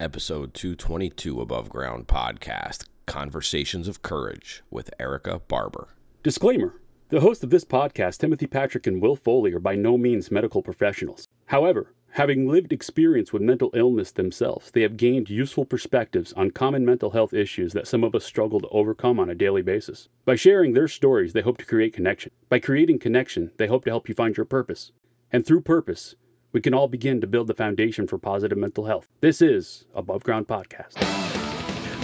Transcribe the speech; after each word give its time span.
episode 0.00 0.54
222 0.54 1.40
Above 1.40 1.68
Ground 1.68 2.06
podcast 2.06 2.84
Conversations 3.06 3.88
of 3.88 4.00
Courage 4.00 4.62
with 4.70 4.94
Erika 5.00 5.40
Barber. 5.40 5.88
Disclaimer 6.22 6.80
The 7.08 7.20
hosts 7.20 7.42
of 7.42 7.50
this 7.50 7.64
podcast, 7.64 8.18
Timothy 8.18 8.46
Patrick 8.46 8.86
and 8.86 9.02
Will 9.02 9.16
Foley, 9.16 9.52
are 9.52 9.58
by 9.58 9.74
no 9.74 9.98
means 9.98 10.30
medical 10.30 10.62
professionals. 10.62 11.26
However, 11.46 11.94
having 12.10 12.46
lived 12.46 12.72
experience 12.72 13.32
with 13.32 13.42
mental 13.42 13.70
illness 13.74 14.12
themselves, 14.12 14.70
they 14.70 14.82
have 14.82 14.96
gained 14.96 15.30
useful 15.30 15.64
perspectives 15.64 16.32
on 16.34 16.52
common 16.52 16.84
mental 16.84 17.10
health 17.10 17.34
issues 17.34 17.72
that 17.72 17.88
some 17.88 18.04
of 18.04 18.14
us 18.14 18.24
struggle 18.24 18.60
to 18.60 18.68
overcome 18.68 19.18
on 19.18 19.28
a 19.28 19.34
daily 19.34 19.62
basis. 19.62 20.08
By 20.24 20.36
sharing 20.36 20.74
their 20.74 20.88
stories, 20.88 21.32
they 21.32 21.42
hope 21.42 21.58
to 21.58 21.66
create 21.66 21.92
connection. 21.92 22.30
By 22.48 22.60
creating 22.60 23.00
connection, 23.00 23.50
they 23.56 23.66
hope 23.66 23.84
to 23.84 23.90
help 23.90 24.08
you 24.08 24.14
find 24.14 24.36
your 24.36 24.46
purpose. 24.46 24.92
And 25.32 25.44
through 25.44 25.62
purpose, 25.62 26.14
we 26.52 26.60
can 26.60 26.74
all 26.74 26.88
begin 26.88 27.20
to 27.20 27.26
build 27.26 27.46
the 27.46 27.54
foundation 27.54 28.06
for 28.06 28.18
positive 28.18 28.56
mental 28.56 28.86
health. 28.86 29.08
This 29.20 29.42
is 29.42 29.84
Above 29.94 30.22
Ground 30.22 30.48
Podcast. 30.48 30.94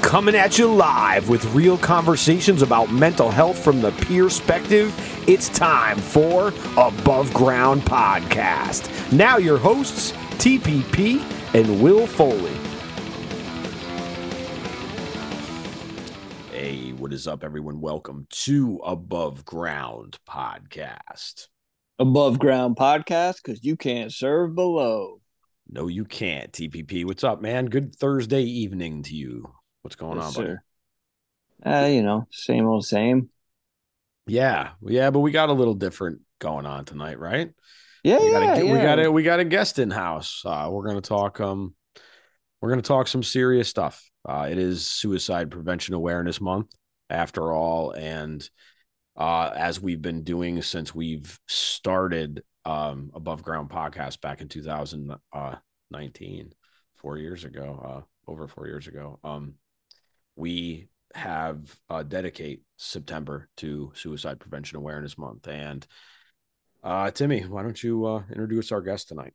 Coming 0.02 0.34
at 0.34 0.58
you 0.58 0.72
live 0.72 1.28
with 1.30 1.44
real 1.54 1.78
conversations 1.78 2.60
about 2.60 2.92
mental 2.92 3.30
health 3.30 3.58
from 3.58 3.80
the 3.80 3.90
peer 3.92 4.24
perspective. 4.24 4.94
It's 5.26 5.48
time 5.48 5.96
for 5.96 6.48
Above 6.76 7.32
Ground 7.32 7.82
Podcast. 7.82 9.12
Now, 9.12 9.38
your 9.38 9.56
hosts, 9.56 10.12
TPP 10.38 11.22
and 11.54 11.82
Will 11.82 12.06
Foley. 12.06 12.52
Hey, 16.50 16.92
what 16.92 17.14
is 17.14 17.26
up, 17.26 17.42
everyone? 17.42 17.80
Welcome 17.80 18.26
to 18.30 18.80
Above 18.84 19.46
Ground 19.46 20.18
Podcast 20.28 21.48
above 21.98 22.38
ground 22.38 22.76
podcast 22.76 23.36
because 23.44 23.64
you 23.64 23.76
can't 23.76 24.12
serve 24.12 24.54
below. 24.54 25.20
No, 25.68 25.88
you 25.88 26.04
can't. 26.04 26.52
TPP, 26.52 27.04
what's 27.04 27.24
up, 27.24 27.40
man? 27.40 27.66
Good 27.66 27.96
Thursday 27.96 28.42
evening 28.42 29.02
to 29.04 29.14
you. 29.14 29.50
What's 29.82 29.96
going 29.96 30.18
yes, 30.18 30.36
on, 30.36 30.44
buddy? 30.44 30.56
Uh, 31.64 31.88
you 31.88 32.02
know, 32.02 32.26
same 32.30 32.66
old 32.66 32.84
same. 32.84 33.30
Yeah, 34.26 34.70
yeah, 34.82 35.10
but 35.10 35.20
we 35.20 35.30
got 35.30 35.48
a 35.50 35.54
little 35.54 35.74
different 35.74 36.20
going 36.38 36.66
on 36.66 36.84
tonight, 36.84 37.18
right? 37.18 37.50
Yeah, 38.02 38.18
we 38.18 38.30
got 38.30 38.42
a, 38.42 38.64
yeah. 38.64 38.72
we 38.72 38.78
got 38.78 38.98
a 38.98 39.10
we 39.10 39.22
got 39.22 39.40
a 39.40 39.44
guest 39.44 39.78
in 39.78 39.90
house. 39.90 40.42
Uh, 40.44 40.68
we're 40.70 40.86
gonna 40.86 41.00
talk 41.00 41.40
um, 41.40 41.74
we're 42.60 42.70
gonna 42.70 42.82
talk 42.82 43.08
some 43.08 43.22
serious 43.22 43.68
stuff. 43.68 44.02
Uh, 44.26 44.48
it 44.50 44.58
is 44.58 44.86
Suicide 44.86 45.50
Prevention 45.50 45.94
Awareness 45.94 46.40
Month, 46.40 46.74
after 47.08 47.52
all, 47.52 47.92
and 47.92 48.48
uh, 49.16 49.50
as 49.54 49.80
we've 49.80 50.02
been 50.02 50.24
doing 50.24 50.60
since 50.62 50.94
we've 50.94 51.38
started 51.46 52.42
um, 52.64 53.10
Above 53.14 53.42
Ground 53.42 53.70
podcast 53.70 54.20
back 54.20 54.40
in 54.40 54.48
2019, 54.48 56.52
four 56.96 57.18
years 57.18 57.44
ago, 57.44 57.80
uh, 57.84 58.30
over 58.30 58.48
four 58.48 58.66
years 58.66 58.86
ago. 58.86 59.18
Um, 59.22 59.54
we 60.36 60.88
have 61.14 61.78
uh, 61.88 62.02
dedicate 62.02 62.62
September 62.76 63.48
to 63.58 63.92
Suicide 63.94 64.40
Prevention 64.40 64.78
Awareness 64.78 65.16
Month. 65.16 65.46
And 65.46 65.86
uh, 66.82 67.10
Timmy, 67.10 67.42
why 67.42 67.62
don't 67.62 67.82
you 67.82 68.04
uh, 68.06 68.22
introduce 68.28 68.72
our 68.72 68.80
guest 68.80 69.08
tonight? 69.08 69.34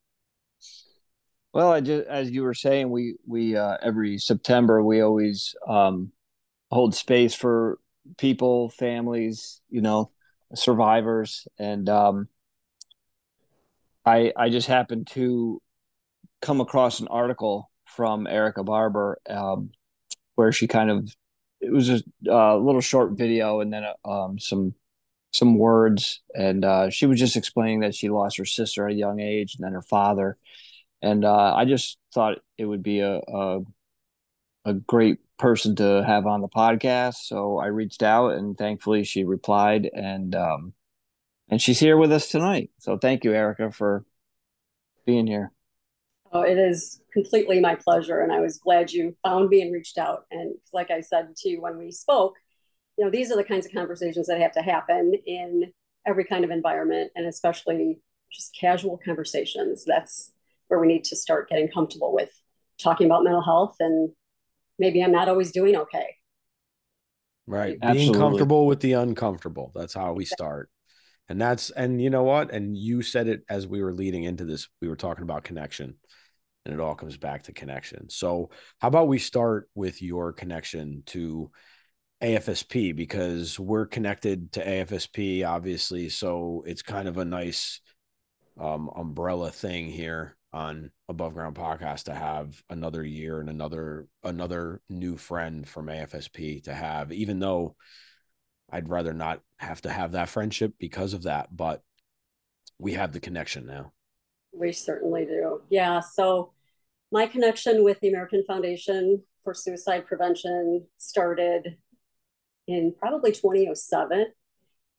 Well, 1.53 1.71
I 1.71 1.81
just 1.81 2.07
as 2.07 2.29
you 2.29 2.43
were 2.43 2.53
saying, 2.53 2.91
we 2.91 3.15
we 3.25 3.55
uh, 3.55 3.77
every 3.81 4.19
September 4.19 4.83
we 4.83 5.01
always 5.01 5.55
um, 5.67 6.11
hold 6.69 6.93
space 6.93 7.33
for 7.33 7.79
people, 8.17 8.69
families, 8.69 9.61
you 9.69 9.81
know, 9.81 10.11
survivors, 10.55 11.47
and 11.57 11.87
um, 11.89 12.27
I 14.05 14.33
I 14.35 14.49
just 14.49 14.67
happened 14.67 15.07
to 15.11 15.61
come 16.41 16.61
across 16.61 16.99
an 16.99 17.07
article 17.07 17.69
from 17.85 18.27
Erika 18.27 18.63
Barber 18.63 19.19
um, 19.29 19.71
where 20.35 20.51
she 20.51 20.67
kind 20.67 20.89
of 20.89 21.15
it 21.61 21.71
was 21.71 21.89
a 21.89 22.57
little 22.57 22.81
short 22.81 23.17
video 23.17 23.59
and 23.59 23.73
then 23.73 23.83
um, 24.05 24.39
some 24.39 24.73
some 25.31 25.57
words, 25.57 26.21
and 26.33 26.65
uh, 26.65 26.89
she 26.89 27.05
was 27.05 27.19
just 27.19 27.35
explaining 27.35 27.81
that 27.81 27.93
she 27.93 28.09
lost 28.09 28.37
her 28.37 28.45
sister 28.45 28.87
at 28.87 28.93
a 28.93 28.97
young 28.97 29.19
age 29.19 29.55
and 29.55 29.65
then 29.65 29.73
her 29.73 29.81
father, 29.81 30.37
and 31.01 31.23
uh, 31.23 31.53
I 31.53 31.65
just 31.65 31.97
thought 32.13 32.39
it 32.57 32.65
would 32.65 32.83
be 32.83 33.01
a, 33.01 33.19
a 33.27 33.59
a 34.65 34.73
great 34.73 35.19
person 35.39 35.75
to 35.77 36.03
have 36.05 36.27
on 36.27 36.41
the 36.41 36.47
podcast. 36.47 37.15
So 37.23 37.57
I 37.57 37.67
reached 37.67 38.03
out 38.03 38.33
and 38.33 38.57
thankfully 38.57 39.03
she 39.03 39.23
replied 39.23 39.89
and 39.93 40.35
um 40.35 40.73
and 41.49 41.59
she's 41.59 41.79
here 41.79 41.97
with 41.97 42.11
us 42.11 42.29
tonight. 42.29 42.69
So 42.77 42.97
thank 42.97 43.23
you, 43.23 43.33
Erika, 43.33 43.71
for 43.71 44.05
being 45.05 45.25
here. 45.25 45.51
Oh, 46.31 46.41
it 46.41 46.59
is 46.59 47.01
completely 47.11 47.59
my 47.59 47.73
pleasure. 47.73 48.19
And 48.19 48.31
I 48.31 48.39
was 48.39 48.59
glad 48.59 48.91
you 48.91 49.15
found 49.23 49.49
me 49.49 49.61
and 49.61 49.73
reached 49.73 49.97
out. 49.97 50.25
And 50.29 50.53
like 50.73 50.91
I 50.91 51.01
said 51.01 51.35
to 51.37 51.49
you 51.49 51.61
when 51.61 51.79
we 51.79 51.91
spoke, 51.91 52.35
you 52.97 53.05
know, 53.05 53.09
these 53.09 53.31
are 53.31 53.35
the 53.35 53.43
kinds 53.43 53.65
of 53.65 53.71
conversations 53.71 54.27
that 54.27 54.39
have 54.39 54.51
to 54.51 54.61
happen 54.61 55.13
in 55.25 55.73
every 56.05 56.25
kind 56.25 56.43
of 56.43 56.51
environment 56.51 57.11
and 57.15 57.25
especially 57.25 57.99
just 58.31 58.55
casual 58.55 58.99
conversations. 59.03 59.85
That's 59.85 60.31
where 60.67 60.79
we 60.79 60.87
need 60.87 61.03
to 61.05 61.15
start 61.15 61.49
getting 61.49 61.67
comfortable 61.67 62.13
with 62.13 62.29
talking 62.77 63.07
about 63.07 63.23
mental 63.23 63.41
health 63.41 63.75
and 63.79 64.11
maybe 64.79 65.01
I'm 65.03 65.11
not 65.11 65.29
always 65.29 65.51
doing 65.51 65.75
okay. 65.75 66.15
Right. 67.45 67.77
Absolutely. 67.81 68.11
Being 68.11 68.13
comfortable 68.13 68.67
with 68.67 68.79
the 68.79 68.93
uncomfortable. 68.93 69.71
That's 69.75 69.93
how 69.93 70.13
we 70.13 70.25
start. 70.25 70.69
And 71.27 71.39
that's, 71.39 71.69
and 71.69 72.01
you 72.01 72.09
know 72.09 72.23
what? 72.23 72.51
And 72.51 72.75
you 72.77 73.01
said 73.01 73.27
it 73.27 73.43
as 73.49 73.67
we 73.67 73.83
were 73.83 73.93
leading 73.93 74.23
into 74.23 74.45
this, 74.45 74.67
we 74.81 74.87
were 74.87 74.95
talking 74.95 75.23
about 75.23 75.43
connection 75.43 75.95
and 76.65 76.73
it 76.73 76.79
all 76.79 76.95
comes 76.95 77.17
back 77.17 77.43
to 77.43 77.53
connection. 77.53 78.09
So, 78.09 78.49
how 78.79 78.89
about 78.89 79.07
we 79.07 79.19
start 79.19 79.69
with 79.75 80.01
your 80.01 80.33
connection 80.33 81.03
to 81.07 81.51
AFSP 82.21 82.95
because 82.95 83.59
we're 83.59 83.85
connected 83.85 84.51
to 84.53 84.65
AFSP, 84.65 85.47
obviously. 85.47 86.09
So, 86.09 86.63
it's 86.67 86.81
kind 86.81 87.07
of 87.07 87.17
a 87.17 87.25
nice 87.25 87.81
um, 88.59 88.89
umbrella 88.95 89.51
thing 89.51 89.87
here 89.87 90.35
on 90.51 90.91
above 91.07 91.33
ground 91.33 91.55
podcast 91.55 92.03
to 92.03 92.13
have 92.13 92.61
another 92.69 93.03
year 93.03 93.39
and 93.39 93.49
another 93.49 94.07
another 94.23 94.81
new 94.89 95.15
friend 95.15 95.67
from 95.67 95.87
AFSP 95.87 96.63
to 96.63 96.73
have 96.73 97.11
even 97.11 97.39
though 97.39 97.75
I'd 98.71 98.89
rather 98.89 99.13
not 99.13 99.41
have 99.57 99.81
to 99.81 99.89
have 99.89 100.13
that 100.13 100.29
friendship 100.29 100.73
because 100.79 101.13
of 101.13 101.23
that 101.23 101.55
but 101.55 101.81
we 102.79 102.93
have 102.93 103.11
the 103.11 103.19
connection 103.19 103.65
now. 103.65 103.91
We 104.51 104.71
certainly 104.71 105.25
do. 105.25 105.61
Yeah 105.69 105.99
so 105.99 106.53
my 107.11 107.27
connection 107.27 107.83
with 107.83 107.99
the 107.99 108.09
American 108.09 108.43
Foundation 108.47 109.23
for 109.43 109.53
Suicide 109.53 110.07
Prevention 110.07 110.87
started 110.97 111.77
in 112.67 112.93
probably 112.97 113.31
2007 113.31 114.27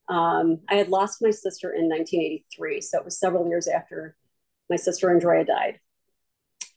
um, 0.08 0.58
I 0.68 0.74
had 0.74 0.88
lost 0.88 1.22
my 1.22 1.30
sister 1.30 1.72
in 1.72 1.88
1983 1.88 2.80
so 2.82 2.98
it 2.98 3.04
was 3.04 3.18
several 3.18 3.48
years 3.48 3.66
after 3.66 4.16
my 4.70 4.76
sister 4.76 5.10
Andrea 5.10 5.44
died. 5.44 5.80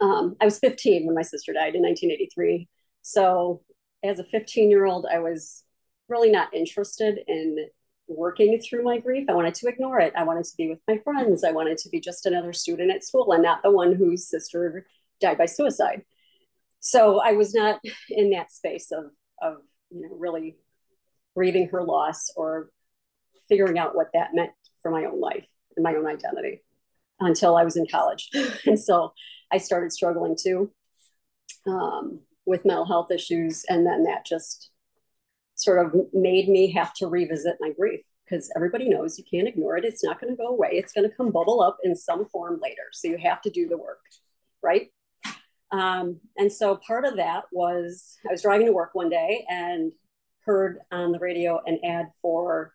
Um, 0.02 0.36
I 0.42 0.46
was 0.46 0.60
15 0.60 1.06
when 1.06 1.16
my 1.16 1.22
sister 1.22 1.54
died 1.54 1.76
in 1.76 1.84
1983. 1.84 2.68
So, 3.04 3.62
as 4.04 4.20
a 4.20 4.24
15 4.26 4.70
year 4.70 4.86
old, 4.86 5.06
I 5.10 5.20
was 5.20 5.64
really 6.10 6.32
not 6.32 6.54
interested 6.54 7.20
in 7.28 7.70
working 8.08 8.60
through 8.60 8.84
my 8.84 8.98
grief. 8.98 9.30
I 9.30 9.34
wanted 9.34 9.54
to 9.56 9.68
ignore 9.68 10.00
it. 10.00 10.14
I 10.18 10.24
wanted 10.24 10.44
to 10.46 10.58
be 10.58 10.68
with 10.68 10.80
my 10.88 10.98
friends. 10.98 11.44
I 11.44 11.52
wanted 11.52 11.78
to 11.78 11.90
be 11.90 12.02
just 12.02 12.26
another 12.26 12.52
student 12.52 12.92
at 12.92 13.04
school 13.06 13.32
and 13.32 13.44
not 13.44 13.64
the 13.64 13.72
one 13.72 13.96
whose 13.96 14.28
sister 14.28 14.86
died 15.22 15.38
by 15.38 15.46
suicide. 15.46 16.04
So, 16.80 17.22
I 17.22 17.34
was 17.34 17.54
not 17.54 17.80
in 18.10 18.32
that 18.32 18.52
space 18.52 18.92
of, 18.92 19.06
of 19.42 19.58
you 19.92 20.02
know, 20.02 20.16
really 20.18 20.58
grieving 21.36 21.70
her 21.70 21.84
loss 21.84 22.32
or 22.36 22.70
figuring 23.48 23.78
out 23.78 23.96
what 23.96 24.10
that 24.14 24.34
meant 24.34 24.52
for 24.82 24.92
my 24.92 25.06
own 25.06 25.20
life 25.20 25.48
and 25.76 25.84
my 25.84 25.96
own 25.96 26.08
identity 26.08 26.62
until 27.26 27.56
I 27.56 27.64
was 27.64 27.76
in 27.76 27.88
college. 27.90 28.30
and 28.66 28.80
so 28.80 29.14
I 29.52 29.58
started 29.58 29.92
struggling 29.92 30.36
too 30.40 30.72
um, 31.68 32.22
with 32.46 32.66
mental 32.66 32.86
health 32.86 33.12
issues. 33.12 33.64
And 33.70 33.86
then 33.86 34.04
that 34.04 34.26
just 34.26 34.72
sort 35.56 35.86
of 35.86 35.94
made 36.14 36.50
me 36.50 36.72
have 36.72 36.94
to 36.96 37.08
revisit 37.08 37.58
my 37.60 37.72
grief 37.72 38.02
because 38.26 38.52
everybody 38.56 38.90
knows 38.90 39.18
you 39.18 39.24
can't 39.30 39.48
ignore 39.48 39.78
it. 39.78 39.86
It's 39.86 40.04
not 40.04 40.20
going 40.20 40.34
to 40.36 40.42
go 40.42 40.48
away. 40.48 40.70
It's 40.74 40.94
going 40.94 41.10
to 41.10 41.16
come 41.16 41.32
bubble 41.32 41.62
up 41.62 41.78
in 41.84 41.96
some 41.96 42.26
form 42.30 42.60
later. 42.62 42.84
So 42.92 43.08
you 43.08 43.18
have 43.18 43.42
to 43.44 43.50
do 43.50 43.68
the 43.68 43.78
work, 43.78 44.00
right? 44.62 44.90
Um, 45.72 46.20
and 46.38 46.52
so 46.52 46.80
part 46.88 47.06
of 47.06 47.18
that 47.18 47.46
was 47.52 48.18
I 48.28 48.32
was 48.32 48.44
driving 48.44 48.68
to 48.68 48.74
work 48.74 48.92
one 48.94 49.10
day 49.10 49.46
and 49.50 49.92
heard 50.46 50.80
on 50.92 51.12
the 51.12 51.20
radio 51.20 51.62
an 51.66 51.80
ad 51.84 52.08
for 52.22 52.74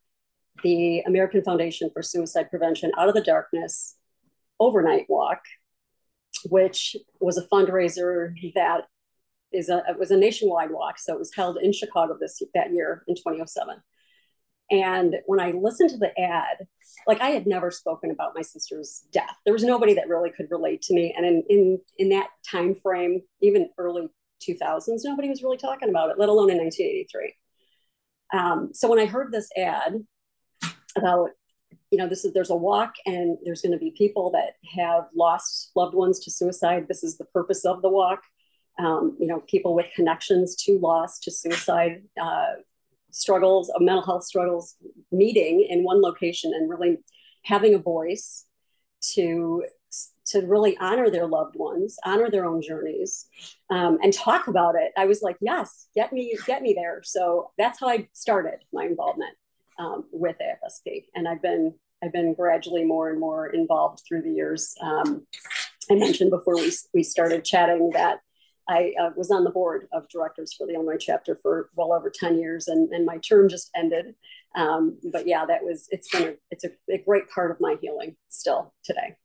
the 0.62 1.00
American 1.00 1.42
Foundation 1.42 1.90
for 1.92 2.02
Suicide 2.02 2.50
Prevention 2.50 2.90
Out 2.98 3.08
of 3.08 3.14
the 3.14 3.20
Darkness 3.20 3.96
overnight 4.60 5.06
walk, 5.08 5.40
which 6.44 6.96
was 7.20 7.38
a 7.38 7.46
fundraiser 7.48 8.32
that 8.54 8.82
is 9.52 9.68
a 9.68 9.82
was 9.98 10.10
a 10.10 10.16
nationwide 10.16 10.70
walk. 10.70 10.98
So 10.98 11.14
it 11.14 11.18
was 11.18 11.34
held 11.34 11.58
in 11.62 11.72
Chicago 11.72 12.16
this 12.20 12.42
that 12.54 12.72
year 12.72 13.04
in 13.08 13.14
2007. 13.14 13.76
And 14.70 15.16
when 15.24 15.40
I 15.40 15.52
listened 15.52 15.90
to 15.90 15.96
the 15.96 16.18
ad, 16.20 16.66
like 17.06 17.20
I 17.22 17.30
had 17.30 17.46
never 17.46 17.70
spoken 17.70 18.10
about 18.10 18.34
my 18.34 18.42
sister's 18.42 19.04
death. 19.12 19.34
There 19.44 19.54
was 19.54 19.64
nobody 19.64 19.94
that 19.94 20.08
really 20.08 20.30
could 20.30 20.50
relate 20.50 20.82
to 20.82 20.94
me. 20.94 21.14
And 21.16 21.24
in 21.24 21.42
in 21.48 21.80
in 21.96 22.08
that 22.10 22.28
time 22.50 22.74
frame, 22.74 23.22
even 23.40 23.70
early 23.78 24.08
2000s, 24.46 25.00
nobody 25.04 25.28
was 25.28 25.42
really 25.42 25.56
talking 25.56 25.88
about 25.88 26.10
it, 26.10 26.18
let 26.18 26.28
alone 26.28 26.50
in 26.50 26.58
1983. 26.58 27.34
Um, 28.32 28.70
so 28.72 28.88
when 28.88 28.98
I 28.98 29.06
heard 29.06 29.32
this 29.32 29.48
ad 29.56 29.94
about, 30.96 31.30
you 31.90 31.98
know, 31.98 32.08
this 32.08 32.24
is 32.24 32.32
there's 32.32 32.50
a 32.50 32.56
walk 32.56 32.94
and 33.06 33.38
there's 33.44 33.62
going 33.62 33.72
to 33.72 33.78
be 33.78 33.92
people 33.96 34.30
that 34.32 34.54
have 34.76 35.06
lost 35.14 35.70
loved 35.74 35.94
ones 35.94 36.18
to 36.20 36.30
suicide. 36.30 36.86
This 36.88 37.02
is 37.02 37.16
the 37.16 37.24
purpose 37.26 37.64
of 37.64 37.82
the 37.82 37.88
walk. 37.88 38.22
Um, 38.78 39.16
you 39.18 39.26
know, 39.26 39.40
people 39.48 39.74
with 39.74 39.86
connections 39.94 40.54
to 40.64 40.78
loss, 40.78 41.18
to 41.20 41.30
suicide, 41.30 42.02
uh, 42.20 42.54
struggles, 43.10 43.70
of 43.70 43.80
mental 43.80 44.04
health 44.04 44.24
struggles, 44.24 44.76
meeting 45.10 45.66
in 45.68 45.82
one 45.82 46.00
location 46.00 46.52
and 46.54 46.70
really 46.70 46.98
having 47.42 47.74
a 47.74 47.78
voice 47.78 48.44
to 49.14 49.64
to 50.26 50.42
really 50.42 50.76
honor 50.76 51.08
their 51.10 51.26
loved 51.26 51.56
ones, 51.56 51.96
honor 52.04 52.30
their 52.30 52.44
own 52.44 52.60
journeys, 52.60 53.26
um, 53.70 53.98
and 54.02 54.12
talk 54.12 54.46
about 54.46 54.74
it. 54.74 54.92
I 54.96 55.06
was 55.06 55.22
like, 55.22 55.38
yes, 55.40 55.88
get 55.94 56.12
me, 56.12 56.36
get 56.46 56.60
me 56.60 56.74
there. 56.74 57.00
So 57.02 57.50
that's 57.56 57.80
how 57.80 57.88
I 57.88 58.08
started 58.12 58.58
my 58.70 58.84
involvement 58.84 59.34
um, 59.78 60.04
with 60.12 60.36
AFSP, 60.38 61.04
and 61.14 61.28
I've 61.28 61.42
been 61.42 61.74
I've 62.02 62.12
been 62.12 62.34
gradually 62.34 62.84
more 62.84 63.10
and 63.10 63.18
more 63.18 63.48
involved 63.48 64.02
through 64.06 64.22
the 64.22 64.32
years. 64.32 64.74
Um, 64.80 65.26
I 65.90 65.94
mentioned 65.94 66.30
before 66.30 66.56
we 66.56 66.72
we 66.94 67.02
started 67.02 67.44
chatting 67.44 67.90
that 67.94 68.20
I 68.68 68.92
uh, 69.00 69.10
was 69.16 69.30
on 69.30 69.44
the 69.44 69.50
board 69.50 69.88
of 69.92 70.08
directors 70.08 70.52
for 70.52 70.66
the 70.66 70.74
Illinois 70.74 70.98
chapter 71.00 71.36
for 71.36 71.70
well 71.74 71.92
over 71.92 72.10
10 72.10 72.38
years 72.38 72.68
and, 72.68 72.92
and 72.92 73.06
my 73.06 73.16
term 73.18 73.48
just 73.48 73.70
ended. 73.74 74.14
Um, 74.56 74.98
but 75.10 75.26
yeah, 75.26 75.46
that 75.46 75.64
was, 75.64 75.88
it's 75.90 76.08
been, 76.10 76.28
a, 76.28 76.34
it's 76.50 76.64
a, 76.64 76.68
a 76.92 76.98
great 76.98 77.30
part 77.30 77.50
of 77.50 77.60
my 77.60 77.76
healing 77.80 78.16
still 78.28 78.74
today. 78.84 79.16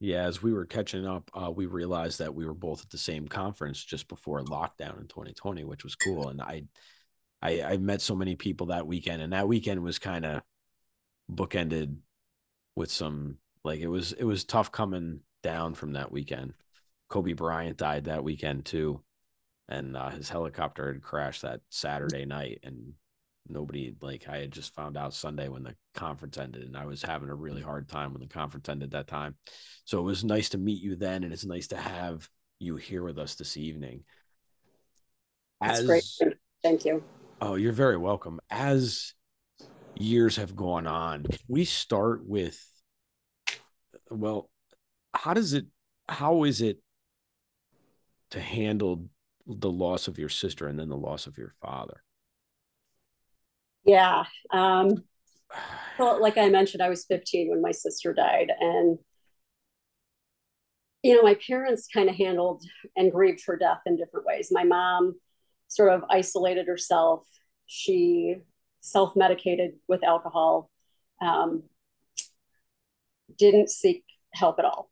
Yeah, 0.00 0.24
as 0.24 0.42
we 0.42 0.52
were 0.52 0.64
catching 0.64 1.06
up, 1.06 1.30
uh, 1.34 1.50
we 1.50 1.66
realized 1.66 2.18
that 2.18 2.34
we 2.34 2.46
were 2.46 2.54
both 2.54 2.82
at 2.82 2.90
the 2.90 2.98
same 2.98 3.26
conference 3.26 3.84
just 3.84 4.08
before 4.08 4.40
lockdown 4.42 5.00
in 5.00 5.08
2020, 5.08 5.64
which 5.64 5.84
was 5.84 5.96
cool. 5.96 6.28
And 6.28 6.40
I, 6.40 6.64
I, 7.40 7.62
I 7.62 7.76
met 7.76 8.00
so 8.00 8.16
many 8.16 8.34
people 8.34 8.68
that 8.68 8.86
weekend, 8.86 9.22
and 9.22 9.32
that 9.32 9.48
weekend 9.48 9.82
was 9.82 9.98
kind 9.98 10.24
of 10.24 10.42
bookended 11.30 11.96
with 12.74 12.90
some 12.90 13.38
like 13.64 13.80
it 13.80 13.88
was 13.88 14.12
it 14.12 14.24
was 14.24 14.44
tough 14.44 14.72
coming 14.72 15.20
down 15.42 15.74
from 15.74 15.92
that 15.92 16.10
weekend. 16.10 16.54
Kobe 17.08 17.32
Bryant 17.32 17.76
died 17.76 18.04
that 18.04 18.24
weekend 18.24 18.64
too, 18.64 19.02
and 19.68 19.96
uh, 19.96 20.10
his 20.10 20.28
helicopter 20.28 20.92
had 20.92 21.02
crashed 21.02 21.42
that 21.42 21.60
Saturday 21.70 22.24
night, 22.24 22.60
and 22.62 22.94
nobody 23.48 23.94
like 24.00 24.28
I 24.28 24.38
had 24.38 24.52
just 24.52 24.74
found 24.74 24.96
out 24.96 25.14
Sunday 25.14 25.48
when 25.48 25.62
the 25.62 25.74
conference 25.94 26.38
ended, 26.38 26.62
and 26.62 26.76
I 26.76 26.86
was 26.86 27.02
having 27.02 27.30
a 27.30 27.34
really 27.34 27.62
hard 27.62 27.88
time 27.88 28.12
when 28.12 28.20
the 28.20 28.28
conference 28.28 28.68
ended 28.68 28.92
that 28.92 29.06
time. 29.06 29.36
So 29.84 29.98
it 30.00 30.04
was 30.04 30.24
nice 30.24 30.50
to 30.50 30.58
meet 30.58 30.82
you 30.82 30.96
then, 30.96 31.24
and 31.24 31.32
it's 31.32 31.44
nice 31.44 31.68
to 31.68 31.76
have 31.76 32.28
you 32.58 32.76
here 32.76 33.02
with 33.02 33.18
us 33.18 33.36
this 33.36 33.56
evening. 33.56 34.04
As, 35.62 35.86
That's 35.86 36.18
great. 36.18 36.34
Thank 36.62 36.84
you. 36.84 37.02
Oh, 37.40 37.54
you're 37.54 37.72
very 37.72 37.96
welcome. 37.96 38.40
As 38.50 39.14
years 39.94 40.36
have 40.36 40.56
gone 40.56 40.86
on, 40.86 41.26
we 41.46 41.64
start 41.64 42.26
with 42.26 42.64
well, 44.10 44.50
how 45.14 45.34
does 45.34 45.52
it 45.52 45.66
how 46.08 46.44
is 46.44 46.60
it 46.60 46.78
to 48.30 48.40
handle 48.40 49.06
the 49.46 49.70
loss 49.70 50.08
of 50.08 50.18
your 50.18 50.28
sister 50.28 50.66
and 50.66 50.78
then 50.78 50.88
the 50.88 50.96
loss 50.96 51.26
of 51.26 51.38
your 51.38 51.54
father? 51.60 52.02
Yeah. 53.84 54.24
Um, 54.50 55.04
well, 55.98 56.20
like 56.20 56.38
I 56.38 56.48
mentioned, 56.48 56.82
I 56.82 56.88
was 56.88 57.06
15 57.06 57.50
when 57.50 57.62
my 57.62 57.72
sister 57.72 58.12
died. 58.12 58.52
And, 58.60 58.98
you 61.02 61.14
know, 61.14 61.22
my 61.22 61.36
parents 61.46 61.88
kind 61.92 62.08
of 62.08 62.16
handled 62.16 62.64
and 62.96 63.12
grieved 63.12 63.42
her 63.46 63.56
death 63.56 63.80
in 63.86 63.96
different 63.96 64.26
ways. 64.26 64.48
My 64.50 64.64
mom 64.64 65.14
sort 65.68 65.92
of 65.92 66.04
isolated 66.10 66.66
herself. 66.66 67.24
She 67.66 68.36
self 68.80 69.14
medicated 69.16 69.72
with 69.86 70.04
alcohol, 70.04 70.70
um, 71.20 71.64
didn't 73.38 73.70
seek 73.70 74.04
help 74.34 74.58
at 74.58 74.64
all 74.64 74.90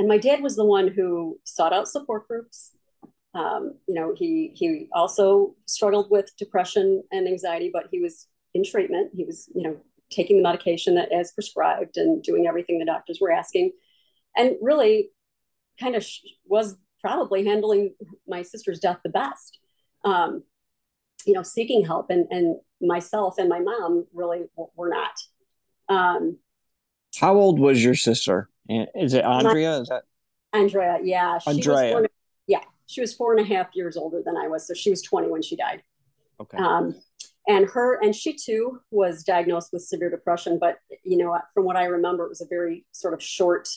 and 0.00 0.08
my 0.08 0.16
dad 0.16 0.42
was 0.42 0.56
the 0.56 0.64
one 0.64 0.88
who 0.88 1.38
sought 1.44 1.74
out 1.74 1.86
support 1.86 2.26
groups. 2.26 2.74
Um, 3.34 3.74
you 3.86 3.94
know, 3.94 4.14
he 4.16 4.50
he 4.54 4.88
also 4.92 5.54
struggled 5.66 6.10
with 6.10 6.34
depression 6.38 7.02
and 7.12 7.28
anxiety, 7.28 7.70
but 7.72 7.88
he 7.90 8.00
was 8.00 8.26
in 8.54 8.64
treatment. 8.64 9.10
He 9.14 9.24
was, 9.24 9.48
you 9.54 9.62
know, 9.62 9.76
taking 10.10 10.38
the 10.38 10.42
medication 10.42 10.94
that 10.94 11.12
as 11.12 11.32
prescribed 11.32 11.98
and 11.98 12.22
doing 12.22 12.46
everything 12.46 12.78
the 12.78 12.86
doctors 12.86 13.18
were 13.20 13.30
asking, 13.30 13.72
and 14.36 14.56
really, 14.62 15.10
kind 15.78 15.94
of 15.94 16.06
was 16.46 16.76
probably 17.00 17.44
handling 17.44 17.94
my 18.26 18.42
sister's 18.42 18.80
death 18.80 19.00
the 19.04 19.10
best. 19.10 19.58
Um, 20.04 20.42
you 21.26 21.34
know, 21.34 21.42
seeking 21.42 21.84
help, 21.84 22.10
and 22.10 22.26
and 22.30 22.56
myself 22.80 23.38
and 23.38 23.48
my 23.48 23.60
mom 23.60 24.06
really 24.14 24.42
were 24.76 24.88
not. 24.88 25.18
Um, 25.88 26.38
How 27.18 27.34
old 27.34 27.58
was 27.58 27.82
your 27.82 27.94
sister? 27.94 28.48
Is 28.68 29.14
it 29.14 29.24
Andrea? 29.24 29.78
Is 29.80 29.88
that 29.88 30.04
Andrea? 30.52 30.98
Yeah. 31.02 31.38
She 31.38 31.50
Andrea. 31.50 32.06
Yeah. 32.46 32.60
She 32.86 33.00
was 33.00 33.14
four 33.14 33.36
and 33.36 33.40
a 33.40 33.54
half 33.54 33.68
years 33.74 33.96
older 33.96 34.22
than 34.24 34.36
I 34.36 34.48
was. 34.48 34.66
So 34.66 34.74
she 34.74 34.90
was 34.90 35.02
20 35.02 35.28
when 35.28 35.42
she 35.42 35.56
died. 35.56 35.82
Okay. 36.40 36.58
Um, 36.58 36.94
and 37.48 37.66
her 37.66 38.00
and 38.02 38.14
she 38.14 38.34
too 38.34 38.80
was 38.90 39.24
diagnosed 39.24 39.72
with 39.72 39.82
severe 39.82 40.10
depression 40.10 40.58
but 40.58 40.76
you 41.04 41.16
know 41.16 41.36
from 41.54 41.64
what 41.64 41.76
i 41.76 41.84
remember 41.84 42.24
it 42.24 42.28
was 42.28 42.40
a 42.40 42.46
very 42.46 42.84
sort 42.92 43.14
of 43.14 43.22
short 43.22 43.68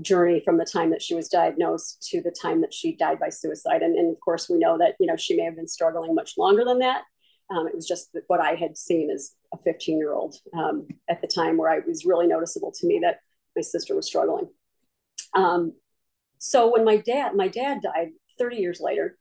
journey 0.00 0.40
from 0.44 0.58
the 0.58 0.64
time 0.64 0.90
that 0.90 1.02
she 1.02 1.14
was 1.14 1.28
diagnosed 1.28 2.06
to 2.10 2.20
the 2.22 2.34
time 2.42 2.60
that 2.60 2.72
she 2.74 2.96
died 2.96 3.18
by 3.18 3.28
suicide 3.28 3.82
and, 3.82 3.96
and 3.96 4.12
of 4.12 4.20
course 4.20 4.48
we 4.48 4.58
know 4.58 4.78
that 4.78 4.94
you 5.00 5.06
know 5.06 5.16
she 5.16 5.36
may 5.36 5.44
have 5.44 5.56
been 5.56 5.66
struggling 5.66 6.14
much 6.14 6.34
longer 6.38 6.64
than 6.64 6.78
that 6.78 7.02
um, 7.50 7.66
it 7.66 7.74
was 7.74 7.86
just 7.86 8.16
what 8.26 8.40
i 8.40 8.54
had 8.54 8.76
seen 8.76 9.10
as 9.10 9.34
a 9.52 9.58
15 9.58 9.98
year 9.98 10.12
old 10.12 10.36
um, 10.56 10.86
at 11.08 11.20
the 11.20 11.26
time 11.26 11.56
where 11.56 11.70
i 11.70 11.80
was 11.86 12.04
really 12.04 12.26
noticeable 12.26 12.72
to 12.72 12.86
me 12.86 13.00
that 13.02 13.20
my 13.58 13.62
sister 13.62 13.94
was 13.94 14.06
struggling. 14.06 14.48
Um, 15.34 15.74
so 16.38 16.72
when 16.72 16.84
my 16.84 16.96
dad, 16.96 17.34
my 17.34 17.48
dad 17.48 17.82
died 17.82 18.10
30 18.38 18.56
years 18.56 18.80
later 18.80 19.18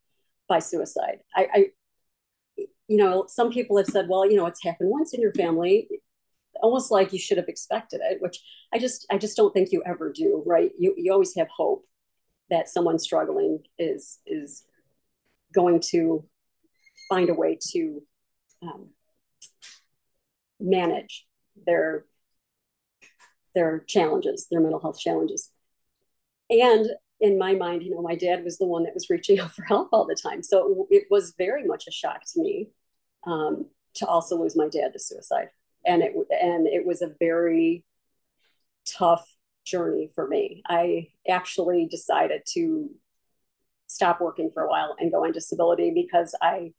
by 0.48 0.60
suicide. 0.60 1.20
I, 1.36 1.48
I, 1.54 1.66
you 2.88 2.98
know, 2.98 3.26
some 3.28 3.52
people 3.52 3.78
have 3.78 3.88
said, 3.88 4.08
well, 4.08 4.30
you 4.30 4.38
know, 4.38 4.46
it's 4.46 4.64
happened 4.64 4.92
once 4.92 5.14
in 5.14 5.22
your 5.22 5.34
family, 5.34 5.90
almost 6.62 6.92
like 6.92 7.14
you 7.14 7.20
should 7.20 7.38
have 7.38 7.48
expected 7.48 8.02
it, 8.04 8.22
which 8.22 8.40
I 8.74 8.80
just, 8.80 9.06
I 9.10 9.18
just 9.18 9.38
don't 9.38 9.54
think 9.54 9.72
you 9.72 9.84
ever 9.86 10.12
do, 10.12 10.44
right? 10.46 10.72
You, 10.78 10.94
you 10.98 11.12
always 11.12 11.36
have 11.36 11.48
hope 11.50 11.86
that 12.50 12.70
someone 12.70 13.00
struggling 13.00 13.60
is, 13.78 14.20
is 14.26 14.64
going 15.54 15.82
to 15.92 16.26
find 17.10 17.30
a 17.30 17.34
way 17.34 17.58
to 17.72 18.04
um, 18.62 18.90
manage 20.60 21.26
their 21.66 22.06
their 23.54 23.80
challenges, 23.88 24.46
their 24.52 24.62
mental 24.62 24.80
health 24.80 25.00
challenges. 25.00 25.52
And 26.50 26.88
in 27.20 27.40
my 27.40 27.56
mind, 27.56 27.82
you 27.82 27.90
know, 27.90 28.04
my 28.04 28.14
dad 28.16 28.44
was 28.44 28.60
the 28.60 28.68
one 28.68 28.84
that 28.84 28.94
was 28.94 29.10
reaching 29.10 29.40
out 29.42 29.52
for 29.52 29.64
help 29.64 29.90
all 29.92 30.06
the 30.06 30.16
time. 30.16 30.44
So 30.44 30.88
it 30.92 31.06
was 31.10 31.34
very 31.38 31.66
much 31.66 31.86
a 31.88 31.92
shock 31.92 32.22
to 32.34 32.42
me 32.42 32.70
um, 33.26 33.66
to 33.96 34.06
also 34.06 34.38
lose 34.38 34.56
my 34.56 34.70
dad 34.70 34.94
to 34.94 35.00
suicide. 35.00 35.48
And 35.88 36.04
it 36.04 36.14
and 36.30 36.68
it 36.68 36.86
was 36.86 37.02
a 37.02 37.14
very 37.20 37.84
tough 38.86 39.26
journey 39.66 40.10
for 40.14 40.28
me. 40.28 40.62
I 40.68 41.08
actually 41.28 41.88
decided 41.90 42.42
to 42.54 42.90
stop 43.88 44.20
working 44.20 44.52
for 44.54 44.64
a 44.64 44.70
while 44.70 44.96
and 45.00 45.12
go 45.12 45.24
on 45.24 45.32
disability 45.32 45.92
because 45.94 46.36
I 46.42 46.74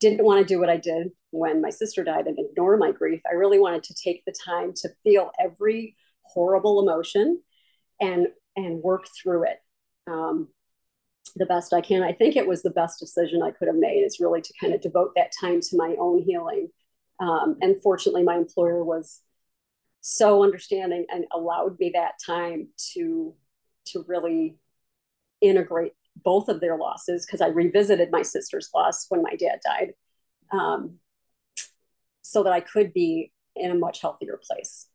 didn't 0.00 0.24
want 0.24 0.40
to 0.40 0.54
do 0.54 0.58
what 0.58 0.70
I 0.70 0.76
did 0.78 1.08
when 1.30 1.60
my 1.60 1.70
sister 1.70 2.02
died 2.02 2.26
and 2.26 2.38
ignore 2.38 2.76
my 2.76 2.92
grief. 2.92 3.20
I 3.30 3.34
really 3.34 3.58
wanted 3.58 3.82
to 3.84 3.94
take 3.94 4.24
the 4.24 4.34
time 4.44 4.72
to 4.76 4.90
feel 5.02 5.30
every 5.38 5.96
horrible 6.22 6.80
emotion 6.80 7.42
and 8.00 8.28
and 8.56 8.82
work 8.82 9.06
through 9.22 9.44
it 9.44 9.58
um, 10.06 10.48
the 11.36 11.46
best 11.46 11.72
I 11.72 11.80
can. 11.80 12.02
I 12.02 12.12
think 12.12 12.36
it 12.36 12.46
was 12.46 12.62
the 12.62 12.70
best 12.70 12.98
decision 12.98 13.42
I 13.42 13.50
could 13.50 13.68
have 13.68 13.76
made 13.76 14.00
is 14.00 14.20
really 14.20 14.40
to 14.40 14.54
kind 14.60 14.74
of 14.74 14.80
devote 14.80 15.12
that 15.16 15.32
time 15.38 15.60
to 15.60 15.76
my 15.76 15.96
own 15.98 16.22
healing. 16.22 16.68
Um, 17.18 17.56
and 17.60 17.80
fortunately, 17.82 18.22
my 18.22 18.36
employer 18.36 18.84
was 18.84 19.22
so 20.00 20.42
understanding 20.44 21.06
and 21.10 21.24
allowed 21.32 21.78
me 21.80 21.90
that 21.94 22.12
time 22.24 22.68
to 22.94 23.34
to 23.86 24.04
really 24.08 24.56
integrate 25.40 25.92
both 26.24 26.48
of 26.48 26.60
their 26.60 26.76
losses 26.76 27.26
because 27.26 27.40
I 27.40 27.48
revisited 27.48 28.10
my 28.10 28.22
sister's 28.22 28.70
loss 28.74 29.06
when 29.08 29.22
my 29.22 29.36
dad 29.36 29.60
died, 29.64 29.94
um, 30.52 30.98
so 32.22 32.42
that 32.42 32.52
I 32.52 32.60
could 32.60 32.92
be 32.92 33.32
in 33.54 33.70
a 33.70 33.74
much 33.74 34.00
healthier 34.00 34.38
place. 34.42 34.88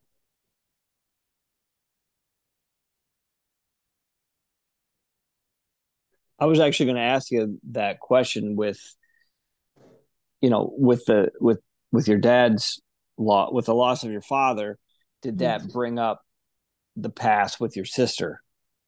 I 6.39 6.45
was 6.45 6.59
actually 6.59 6.87
going 6.87 6.95
to 6.95 7.03
ask 7.03 7.29
you 7.29 7.59
that 7.71 7.99
question 7.99 8.55
with, 8.55 8.79
you 10.41 10.49
know, 10.49 10.73
with 10.75 11.05
the 11.05 11.31
with 11.39 11.59
with 11.91 12.07
your 12.07 12.17
dad's 12.17 12.81
law 13.17 13.51
with 13.51 13.65
the 13.65 13.75
loss 13.75 14.03
of 14.03 14.11
your 14.11 14.21
father, 14.21 14.79
did 15.21 15.39
that 15.39 15.61
mm-hmm. 15.61 15.71
bring 15.71 15.99
up 15.99 16.21
the 16.95 17.09
past 17.09 17.59
with 17.59 17.75
your 17.75 17.85
sister? 17.85 18.41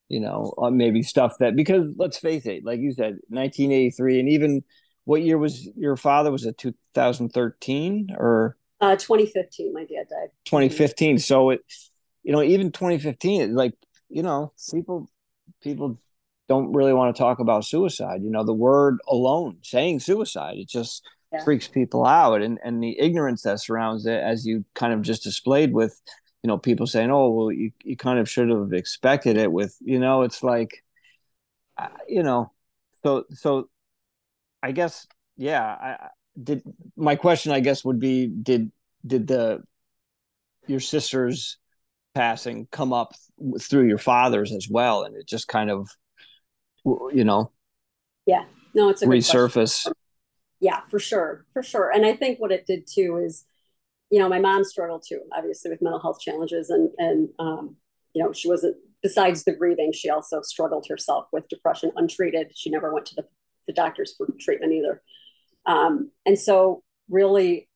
You 0.09 0.19
know, 0.19 0.53
uh, 0.61 0.69
maybe 0.69 1.01
stuff 1.01 1.37
that 1.39 1.55
because 1.55 1.93
let's 1.97 2.19
face 2.19 2.45
it, 2.45 2.63
like 2.65 2.79
you 2.79 2.91
said, 2.91 3.17
1983, 3.29 4.19
and 4.19 4.29
even 4.29 4.63
what 5.05 5.23
year 5.23 5.37
was 5.37 5.67
your 5.75 5.97
father? 5.97 6.31
Was 6.31 6.45
it 6.45 6.57
2013 6.57 8.15
or 8.17 8.57
uh, 8.79 8.95
2015? 8.95 9.73
My 9.73 9.81
dad 9.81 10.07
died. 10.09 10.29
2015. 10.45 11.19
So 11.19 11.51
it, 11.51 11.61
you 12.23 12.31
know, 12.31 12.43
even 12.43 12.71
2015, 12.71 13.55
like 13.55 13.73
you 14.09 14.23
know, 14.23 14.53
people 14.71 15.09
people 15.61 15.97
don't 16.49 16.73
really 16.73 16.93
want 16.93 17.15
to 17.15 17.19
talk 17.19 17.39
about 17.39 17.65
suicide. 17.65 18.21
You 18.23 18.29
know, 18.29 18.43
the 18.43 18.53
word 18.53 18.99
alone, 19.07 19.57
saying 19.61 20.01
suicide, 20.01 20.57
it 20.57 20.67
just 20.67 21.03
yeah. 21.33 21.43
freaks 21.43 21.67
people 21.67 22.05
out, 22.05 22.41
and 22.41 22.59
and 22.63 22.81
the 22.81 22.99
ignorance 22.99 23.41
that 23.43 23.59
surrounds 23.59 24.05
it, 24.05 24.21
as 24.21 24.45
you 24.45 24.63
kind 24.75 24.93
of 24.93 25.01
just 25.01 25.23
displayed 25.23 25.73
with, 25.73 25.99
you 26.43 26.47
know, 26.47 26.57
people 26.57 26.87
saying, 26.87 27.11
"Oh, 27.11 27.29
well, 27.29 27.51
you 27.51 27.71
you 27.83 27.97
kind 27.97 28.19
of 28.19 28.29
should 28.29 28.49
have 28.49 28.73
expected 28.73 29.37
it." 29.37 29.51
With 29.51 29.75
you 29.81 29.99
know, 29.99 30.21
it's 30.21 30.43
like, 30.43 30.83
uh, 31.77 31.87
you 32.07 32.23
know, 32.23 32.51
so 33.03 33.25
so, 33.31 33.69
I 34.61 34.71
guess 34.71 35.07
yeah. 35.35 35.63
I 35.63 36.07
did 36.41 36.63
my 36.95 37.15
question. 37.15 37.51
I 37.51 37.59
guess 37.59 37.83
would 37.83 37.99
be 37.99 38.27
did 38.27 38.71
did 39.05 39.27
the 39.27 39.63
your 40.67 40.79
sister's 40.79 41.57
passing 42.15 42.67
come 42.71 42.93
up 42.93 43.13
through 43.59 43.87
your 43.87 43.97
father's 43.97 44.51
as 44.51 44.67
well, 44.69 45.03
and 45.03 45.15
it 45.15 45.27
just 45.27 45.47
kind 45.47 45.71
of 45.71 45.89
you 46.85 47.23
know 47.23 47.49
yeah 48.25 48.43
no 48.75 48.89
it's 48.89 49.01
a 49.01 49.05
resurface 49.05 49.89
yeah 50.63 50.79
for 50.89 50.97
sure 50.97 51.45
for 51.53 51.61
sure. 51.61 51.91
And 51.91 52.05
i 52.05 52.15
think 52.15 52.39
what 52.39 52.51
it 52.51 52.65
did 52.65 52.87
too 52.87 53.21
is 53.23 53.45
you 54.09 54.19
know 54.19 54.29
my 54.29 54.39
mom 54.39 54.63
struggled 54.63 55.03
too 55.07 55.21
obviously 55.35 55.69
with 55.69 55.81
mental 55.81 56.01
health 56.01 56.19
challenges 56.19 56.69
and 56.69 56.89
and 56.97 57.29
um, 57.37 57.75
you 58.13 58.23
know 58.23 58.31
she 58.31 58.47
wasn't 58.47 58.77
besides 59.01 59.43
the 59.43 59.53
grieving 59.53 59.91
she 59.91 60.09
also 60.09 60.41
struggled 60.41 60.87
herself 60.87 61.27
with 61.33 61.49
depression 61.49 61.91
untreated. 61.97 62.51
She 62.55 62.69
never 62.69 62.93
went 62.93 63.05
to 63.07 63.15
the, 63.15 63.25
the 63.67 63.73
doctors 63.73 64.15
for 64.17 64.27
treatment 64.39 64.71
either. 64.71 65.01
Um, 65.65 66.11
and 66.25 66.39
so 66.39 66.83
really 67.09 67.69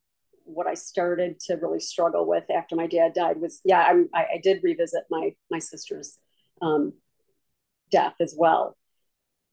what 0.45 0.65
i 0.65 0.73
started 0.73 1.37
to 1.41 1.55
really 1.55 1.81
struggle 1.81 2.25
with 2.25 2.49
after 2.49 2.73
my 2.77 2.87
dad 2.87 3.11
died 3.13 3.41
was 3.41 3.59
yeah 3.65 3.93
I, 4.13 4.21
I 4.35 4.39
did 4.41 4.63
revisit 4.63 5.03
my 5.09 5.35
my 5.51 5.59
sister's 5.59 6.17
um, 6.61 6.93
death 7.91 8.15
as 8.19 8.35
well. 8.37 8.77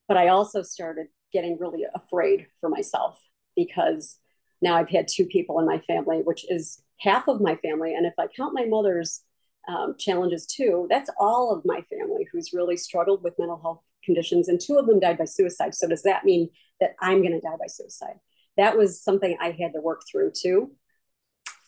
But 0.09 0.17
I 0.17 0.29
also 0.29 0.63
started 0.63 1.07
getting 1.35 1.59
really 1.59 1.85
afraid 1.95 2.47
for 2.61 2.71
myself 2.71 3.21
because 3.55 4.19
now 4.63 4.77
I've 4.77 4.89
had 4.89 5.09
two 5.09 5.27
people 5.27 5.59
in 5.59 5.67
my 5.67 5.81
family, 5.81 6.23
which 6.25 6.51
is 6.51 6.83
half 6.99 7.29
of 7.29 7.43
my 7.43 7.57
family. 7.57 7.95
And 7.95 8.07
if 8.07 8.15
I 8.19 8.29
count 8.35 8.55
my 8.55 8.65
mother's 8.65 9.21
um, 9.69 9.97
challenges 9.99 10.47
too, 10.47 10.87
that's 10.89 11.11
all 11.19 11.53
of 11.53 11.65
my 11.67 11.83
family 11.83 12.27
who's 12.33 12.55
really 12.55 12.79
struggled 12.79 13.23
with 13.23 13.39
mental 13.39 13.61
health 13.61 13.83
conditions. 14.05 14.49
And 14.49 14.59
two 14.59 14.79
of 14.79 14.87
them 14.87 15.01
died 15.01 15.19
by 15.19 15.25
suicide. 15.25 15.75
So 15.75 15.89
does 15.89 16.03
that 16.05 16.25
mean 16.25 16.49
that 16.81 16.95
I'm 17.01 17.21
going 17.21 17.33
to 17.33 17.41
die 17.41 17.57
by 17.59 17.67
suicide? 17.67 18.17
That 18.57 18.77
was 18.77 19.03
something 19.03 19.37
I 19.41 19.51
had 19.51 19.73
to 19.75 19.81
work 19.81 20.03
through 20.11 20.33
too. 20.41 20.73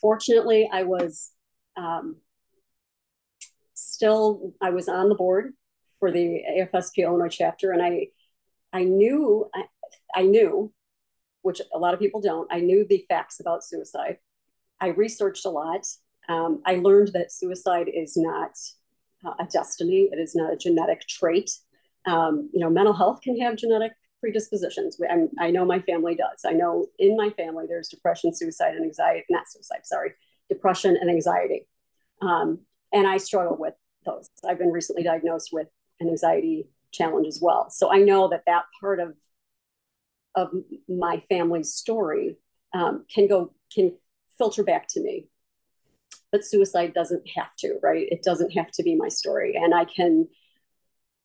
Fortunately, 0.00 0.70
I 0.72 0.84
was 0.84 1.32
um, 1.76 2.16
still, 3.74 4.54
I 4.62 4.70
was 4.70 4.88
on 4.88 5.08
the 5.08 5.14
board 5.14 5.52
for 5.98 6.12
the 6.12 6.42
AFSP 6.58 6.98
Illinois 6.98 7.28
chapter, 7.28 7.72
and 7.72 7.82
I 7.82 8.08
I 8.76 8.84
knew, 8.84 9.48
I, 9.54 9.62
I 10.14 10.22
knew, 10.24 10.70
which 11.40 11.62
a 11.74 11.78
lot 11.78 11.94
of 11.94 12.00
people 12.00 12.20
don't, 12.20 12.46
I 12.52 12.60
knew 12.60 12.86
the 12.86 13.06
facts 13.08 13.40
about 13.40 13.64
suicide. 13.64 14.18
I 14.82 14.88
researched 14.88 15.46
a 15.46 15.50
lot. 15.50 15.86
Um, 16.28 16.60
I 16.66 16.74
learned 16.74 17.12
that 17.14 17.32
suicide 17.32 17.88
is 17.88 18.18
not 18.18 18.50
uh, 19.24 19.32
a 19.40 19.46
destiny, 19.46 20.10
it 20.12 20.18
is 20.18 20.34
not 20.34 20.52
a 20.52 20.56
genetic 20.56 21.08
trait. 21.08 21.50
Um, 22.04 22.50
you 22.52 22.60
know, 22.60 22.68
mental 22.68 22.92
health 22.92 23.22
can 23.22 23.40
have 23.40 23.56
genetic 23.56 23.92
predispositions. 24.20 25.00
I, 25.10 25.46
I 25.46 25.50
know 25.50 25.64
my 25.64 25.80
family 25.80 26.14
does. 26.14 26.44
I 26.44 26.52
know 26.52 26.86
in 26.98 27.16
my 27.16 27.30
family 27.30 27.64
there's 27.66 27.88
depression, 27.88 28.34
suicide, 28.34 28.74
and 28.74 28.84
anxiety, 28.84 29.24
not 29.30 29.48
suicide, 29.48 29.86
sorry, 29.86 30.10
depression 30.50 30.98
and 31.00 31.08
anxiety. 31.08 31.66
Um, 32.20 32.58
and 32.92 33.06
I 33.06 33.16
struggle 33.16 33.56
with 33.58 33.74
those. 34.04 34.28
I've 34.46 34.58
been 34.58 34.70
recently 34.70 35.02
diagnosed 35.02 35.48
with 35.50 35.68
an 35.98 36.08
anxiety 36.10 36.68
challenge 36.96 37.26
as 37.26 37.40
well. 37.40 37.70
So 37.70 37.92
I 37.92 37.98
know 37.98 38.28
that 38.28 38.44
that 38.46 38.64
part 38.80 39.00
of 39.00 39.14
of 40.34 40.50
my 40.86 41.22
family's 41.30 41.72
story 41.72 42.36
um, 42.74 43.04
can 43.12 43.26
go 43.26 43.52
can 43.74 43.96
filter 44.38 44.62
back 44.62 44.86
to 44.88 45.00
me. 45.00 45.28
But 46.30 46.44
suicide 46.44 46.92
doesn't 46.92 47.26
have 47.36 47.56
to, 47.60 47.78
right? 47.82 48.06
It 48.10 48.22
doesn't 48.22 48.50
have 48.50 48.70
to 48.72 48.82
be 48.82 48.94
my 48.94 49.08
story, 49.08 49.56
and 49.56 49.74
I 49.74 49.84
can 49.84 50.28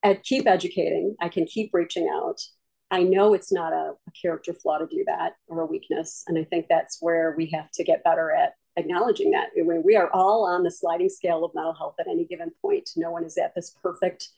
ed- 0.03 0.23
keep 0.23 0.47
educating. 0.47 1.15
I 1.19 1.29
can 1.29 1.45
keep 1.45 1.71
reaching 1.73 2.07
out. 2.07 2.41
I 2.89 3.03
know 3.03 3.33
it's 3.33 3.51
not 3.51 3.73
a, 3.73 3.93
a 4.07 4.11
character 4.21 4.53
flaw 4.53 4.77
to 4.77 4.85
do 4.85 5.03
that 5.07 5.33
or 5.47 5.61
a 5.61 5.65
weakness, 5.65 6.23
and 6.27 6.37
I 6.37 6.43
think 6.43 6.67
that's 6.69 6.97
where 7.01 7.33
we 7.35 7.49
have 7.53 7.71
to 7.71 7.83
get 7.83 8.03
better 8.03 8.31
at 8.31 8.53
acknowledging 8.77 9.31
that. 9.31 9.49
we 9.83 9.95
are 9.95 10.09
all 10.13 10.45
on 10.45 10.63
the 10.63 10.71
sliding 10.71 11.09
scale 11.09 11.43
of 11.43 11.53
mental 11.53 11.73
health 11.73 11.95
at 11.99 12.07
any 12.07 12.25
given 12.25 12.51
point. 12.61 12.89
No 12.95 13.11
one 13.11 13.25
is 13.25 13.37
at 13.37 13.53
this 13.55 13.75
perfect 13.81 14.29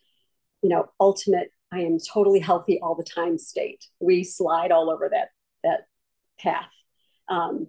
you 0.63 0.69
know, 0.69 0.89
ultimate, 0.99 1.51
I 1.71 1.81
am 1.81 1.97
totally 1.99 2.39
healthy 2.39 2.79
all 2.81 2.95
the 2.95 3.03
time 3.03 3.37
state. 3.37 3.85
We 3.99 4.23
slide 4.23 4.71
all 4.71 4.89
over 4.89 5.09
that, 5.09 5.29
that 5.63 5.87
path, 6.39 6.71
um, 7.27 7.67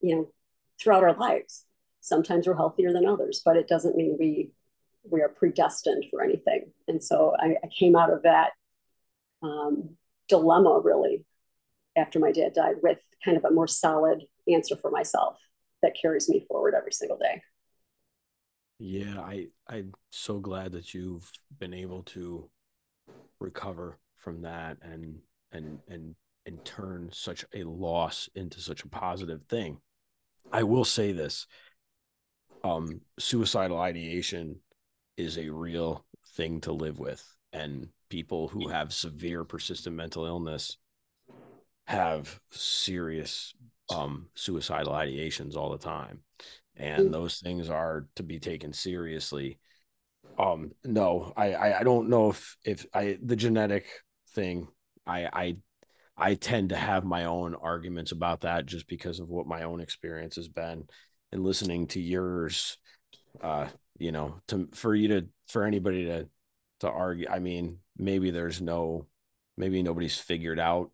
you 0.00 0.14
know, 0.14 0.32
throughout 0.80 1.02
our 1.02 1.16
lives. 1.16 1.64
Sometimes 2.00 2.46
we're 2.46 2.56
healthier 2.56 2.92
than 2.92 3.06
others, 3.06 3.42
but 3.44 3.56
it 3.56 3.68
doesn't 3.68 3.96
mean 3.96 4.16
we, 4.18 4.52
we 5.04 5.20
are 5.20 5.28
predestined 5.28 6.04
for 6.10 6.22
anything. 6.22 6.72
And 6.86 7.02
so 7.02 7.34
I, 7.38 7.56
I 7.62 7.66
came 7.66 7.96
out 7.96 8.12
of 8.12 8.22
that 8.22 8.50
um, 9.42 9.96
dilemma 10.28 10.80
really 10.82 11.24
after 11.96 12.18
my 12.18 12.32
dad 12.32 12.54
died 12.54 12.76
with 12.82 12.98
kind 13.24 13.36
of 13.36 13.44
a 13.44 13.50
more 13.50 13.66
solid 13.66 14.22
answer 14.48 14.76
for 14.76 14.90
myself 14.90 15.36
that 15.82 15.96
carries 16.00 16.28
me 16.28 16.44
forward 16.46 16.74
every 16.74 16.92
single 16.92 17.18
day. 17.18 17.42
Yeah, 18.78 19.20
I 19.20 19.48
I'm 19.68 19.92
so 20.10 20.40
glad 20.40 20.72
that 20.72 20.92
you've 20.92 21.30
been 21.58 21.74
able 21.74 22.02
to 22.04 22.50
recover 23.38 23.98
from 24.16 24.42
that 24.42 24.78
and 24.82 25.18
and 25.52 25.78
and 25.88 26.14
and 26.46 26.64
turn 26.64 27.10
such 27.12 27.44
a 27.54 27.62
loss 27.64 28.28
into 28.34 28.60
such 28.60 28.82
a 28.82 28.88
positive 28.88 29.42
thing. 29.48 29.78
I 30.50 30.64
will 30.64 30.84
say 30.84 31.12
this. 31.12 31.46
Um 32.64 33.00
suicidal 33.18 33.78
ideation 33.78 34.60
is 35.16 35.38
a 35.38 35.48
real 35.50 36.04
thing 36.36 36.60
to 36.62 36.72
live 36.72 36.98
with 36.98 37.24
and 37.52 37.88
people 38.08 38.48
who 38.48 38.68
have 38.68 38.92
severe 38.92 39.44
persistent 39.44 39.94
mental 39.96 40.24
illness 40.24 40.78
have 41.86 42.40
serious 42.50 43.54
um 43.94 44.28
suicidal 44.34 44.92
ideations 44.92 45.56
all 45.56 45.70
the 45.70 45.78
time 45.78 46.20
and 46.76 47.08
mm. 47.08 47.12
those 47.12 47.38
things 47.38 47.68
are 47.68 48.06
to 48.16 48.22
be 48.22 48.38
taken 48.38 48.72
seriously 48.72 49.58
um 50.38 50.72
no 50.84 51.32
I, 51.36 51.52
I 51.52 51.80
i 51.80 51.82
don't 51.82 52.08
know 52.08 52.30
if 52.30 52.56
if 52.64 52.86
i 52.94 53.18
the 53.22 53.36
genetic 53.36 53.86
thing 54.30 54.68
i 55.06 55.28
i 55.32 55.56
i 56.16 56.34
tend 56.34 56.70
to 56.70 56.76
have 56.76 57.04
my 57.04 57.24
own 57.24 57.54
arguments 57.54 58.12
about 58.12 58.42
that 58.42 58.66
just 58.66 58.86
because 58.86 59.20
of 59.20 59.28
what 59.28 59.46
my 59.46 59.62
own 59.62 59.80
experience 59.80 60.36
has 60.36 60.48
been 60.48 60.84
and 61.30 61.42
listening 61.42 61.86
to 61.88 62.00
yours 62.00 62.78
uh 63.42 63.66
you 63.98 64.12
know 64.12 64.40
to 64.48 64.68
for 64.72 64.94
you 64.94 65.08
to 65.08 65.26
for 65.48 65.64
anybody 65.64 66.06
to 66.06 66.28
to 66.80 66.88
argue 66.88 67.26
i 67.28 67.38
mean 67.38 67.78
maybe 67.96 68.30
there's 68.30 68.60
no 68.60 69.06
maybe 69.56 69.82
nobody's 69.82 70.18
figured 70.18 70.58
out 70.58 70.90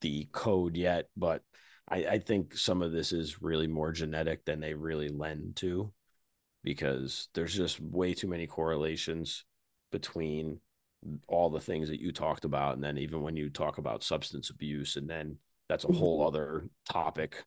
the 0.00 0.26
code 0.32 0.76
yet 0.76 1.08
but 1.16 1.42
I, 1.88 1.96
I 2.04 2.18
think 2.18 2.56
some 2.56 2.82
of 2.82 2.92
this 2.92 3.12
is 3.12 3.42
really 3.42 3.66
more 3.66 3.92
genetic 3.92 4.44
than 4.44 4.60
they 4.60 4.74
really 4.74 5.08
lend 5.08 5.56
to 5.56 5.92
because 6.62 7.28
there's 7.34 7.54
just 7.54 7.80
way 7.80 8.14
too 8.14 8.28
many 8.28 8.46
correlations 8.46 9.44
between 9.90 10.60
all 11.26 11.50
the 11.50 11.60
things 11.60 11.88
that 11.88 12.00
you 12.00 12.12
talked 12.12 12.44
about 12.44 12.74
and 12.74 12.84
then 12.84 12.96
even 12.96 13.22
when 13.22 13.36
you 13.36 13.50
talk 13.50 13.78
about 13.78 14.04
substance 14.04 14.50
abuse 14.50 14.96
and 14.96 15.10
then 15.10 15.36
that's 15.68 15.84
a 15.84 15.92
whole 15.92 16.20
mm-hmm. 16.20 16.28
other 16.28 16.68
topic 16.88 17.44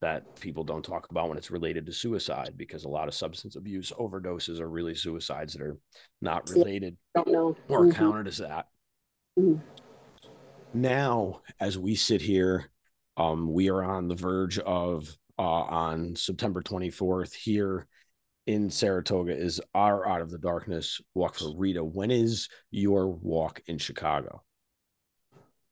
that 0.00 0.38
people 0.40 0.64
don't 0.64 0.84
talk 0.84 1.06
about 1.10 1.28
when 1.28 1.36
it's 1.36 1.50
related 1.50 1.84
to 1.86 1.92
suicide 1.92 2.54
because 2.56 2.84
a 2.84 2.88
lot 2.88 3.08
of 3.08 3.14
substance 3.14 3.56
abuse 3.56 3.92
overdoses 3.98 4.58
are 4.58 4.68
really 4.68 4.94
suicides 4.94 5.52
that 5.52 5.62
are 5.62 5.78
not 6.22 6.48
related 6.50 6.96
don't 7.14 7.28
know. 7.28 7.54
or 7.68 7.82
mm-hmm. 7.82 7.98
counted 7.98 8.26
as 8.26 8.38
that 8.38 8.68
mm-hmm. 9.38 9.60
now 10.72 11.42
as 11.60 11.78
we 11.78 11.94
sit 11.94 12.22
here 12.22 12.70
um, 13.16 13.52
we 13.52 13.70
are 13.70 13.82
on 13.82 14.08
the 14.08 14.14
verge 14.14 14.58
of 14.58 15.16
uh, 15.38 15.42
on 15.42 16.16
September 16.16 16.62
24th 16.62 17.34
here 17.34 17.86
in 18.46 18.70
Saratoga 18.70 19.36
is 19.36 19.60
our 19.74 20.06
Out 20.06 20.20
of 20.20 20.30
the 20.30 20.38
Darkness 20.38 21.00
walk 21.14 21.36
for 21.36 21.56
Rita. 21.56 21.82
When 21.82 22.10
is 22.10 22.48
your 22.70 23.08
walk 23.08 23.62
in 23.66 23.78
Chicago? 23.78 24.42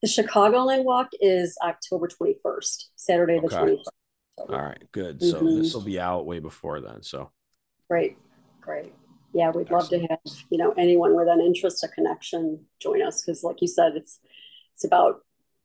The 0.03 0.09
Chicagoland 0.09 0.85
walk 0.85 1.11
is 1.21 1.57
October 1.63 2.09
21st, 2.09 2.85
Saturday 2.97 3.39
the 3.39 3.47
okay. 3.47 3.57
21st. 3.57 3.85
So, 4.39 4.47
All 4.49 4.63
right, 4.63 4.83
good. 4.93 5.21
Mm-hmm. 5.21 5.31
So 5.31 5.57
this 5.57 5.75
will 5.75 5.83
be 5.83 6.01
out 6.01 6.27
way 6.27 6.39
before 6.39 6.81
then. 6.81 7.03
So 7.03 7.31
great, 7.89 8.17
great. 8.61 8.93
Yeah, 9.35 9.51
we'd 9.51 9.71
Excellent. 9.71 9.71
love 9.71 9.89
to 9.89 10.01
have 10.09 10.45
you 10.51 10.59
know 10.59 10.73
anyone 10.73 11.15
with 11.15 11.29
an 11.29 11.41
interest, 11.41 11.85
a 11.85 11.89
connection, 11.89 12.65
join 12.81 13.03
us 13.03 13.23
because, 13.23 13.45
like 13.45 13.61
you 13.61 13.69
said, 13.69 13.93
it's 13.95 14.19
it's 14.75 14.85
about 14.85 15.21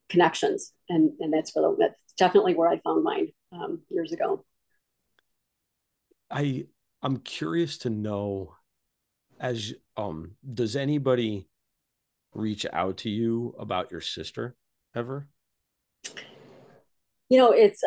connections, 0.08 0.72
and 0.88 1.12
and 1.20 1.32
that's 1.32 1.54
where 1.54 1.68
the, 1.68 1.76
that's 1.78 2.02
definitely 2.16 2.54
where 2.54 2.68
I 2.68 2.78
found 2.78 3.04
mine 3.04 3.28
um, 3.52 3.82
years 3.90 4.12
ago. 4.12 4.44
I 6.30 6.66
I'm 7.02 7.18
curious 7.18 7.78
to 7.78 7.90
know 7.90 8.54
as 9.40 9.74
um 9.96 10.32
does 10.52 10.76
anybody 10.76 11.48
reach 12.34 12.66
out 12.72 12.96
to 12.98 13.10
you 13.10 13.54
about 13.58 13.90
your 13.90 14.00
sister 14.00 14.56
ever? 14.94 15.28
You 17.28 17.38
know, 17.38 17.50
it's 17.50 17.82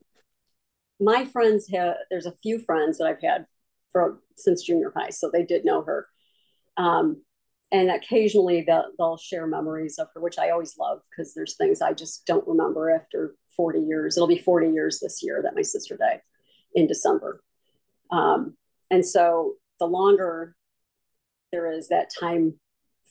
my 1.00 1.24
friends 1.24 1.68
have 1.72 1.96
there's 2.10 2.26
a 2.26 2.36
few 2.42 2.58
friends 2.60 2.98
that 2.98 3.06
I've 3.06 3.22
had 3.22 3.46
for 3.90 4.20
since 4.36 4.62
junior 4.62 4.92
high, 4.96 5.10
so 5.10 5.30
they 5.30 5.42
did 5.42 5.64
know 5.64 5.82
her. 5.82 6.08
Um, 6.76 7.22
and 7.72 7.90
occasionally 7.90 8.62
they'll, 8.66 8.90
they'll 8.98 9.16
share 9.16 9.46
memories 9.46 9.98
of 9.98 10.08
her, 10.14 10.20
which 10.20 10.38
I 10.38 10.50
always 10.50 10.76
love 10.78 11.00
because 11.10 11.32
there's 11.32 11.56
things 11.56 11.80
I 11.80 11.94
just 11.94 12.26
don't 12.26 12.46
remember 12.46 12.90
after 12.90 13.34
40 13.56 13.80
years. 13.80 14.16
It'll 14.16 14.28
be 14.28 14.38
40 14.38 14.68
years 14.68 15.00
this 15.00 15.22
year 15.22 15.40
that 15.42 15.56
my 15.56 15.62
sister 15.62 15.96
died 15.96 16.20
in 16.74 16.86
December. 16.86 17.42
Um, 18.10 18.56
and 18.90 19.04
so 19.04 19.54
the 19.80 19.86
longer 19.86 20.54
there 21.50 21.72
is 21.72 21.88
that 21.88 22.10
time 22.20 22.60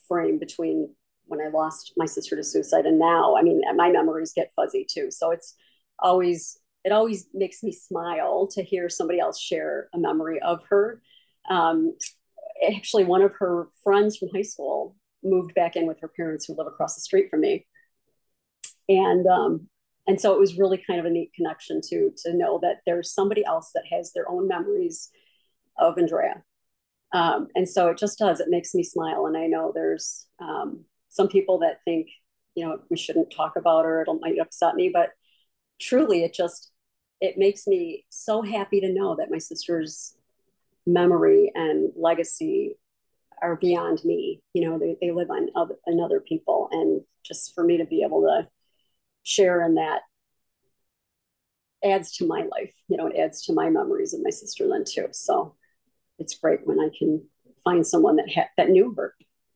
frame 0.08 0.38
between 0.38 0.94
when 1.26 1.40
I 1.40 1.48
lost 1.48 1.92
my 1.96 2.06
sister 2.06 2.36
to 2.36 2.44
suicide 2.44 2.86
and 2.86 3.00
now, 3.00 3.36
I 3.36 3.42
mean, 3.42 3.62
my 3.76 3.90
memories 3.90 4.32
get 4.34 4.52
fuzzy 4.54 4.86
too. 4.88 5.10
So 5.10 5.32
it's 5.32 5.54
always, 5.98 6.58
it 6.84 6.92
always 6.92 7.26
makes 7.34 7.64
me 7.64 7.72
smile 7.72 8.46
to 8.52 8.62
hear 8.62 8.88
somebody 8.88 9.18
else 9.18 9.40
share 9.40 9.88
a 9.92 9.98
memory 9.98 10.40
of 10.40 10.62
her. 10.68 11.02
Um, 11.50 11.96
actually, 12.62 13.04
one 13.04 13.22
of 13.22 13.32
her 13.38 13.68
friends 13.82 14.16
from 14.16 14.28
high 14.34 14.42
school 14.42 14.96
moved 15.22 15.54
back 15.54 15.76
in 15.76 15.86
with 15.86 16.00
her 16.00 16.08
parents 16.08 16.46
who 16.46 16.54
live 16.56 16.66
across 16.66 16.94
the 16.94 17.00
street 17.00 17.28
from 17.30 17.40
me. 17.40 17.66
And 18.88 19.26
um, 19.26 19.68
and 20.06 20.20
so 20.20 20.32
it 20.32 20.40
was 20.40 20.58
really 20.58 20.82
kind 20.84 20.98
of 20.98 21.06
a 21.06 21.10
neat 21.10 21.32
connection 21.34 21.80
to 21.88 22.10
to 22.24 22.34
know 22.34 22.58
that 22.62 22.80
there's 22.86 23.12
somebody 23.12 23.44
else 23.44 23.70
that 23.74 23.84
has 23.90 24.12
their 24.12 24.28
own 24.28 24.48
memories 24.48 25.10
of 25.78 25.98
Andrea. 25.98 26.42
Um, 27.12 27.48
and 27.54 27.68
so 27.68 27.88
it 27.88 27.98
just 27.98 28.18
does. 28.18 28.40
It 28.40 28.48
makes 28.48 28.74
me 28.74 28.82
smile. 28.82 29.26
And 29.26 29.36
I 29.36 29.46
know 29.46 29.70
there's 29.74 30.26
um, 30.40 30.84
some 31.10 31.28
people 31.28 31.58
that 31.58 31.80
think, 31.84 32.08
you 32.54 32.64
know, 32.64 32.78
we 32.90 32.96
shouldn't 32.96 33.32
talk 33.34 33.56
about 33.56 33.84
her. 33.84 34.02
It 34.02 34.08
might 34.20 34.38
upset 34.38 34.74
me, 34.74 34.90
but 34.92 35.10
truly, 35.80 36.24
it 36.24 36.34
just 36.34 36.70
it 37.20 37.38
makes 37.38 37.66
me 37.66 38.04
so 38.08 38.42
happy 38.42 38.80
to 38.80 38.92
know 38.92 39.14
that 39.16 39.30
my 39.30 39.38
sister's 39.38 40.16
memory 40.86 41.52
and 41.54 41.92
legacy 41.96 42.76
are 43.40 43.56
beyond 43.56 44.04
me. 44.04 44.40
You 44.54 44.68
know, 44.68 44.78
they, 44.78 44.96
they 45.00 45.10
live 45.10 45.30
on 45.30 45.48
other, 45.56 45.76
on 45.86 46.00
other 46.00 46.20
people, 46.20 46.68
and 46.72 47.02
just 47.24 47.54
for 47.54 47.64
me 47.64 47.78
to 47.78 47.84
be 47.84 48.02
able 48.02 48.22
to 48.22 48.48
share 49.22 49.64
in 49.64 49.76
that 49.76 50.02
adds 51.84 52.12
to 52.16 52.26
my 52.26 52.42
life. 52.50 52.72
You 52.88 52.96
know, 52.96 53.06
it 53.08 53.16
adds 53.16 53.44
to 53.46 53.52
my 53.52 53.68
memories 53.70 54.14
of 54.14 54.20
my 54.22 54.30
sister 54.30 54.66
Lynn 54.66 54.84
too. 54.88 55.08
So 55.12 55.56
it's 56.18 56.36
great 56.36 56.60
when 56.64 56.80
I 56.80 56.88
can 56.96 57.24
find 57.64 57.86
someone 57.86 58.16
that 58.16 58.32
ha- 58.32 58.50
that 58.56 58.70
knew 58.70 58.94
her 58.96 59.14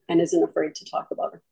and 0.09 0.21
isn't 0.21 0.43
afraid 0.43 0.75
to 0.77 0.91
talk 0.91 1.09
about 1.11 1.35
her. 1.35 1.43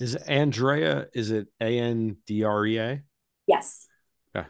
Is 0.00 0.14
Andrea? 0.16 1.08
Is 1.14 1.30
it 1.30 1.48
A 1.60 1.78
N 1.78 2.16
D 2.26 2.42
R 2.44 2.66
E 2.66 2.78
A? 2.78 3.02
Yes. 3.46 3.86
Yeah. 4.34 4.46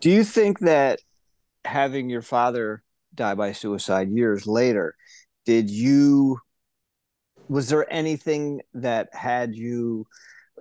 Do 0.00 0.10
you 0.10 0.24
think 0.24 0.60
that 0.60 1.00
having 1.64 2.08
your 2.08 2.22
father 2.22 2.82
die 3.18 3.34
by 3.34 3.52
suicide 3.52 4.10
years 4.10 4.46
later, 4.46 4.94
did 5.44 5.68
you? 5.70 6.38
Was 7.48 7.68
there 7.68 7.90
anything 7.92 8.60
that 8.74 9.08
had 9.12 9.54
you 9.54 10.06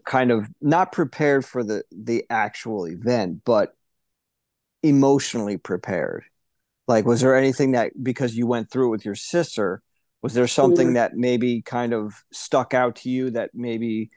kind 0.06 0.32
of 0.32 0.48
not 0.62 0.92
prepared 0.92 1.46
for 1.46 1.64
the 1.64 1.84
the 1.92 2.26
actual 2.30 2.88
event, 2.88 3.42
but 3.46 3.74
emotionally 4.84 5.58
prepared? 5.58 6.24
Like, 6.88 7.06
was 7.06 7.22
there 7.22 7.36
anything 7.36 7.72
that 7.72 7.92
because 8.02 8.36
you 8.36 8.48
went 8.48 8.70
through 8.70 8.88
it 8.88 8.92
with 8.92 9.06
your 9.06 9.16
sister, 9.16 9.82
was 10.22 10.34
there 10.34 10.48
something 10.48 10.88
mm-hmm. 10.88 10.96
that 10.96 11.16
maybe 11.16 11.62
kind 11.62 11.94
of 11.94 12.14
stuck 12.32 12.74
out 12.74 12.98
to 12.98 13.10
you 13.10 13.32
that 13.32 13.52
maybe 13.54 14.10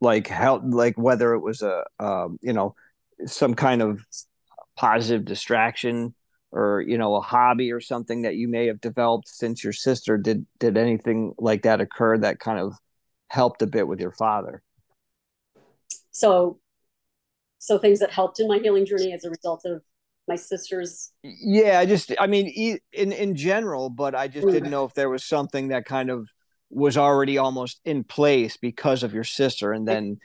like 0.00 0.26
helped, 0.26 0.66
like 0.66 0.96
whether 0.96 1.32
it 1.34 1.40
was 1.40 1.62
a 1.62 1.84
um, 1.98 2.38
you 2.42 2.52
know 2.52 2.74
some 3.26 3.54
kind 3.54 3.82
of 3.82 4.04
positive 4.76 5.24
distraction 5.24 6.14
or 6.54 6.80
you 6.86 6.96
know 6.96 7.16
a 7.16 7.20
hobby 7.20 7.72
or 7.72 7.80
something 7.80 8.22
that 8.22 8.36
you 8.36 8.48
may 8.48 8.66
have 8.66 8.80
developed 8.80 9.28
since 9.28 9.62
your 9.62 9.72
sister 9.72 10.16
did 10.16 10.46
did 10.60 10.76
anything 10.76 11.34
like 11.36 11.62
that 11.62 11.80
occur 11.80 12.16
that 12.16 12.38
kind 12.38 12.58
of 12.58 12.74
helped 13.28 13.60
a 13.60 13.66
bit 13.66 13.86
with 13.88 14.00
your 14.00 14.12
father? 14.12 14.62
So 16.12 16.60
so 17.58 17.78
things 17.78 17.98
that 18.00 18.10
helped 18.10 18.40
in 18.40 18.46
my 18.46 18.58
healing 18.58 18.86
journey 18.86 19.12
as 19.12 19.24
a 19.24 19.30
result 19.30 19.62
of 19.64 19.82
my 20.28 20.36
sister's 20.36 21.12
yeah 21.22 21.78
i 21.78 21.84
just 21.84 22.14
i 22.18 22.26
mean 22.26 22.78
in 22.92 23.12
in 23.12 23.36
general 23.36 23.90
but 23.90 24.14
i 24.14 24.26
just 24.26 24.46
didn't 24.46 24.68
mm. 24.68 24.70
know 24.70 24.84
if 24.84 24.94
there 24.94 25.10
was 25.10 25.22
something 25.22 25.68
that 25.68 25.84
kind 25.84 26.08
of 26.10 26.30
was 26.70 26.96
already 26.96 27.36
almost 27.36 27.80
in 27.84 28.04
place 28.04 28.56
because 28.56 29.02
of 29.02 29.12
your 29.12 29.24
sister 29.24 29.72
and 29.72 29.86
then 29.86 30.18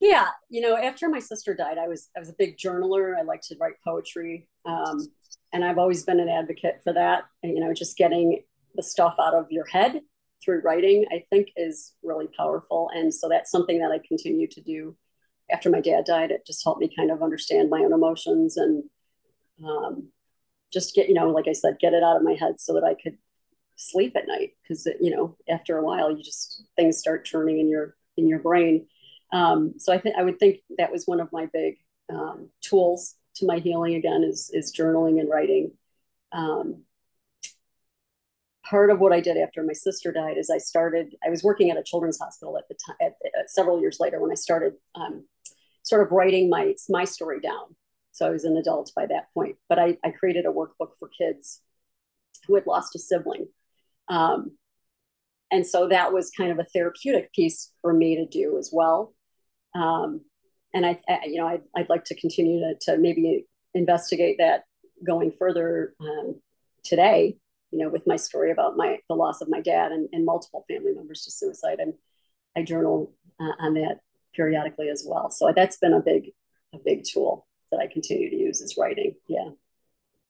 yeah 0.00 0.28
you 0.48 0.60
know 0.60 0.76
after 0.76 1.08
my 1.08 1.18
sister 1.18 1.54
died 1.54 1.78
i 1.78 1.88
was 1.88 2.08
i 2.16 2.20
was 2.20 2.28
a 2.28 2.34
big 2.38 2.56
journaler 2.56 3.16
i 3.18 3.22
like 3.22 3.40
to 3.40 3.56
write 3.60 3.74
poetry 3.84 4.48
um, 4.64 4.98
and 5.52 5.64
i've 5.64 5.78
always 5.78 6.04
been 6.04 6.20
an 6.20 6.28
advocate 6.28 6.80
for 6.84 6.92
that 6.92 7.24
and, 7.42 7.56
you 7.56 7.64
know 7.64 7.72
just 7.72 7.96
getting 7.96 8.42
the 8.74 8.82
stuff 8.82 9.14
out 9.18 9.34
of 9.34 9.46
your 9.50 9.66
head 9.66 10.00
through 10.44 10.60
writing 10.60 11.04
i 11.10 11.24
think 11.30 11.48
is 11.56 11.94
really 12.02 12.28
powerful 12.36 12.90
and 12.94 13.12
so 13.12 13.28
that's 13.28 13.50
something 13.50 13.78
that 13.78 13.90
i 13.90 13.98
continue 14.06 14.46
to 14.46 14.60
do 14.60 14.96
after 15.50 15.70
my 15.70 15.80
dad 15.80 16.04
died, 16.04 16.30
it 16.30 16.46
just 16.46 16.64
helped 16.64 16.80
me 16.80 16.90
kind 16.94 17.10
of 17.10 17.22
understand 17.22 17.70
my 17.70 17.80
own 17.80 17.92
emotions 17.92 18.56
and 18.56 18.84
um, 19.64 20.08
just 20.72 20.94
get, 20.94 21.08
you 21.08 21.14
know, 21.14 21.28
like 21.28 21.48
I 21.48 21.52
said, 21.52 21.78
get 21.80 21.94
it 21.94 22.02
out 22.02 22.16
of 22.16 22.22
my 22.22 22.34
head 22.34 22.58
so 22.58 22.74
that 22.74 22.84
I 22.84 22.94
could 22.94 23.16
sleep 23.76 24.16
at 24.16 24.26
night. 24.26 24.52
Cause 24.66 24.88
you 25.00 25.10
know, 25.10 25.36
after 25.48 25.78
a 25.78 25.84
while 25.84 26.10
you 26.10 26.22
just, 26.22 26.64
things 26.74 26.98
start 26.98 27.24
churning 27.24 27.60
in 27.60 27.68
your, 27.68 27.96
in 28.16 28.26
your 28.26 28.40
brain. 28.40 28.86
Um, 29.32 29.74
so 29.78 29.92
I 29.92 29.98
think, 29.98 30.16
I 30.18 30.22
would 30.22 30.38
think 30.38 30.60
that 30.78 30.92
was 30.92 31.06
one 31.06 31.20
of 31.20 31.32
my 31.32 31.46
big 31.52 31.78
um, 32.12 32.50
tools 32.60 33.14
to 33.36 33.46
my 33.46 33.58
healing 33.58 33.94
again 33.94 34.24
is, 34.24 34.50
is 34.52 34.74
journaling 34.74 35.20
and 35.20 35.28
writing. 35.28 35.72
Um, 36.32 36.82
part 38.64 38.90
of 38.90 38.98
what 38.98 39.12
I 39.12 39.20
did 39.20 39.36
after 39.36 39.62
my 39.62 39.72
sister 39.72 40.12
died 40.12 40.38
is 40.38 40.50
I 40.50 40.58
started, 40.58 41.14
I 41.24 41.30
was 41.30 41.42
working 41.42 41.70
at 41.70 41.76
a 41.76 41.82
children's 41.82 42.18
hospital 42.18 42.58
at 42.58 42.68
the 42.68 42.76
time, 42.86 42.96
at, 43.00 43.14
at 43.38 43.50
several 43.50 43.80
years 43.80 43.98
later 44.00 44.20
when 44.20 44.30
I 44.30 44.34
started 44.34 44.74
um, 44.94 45.24
sort 45.82 46.02
of 46.02 46.10
writing 46.10 46.50
my 46.50 46.74
my 46.88 47.04
story 47.04 47.40
down. 47.40 47.76
So 48.12 48.26
I 48.26 48.30
was 48.30 48.44
an 48.44 48.56
adult 48.56 48.92
by 48.96 49.06
that 49.06 49.26
point, 49.34 49.56
but 49.68 49.78
I, 49.78 49.98
I 50.02 50.10
created 50.10 50.46
a 50.46 50.50
workbook 50.50 50.96
for 50.98 51.08
kids 51.08 51.60
who 52.46 52.54
had 52.54 52.66
lost 52.66 52.96
a 52.96 52.98
sibling. 52.98 53.48
Um, 54.08 54.52
and 55.50 55.66
so 55.66 55.88
that 55.88 56.12
was 56.12 56.30
kind 56.30 56.50
of 56.50 56.58
a 56.58 56.64
therapeutic 56.64 57.32
piece 57.32 57.72
for 57.82 57.92
me 57.92 58.16
to 58.16 58.26
do 58.26 58.58
as 58.58 58.70
well. 58.72 59.14
Um, 59.76 60.22
and 60.72 60.86
I, 60.86 60.98
I, 61.08 61.20
you 61.26 61.38
know, 61.38 61.46
I'd, 61.46 61.62
I'd 61.76 61.88
like 61.88 62.04
to 62.04 62.14
continue 62.14 62.60
to, 62.60 62.74
to 62.82 62.98
maybe 62.98 63.46
investigate 63.74 64.36
that 64.38 64.64
going 65.06 65.32
further 65.38 65.94
um, 66.00 66.40
today, 66.84 67.36
you 67.70 67.78
know, 67.78 67.90
with 67.90 68.06
my 68.06 68.16
story 68.16 68.50
about 68.50 68.76
my, 68.76 68.98
the 69.08 69.14
loss 69.14 69.40
of 69.40 69.48
my 69.48 69.60
dad 69.60 69.92
and, 69.92 70.08
and 70.12 70.24
multiple 70.24 70.64
family 70.68 70.92
members 70.94 71.22
to 71.24 71.30
suicide. 71.30 71.78
And 71.78 71.94
I 72.56 72.62
journal 72.62 73.12
uh, 73.40 73.52
on 73.58 73.74
that 73.74 74.00
periodically 74.34 74.88
as 74.88 75.04
well. 75.06 75.30
So 75.30 75.52
that's 75.54 75.76
been 75.76 75.92
a 75.92 76.00
big, 76.00 76.30
a 76.74 76.78
big 76.84 77.04
tool 77.10 77.46
that 77.70 77.80
I 77.80 77.86
continue 77.86 78.30
to 78.30 78.36
use 78.36 78.60
is 78.60 78.76
writing. 78.78 79.14
Yeah. 79.28 79.50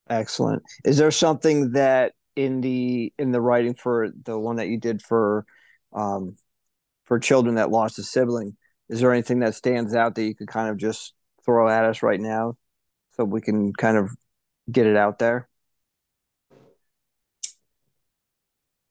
Excellent. 0.08 0.62
Is 0.84 0.98
there 0.98 1.10
something 1.10 1.72
that 1.72 2.12
in 2.36 2.60
the 2.60 3.12
in 3.18 3.32
the 3.32 3.40
writing 3.40 3.74
for 3.74 4.10
the 4.24 4.38
one 4.38 4.56
that 4.56 4.68
you 4.68 4.78
did 4.78 5.02
for 5.02 5.46
um 5.92 6.36
for 7.06 7.18
children 7.18 7.54
that 7.54 7.70
lost 7.70 7.98
a 7.98 8.02
sibling, 8.02 8.56
is 8.88 9.00
there 9.00 9.12
anything 9.12 9.40
that 9.40 9.54
stands 9.54 9.94
out 9.94 10.14
that 10.14 10.24
you 10.24 10.34
could 10.34 10.48
kind 10.48 10.68
of 10.68 10.76
just 10.76 11.14
throw 11.44 11.68
at 11.68 11.84
us 11.84 12.02
right 12.02 12.20
now 12.20 12.56
so 13.10 13.24
we 13.24 13.40
can 13.40 13.72
kind 13.72 13.96
of 13.96 14.10
get 14.70 14.86
it 14.86 14.96
out 14.96 15.18
there? 15.18 15.48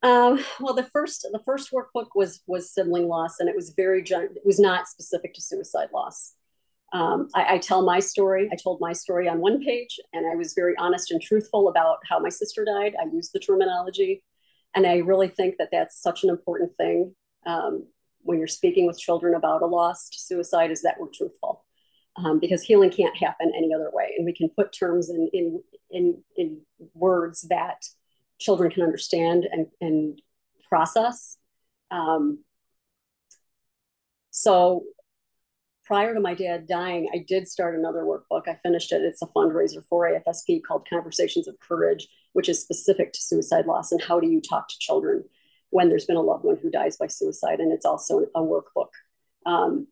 Um, 0.03 0.39
well, 0.60 0.75
the 0.75 0.84
first 0.84 1.27
the 1.31 1.41
first 1.43 1.71
workbook 1.71 2.10
was 2.13 2.41
was 2.45 2.71
sibling 2.71 3.08
loss, 3.08 3.39
and 3.39 3.49
it 3.49 3.55
was 3.55 3.73
very 3.75 4.01
it 4.01 4.45
was 4.45 4.60
not 4.60 4.88
specific 4.88 5.34
to 5.34 5.41
suicide 5.41 5.89
loss. 5.91 6.36
Um, 6.93 7.27
I, 7.34 7.55
I, 7.55 7.58
tell 7.58 7.81
my 7.84 7.99
story. 7.99 8.47
I 8.51 8.55
told 8.55 8.79
my 8.79 8.93
story 8.93 9.27
on 9.27 9.39
one 9.39 9.63
page, 9.63 9.99
and 10.13 10.27
I 10.31 10.36
was 10.36 10.53
very 10.53 10.75
honest 10.77 11.10
and 11.10 11.19
truthful 11.19 11.67
about 11.67 11.97
how 12.08 12.19
my 12.19 12.29
sister 12.29 12.63
died. 12.63 12.93
I 13.01 13.05
used 13.12 13.31
the 13.34 13.39
terminology, 13.39 14.23
and 14.75 14.86
I 14.86 14.97
really 14.97 15.27
think 15.27 15.55
that 15.58 15.69
that's 15.71 15.99
such 15.99 16.23
an 16.23 16.29
important 16.29 16.75
thing 16.77 17.15
um, 17.47 17.88
when 18.26 18.38
you're 18.40 18.48
speaking 18.48 18.88
with 18.88 19.00
children 19.00 19.36
about 19.36 19.62
a 19.62 19.66
lost 19.68 20.28
suicide 20.28 20.72
is 20.72 20.82
that 20.82 20.98
we're 21.00 21.08
truthful. 21.14 21.64
um, 22.18 22.40
because 22.40 22.64
healing 22.64 22.90
can't 22.90 23.18
happen 23.18 23.52
any 23.56 23.74
other 23.74 23.90
way. 23.92 24.14
And 24.18 24.26
we 24.26 24.34
can 24.34 24.50
put 24.50 24.72
terms 24.72 25.10
in, 25.10 25.30
in, 25.34 25.62
in, 25.92 26.24
in 26.38 26.62
words 26.94 27.42
that 27.50 27.84
children 28.40 28.72
can 28.72 28.84
understand 28.84 29.48
and, 29.52 29.68
and 29.82 30.22
process. 30.70 31.38
Um, 31.92 32.44
so 34.32 34.84
prior 35.86 36.14
to 36.14 36.20
my 36.20 36.34
dad 36.34 36.68
dying, 36.68 37.10
I 37.14 37.24
did 37.28 37.48
start 37.48 37.78
another 37.78 38.04
workbook. 38.04 38.48
I 38.48 38.56
finished 38.56 38.92
it. 38.92 39.02
It's 39.02 39.22
a 39.22 39.28
fundraiser 39.28 39.84
for 39.88 40.10
AFSP 40.10 40.62
called 40.68 40.88
Conversations 40.90 41.48
of 41.48 41.60
Courage, 41.60 42.08
which 42.34 42.50
is 42.50 42.62
specific 42.62 43.14
to 43.14 43.22
suicide 43.22 43.66
loss 43.66 43.92
and 43.92 44.02
how 44.02 44.20
do 44.20 44.28
you 44.28 44.42
talk 44.42 44.68
to 44.70 44.76
children 44.80 45.24
when 45.76 45.90
there's 45.90 46.06
been 46.06 46.16
a 46.16 46.22
loved 46.22 46.46
one 46.46 46.58
who 46.62 46.70
dies 46.70 46.96
by 46.96 47.06
suicide. 47.06 47.60
And 47.60 47.74
it's 47.74 47.86
also 47.86 48.22
a 48.34 48.42
workbook. 48.42 48.92
Um, 49.46 49.88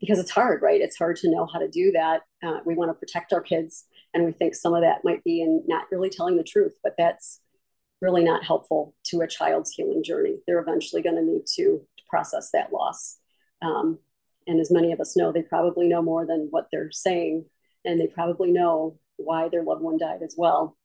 because 0.00 0.18
it's 0.18 0.32
hard, 0.32 0.60
right? 0.60 0.80
It's 0.80 0.98
hard 0.98 1.14
to 1.18 1.30
know 1.30 1.46
how 1.46 1.60
to 1.60 1.68
do 1.68 1.92
that. 1.92 2.22
Uh, 2.42 2.58
we 2.66 2.74
want 2.74 2.90
to 2.90 2.94
protect 2.94 3.32
our 3.32 3.40
kids, 3.40 3.84
and 4.12 4.24
we 4.24 4.32
think 4.32 4.56
some 4.56 4.74
of 4.74 4.82
that 4.82 5.04
might 5.04 5.22
be 5.22 5.40
in 5.40 5.62
not 5.68 5.84
really 5.92 6.10
telling 6.10 6.36
the 6.36 6.42
truth, 6.42 6.74
but 6.82 6.96
that's 6.98 7.40
really 8.02 8.24
not 8.24 8.44
helpful 8.44 8.96
to 9.04 9.20
a 9.20 9.28
child's 9.28 9.70
healing 9.70 10.02
journey. 10.02 10.40
They're 10.46 10.58
eventually 10.58 11.00
going 11.00 11.14
to 11.14 11.22
need 11.22 11.44
to 11.54 11.86
process 12.10 12.50
that 12.52 12.72
loss. 12.72 13.18
Um, 13.62 14.00
and 14.48 14.58
as 14.58 14.72
many 14.72 14.90
of 14.90 15.00
us 15.00 15.16
know, 15.16 15.30
they 15.30 15.42
probably 15.42 15.86
know 15.86 16.02
more 16.02 16.26
than 16.26 16.48
what 16.50 16.66
they're 16.72 16.90
saying, 16.90 17.44
and 17.84 18.00
they 18.00 18.08
probably 18.08 18.50
know 18.50 18.98
why 19.16 19.48
their 19.48 19.62
loved 19.62 19.80
one 19.80 19.96
died 19.96 20.22
as 20.24 20.34
well. 20.36 20.76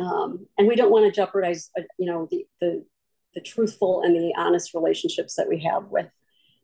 Um, 0.00 0.46
and 0.56 0.66
we 0.66 0.74
don't 0.74 0.90
want 0.90 1.04
to 1.04 1.12
jeopardize, 1.12 1.70
uh, 1.78 1.82
you 1.98 2.06
know, 2.06 2.28
the, 2.30 2.46
the 2.62 2.86
the 3.34 3.40
truthful 3.40 4.02
and 4.02 4.16
the 4.16 4.32
honest 4.36 4.74
relationships 4.74 5.34
that 5.36 5.48
we 5.48 5.60
have 5.60 5.86
with 5.88 6.10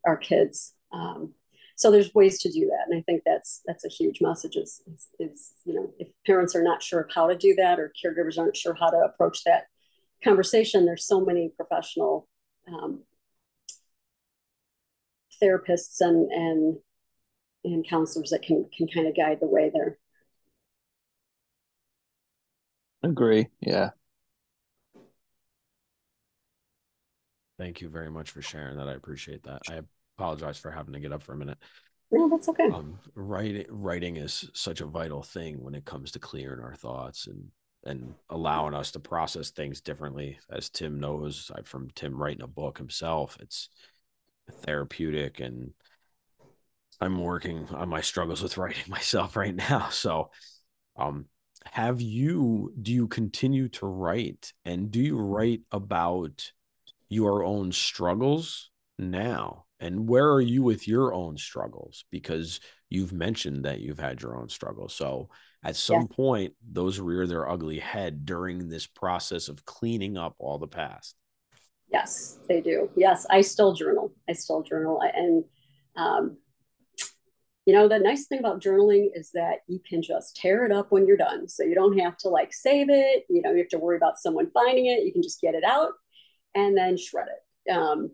our 0.07 0.17
kids. 0.17 0.75
Um, 0.93 1.35
so 1.77 1.91
there's 1.91 2.15
ways 2.15 2.41
to 2.41 2.51
do 2.51 2.67
that. 2.67 2.87
And 2.89 2.99
i 2.99 3.03
think 3.03 3.23
that's 3.25 3.63
that's 3.67 3.85
a 3.85 3.89
huge 3.89 4.21
message 4.21 4.57
is, 4.57 4.81
is, 4.87 5.09
is, 5.19 5.53
you 5.65 5.75
know 5.75 5.93
if 5.99 6.09
parents 6.27 6.55
are 6.55 6.63
not 6.63 6.83
sure 6.83 7.01
of 7.01 7.11
how 7.13 7.27
to 7.27 7.37
do 7.37 7.55
that 7.57 7.79
or 7.79 7.93
caregivers 8.03 8.39
aren't 8.39 8.57
sure 8.57 8.75
how 8.75 8.91
to 8.91 8.99
approach 8.99 9.45
that 9.45 9.65
conversation 10.23 10.87
there's 10.87 11.07
so 11.07 11.21
many 11.21 11.53
professional 11.57 12.29
um, 12.69 13.03
therapists 15.43 16.01
and 16.01 16.31
and 16.31 16.77
and 17.65 17.89
counselors 17.89 18.31
that 18.31 18.43
can 18.43 18.69
can 18.77 18.87
kind 18.87 19.07
of 19.07 19.17
guide 19.17 19.39
the 19.41 19.47
way 19.47 19.71
there. 19.73 19.99
Agree. 23.03 23.49
Yeah 23.61 23.91
thank 27.59 27.81
you 27.81 27.89
very 27.89 28.11
much 28.11 28.31
for 28.31 28.43
sharing 28.43 28.77
that 28.77 28.89
i 28.89 28.93
appreciate 28.93 29.43
that 29.43 29.61
i 29.71 29.81
apologize 30.17 30.59
for 30.59 30.71
having 30.71 30.95
to 30.95 31.01
get 31.01 31.13
up 31.13 31.23
for 31.23 31.33
a 31.33 31.37
minute. 31.37 31.59
No, 32.11 32.29
that's 32.29 32.49
okay. 32.49 32.69
Um, 32.73 32.99
writing 33.15 33.67
writing 33.69 34.17
is 34.17 34.49
such 34.55 34.81
a 34.81 34.87
vital 34.87 35.23
thing 35.23 35.63
when 35.63 35.75
it 35.75 35.85
comes 35.85 36.13
to 36.13 36.19
clearing 36.19 36.63
our 36.63 36.75
thoughts 36.75 37.27
and 37.27 37.49
and 37.85 38.15
allowing 38.31 38.75
us 38.75 38.93
to 38.93 39.01
process 39.01 39.51
things 39.51 39.81
differently. 39.81 40.39
As 40.51 40.71
Tim 40.71 41.01
knows, 41.01 41.51
I, 41.55 41.63
from 41.63 41.91
Tim 41.95 42.17
writing 42.17 42.43
a 42.43 42.47
book 42.47 42.79
himself, 42.79 43.37
it's 43.41 43.69
therapeutic, 44.63 45.41
and 45.41 45.73
I'm 47.01 47.21
working 47.21 47.67
on 47.71 47.89
my 47.89 48.01
struggles 48.01 48.43
with 48.43 48.57
writing 48.59 48.85
myself 48.89 49.37
right 49.37 49.55
now. 49.55 49.89
So, 49.91 50.31
um, 50.97 51.27
have 51.65 52.01
you? 52.01 52.73
Do 52.81 52.93
you 52.93 53.09
continue 53.09 53.69
to 53.71 53.87
write, 53.87 54.53
and 54.65 54.91
do 54.91 55.01
you 55.01 55.19
write 55.19 55.63
about 55.73 56.53
your 57.15 57.45
own 57.45 57.73
struggles 57.73 58.71
now? 58.99 59.65
and 59.85 60.09
where 60.09 60.33
are 60.33 60.41
you 60.41 60.63
with 60.63 60.89
your 60.89 61.13
own 61.13 61.37
struggles? 61.37 62.05
Because 62.11 62.61
you've 62.89 63.13
mentioned 63.13 63.67
that 63.67 63.81
you've 63.81 63.99
had 63.99 64.23
your 64.23 64.37
own 64.37 64.49
struggles 64.49 64.95
so 64.95 65.29
at 65.65 65.77
some 65.77 66.03
yeah. 66.03 66.17
point 66.17 66.53
those 66.71 67.01
rear 67.01 67.27
their 67.27 67.49
ugly 67.49 67.79
head 67.79 68.25
during 68.25 68.69
this 68.69 68.87
process 68.87 69.49
of 69.49 69.65
cleaning 69.65 70.17
up 70.17 70.35
all 70.39 70.59
the 70.59 70.67
past. 70.67 71.17
Yes 71.93 72.39
they 72.49 72.61
do. 72.61 72.91
Yes 72.97 73.27
i 73.31 73.41
still 73.43 73.75
journal. 73.75 74.13
I 74.29 74.33
still 74.33 74.63
journal. 74.63 75.01
And 75.03 75.45
um, 75.97 76.39
you 77.67 77.75
know 77.75 77.89
the 77.89 77.99
nice 77.99 78.27
thing 78.27 78.39
about 78.39 78.63
journaling 78.63 79.09
is 79.15 79.31
that 79.33 79.59
you 79.67 79.81
can 79.87 80.03
just 80.03 80.37
tear 80.37 80.65
it 80.65 80.73
up 80.73 80.93
when 80.93 81.07
you're 81.07 81.17
done. 81.17 81.49
So 81.49 81.63
you 81.63 81.75
don't 81.75 81.99
have 81.99 82.17
to 82.19 82.29
like 82.29 82.55
save 82.55 82.89
it. 82.91 83.25
You 83.29 83.43
know 83.43 83.51
you 83.51 83.59
have 83.59 83.69
to 83.69 83.79
worry 83.79 83.97
about 83.97 84.19
someone 84.19 84.51
finding 84.55 84.87
it. 84.87 85.05
You 85.05 85.13
can 85.13 85.23
just 85.23 85.41
get 85.41 85.55
it 85.55 85.65
out 85.65 85.93
and 86.55 86.77
then 86.77 86.97
shred 86.97 87.27
it. 87.29 87.71
Um, 87.71 88.11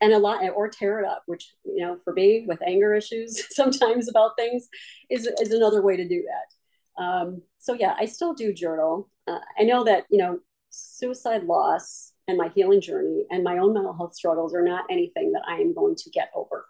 and 0.00 0.12
a 0.12 0.18
lot 0.18 0.42
or 0.54 0.68
tear 0.68 1.00
it 1.00 1.06
up 1.06 1.22
which 1.26 1.54
you 1.64 1.84
know 1.84 1.96
for 2.02 2.12
me 2.12 2.44
with 2.46 2.60
anger 2.66 2.94
issues 2.94 3.44
sometimes 3.54 4.08
about 4.08 4.36
things 4.36 4.68
is, 5.10 5.28
is 5.40 5.52
another 5.52 5.82
way 5.82 5.96
to 5.96 6.08
do 6.08 6.22
that. 6.22 7.02
Um, 7.02 7.42
so 7.58 7.74
yeah 7.74 7.94
i 7.98 8.06
still 8.06 8.34
do 8.34 8.52
journal. 8.52 9.08
Uh, 9.26 9.38
i 9.58 9.62
know 9.62 9.84
that 9.84 10.04
you 10.10 10.18
know 10.18 10.40
suicide 10.70 11.44
loss 11.44 12.12
and 12.28 12.38
my 12.38 12.48
healing 12.54 12.80
journey 12.80 13.24
and 13.30 13.42
my 13.42 13.58
own 13.58 13.74
mental 13.74 13.92
health 13.92 14.14
struggles 14.14 14.54
are 14.54 14.62
not 14.62 14.84
anything 14.90 15.32
that 15.32 15.42
i 15.48 15.56
am 15.56 15.74
going 15.74 15.96
to 15.96 16.10
get 16.10 16.30
over. 16.34 16.66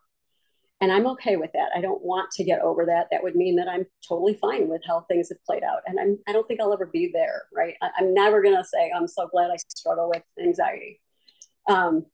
And 0.83 0.91
i'm 0.91 1.07
okay 1.09 1.37
with 1.37 1.53
that. 1.53 1.69
I 1.75 1.81
don't 1.81 2.03
want 2.03 2.31
to 2.33 2.45
get 2.45 2.61
over 2.63 2.87
that. 2.87 3.09
That 3.11 3.23
would 3.23 3.37
mean 3.37 3.57
that 3.57 3.69
i'm 3.69 3.87
totally 4.07 4.35
fine 4.35 4.69
with 4.69 4.83
how 4.87 5.03
things 5.03 5.29
have 5.29 5.45
played 5.45 5.63
out. 5.63 5.83
And 5.87 6.01
I'm, 6.01 6.19
i 6.29 6.33
don't 6.33 6.47
think 6.49 6.61
i'll 6.61 6.73
ever 6.73 6.87
be 6.87 7.11
there 7.13 7.43
right? 7.55 7.75
I, 7.83 7.91
am 8.01 8.15
never 8.15 8.43
going 8.43 8.57
to 8.57 8.65
say 8.65 8.91
i'm 8.97 9.09
so 9.09 9.29
glad 9.29 9.51
i 9.51 9.57
struggle 9.57 10.09
with 10.09 10.23
anxiety 10.43 11.01
um, 11.71 12.07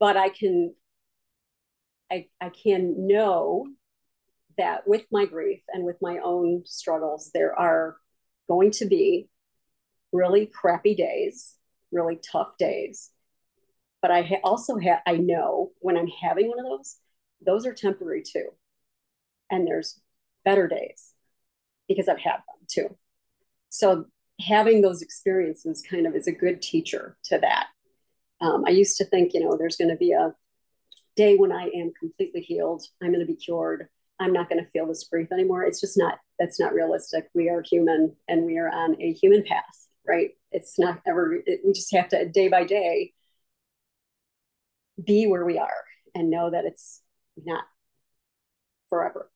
but 0.00 0.16
I 0.16 0.30
can 0.30 0.74
I, 2.10 2.26
I 2.40 2.50
can 2.50 3.06
know 3.06 3.66
that 4.58 4.86
with 4.86 5.04
my 5.10 5.24
grief 5.24 5.60
and 5.72 5.84
with 5.84 5.96
my 6.02 6.18
own 6.18 6.62
struggles, 6.66 7.30
there 7.32 7.58
are 7.58 7.96
going 8.48 8.70
to 8.72 8.86
be 8.86 9.28
really 10.12 10.46
crappy 10.46 10.94
days, 10.94 11.56
really 11.90 12.20
tough 12.30 12.58
days. 12.58 13.10
But 14.02 14.10
I 14.10 14.22
ha- 14.22 14.40
also 14.44 14.76
have, 14.76 15.00
I 15.06 15.16
know 15.16 15.70
when 15.78 15.96
I'm 15.96 16.10
having 16.22 16.48
one 16.48 16.58
of 16.58 16.66
those, 16.66 16.96
those 17.44 17.64
are 17.64 17.72
temporary 17.72 18.22
too. 18.22 18.48
And 19.50 19.66
there's 19.66 19.98
better 20.44 20.68
days 20.68 21.14
because 21.88 22.08
I've 22.08 22.18
had 22.18 22.36
them 22.36 22.66
too. 22.68 22.96
So 23.70 24.04
having 24.40 24.82
those 24.82 25.00
experiences 25.00 25.82
kind 25.88 26.06
of 26.06 26.14
is 26.14 26.26
a 26.26 26.32
good 26.32 26.60
teacher 26.60 27.16
to 27.24 27.38
that. 27.38 27.68
Um, 28.42 28.64
I 28.66 28.70
used 28.70 28.98
to 28.98 29.04
think, 29.04 29.32
you 29.32 29.40
know, 29.40 29.56
there's 29.56 29.76
going 29.76 29.90
to 29.90 29.96
be 29.96 30.12
a 30.12 30.34
day 31.16 31.36
when 31.36 31.52
I 31.52 31.70
am 31.74 31.92
completely 31.98 32.40
healed. 32.40 32.82
I'm 33.00 33.12
going 33.12 33.26
to 33.26 33.32
be 33.32 33.36
cured. 33.36 33.88
I'm 34.18 34.32
not 34.32 34.50
going 34.50 34.62
to 34.62 34.70
feel 34.70 34.86
this 34.86 35.06
grief 35.10 35.28
anymore. 35.32 35.62
It's 35.62 35.80
just 35.80 35.96
not, 35.96 36.18
that's 36.38 36.60
not 36.60 36.74
realistic. 36.74 37.28
We 37.34 37.48
are 37.48 37.62
human 37.62 38.16
and 38.28 38.44
we 38.44 38.58
are 38.58 38.68
on 38.68 39.00
a 39.00 39.12
human 39.12 39.44
path, 39.44 39.88
right? 40.06 40.30
It's 40.50 40.78
not 40.78 41.00
ever, 41.06 41.40
it, 41.46 41.60
we 41.64 41.72
just 41.72 41.94
have 41.94 42.08
to 42.08 42.28
day 42.28 42.48
by 42.48 42.64
day 42.64 43.12
be 45.02 45.26
where 45.26 45.44
we 45.44 45.58
are 45.58 45.84
and 46.14 46.28
know 46.28 46.50
that 46.50 46.64
it's 46.64 47.00
not 47.42 47.64
forever. 48.90 49.30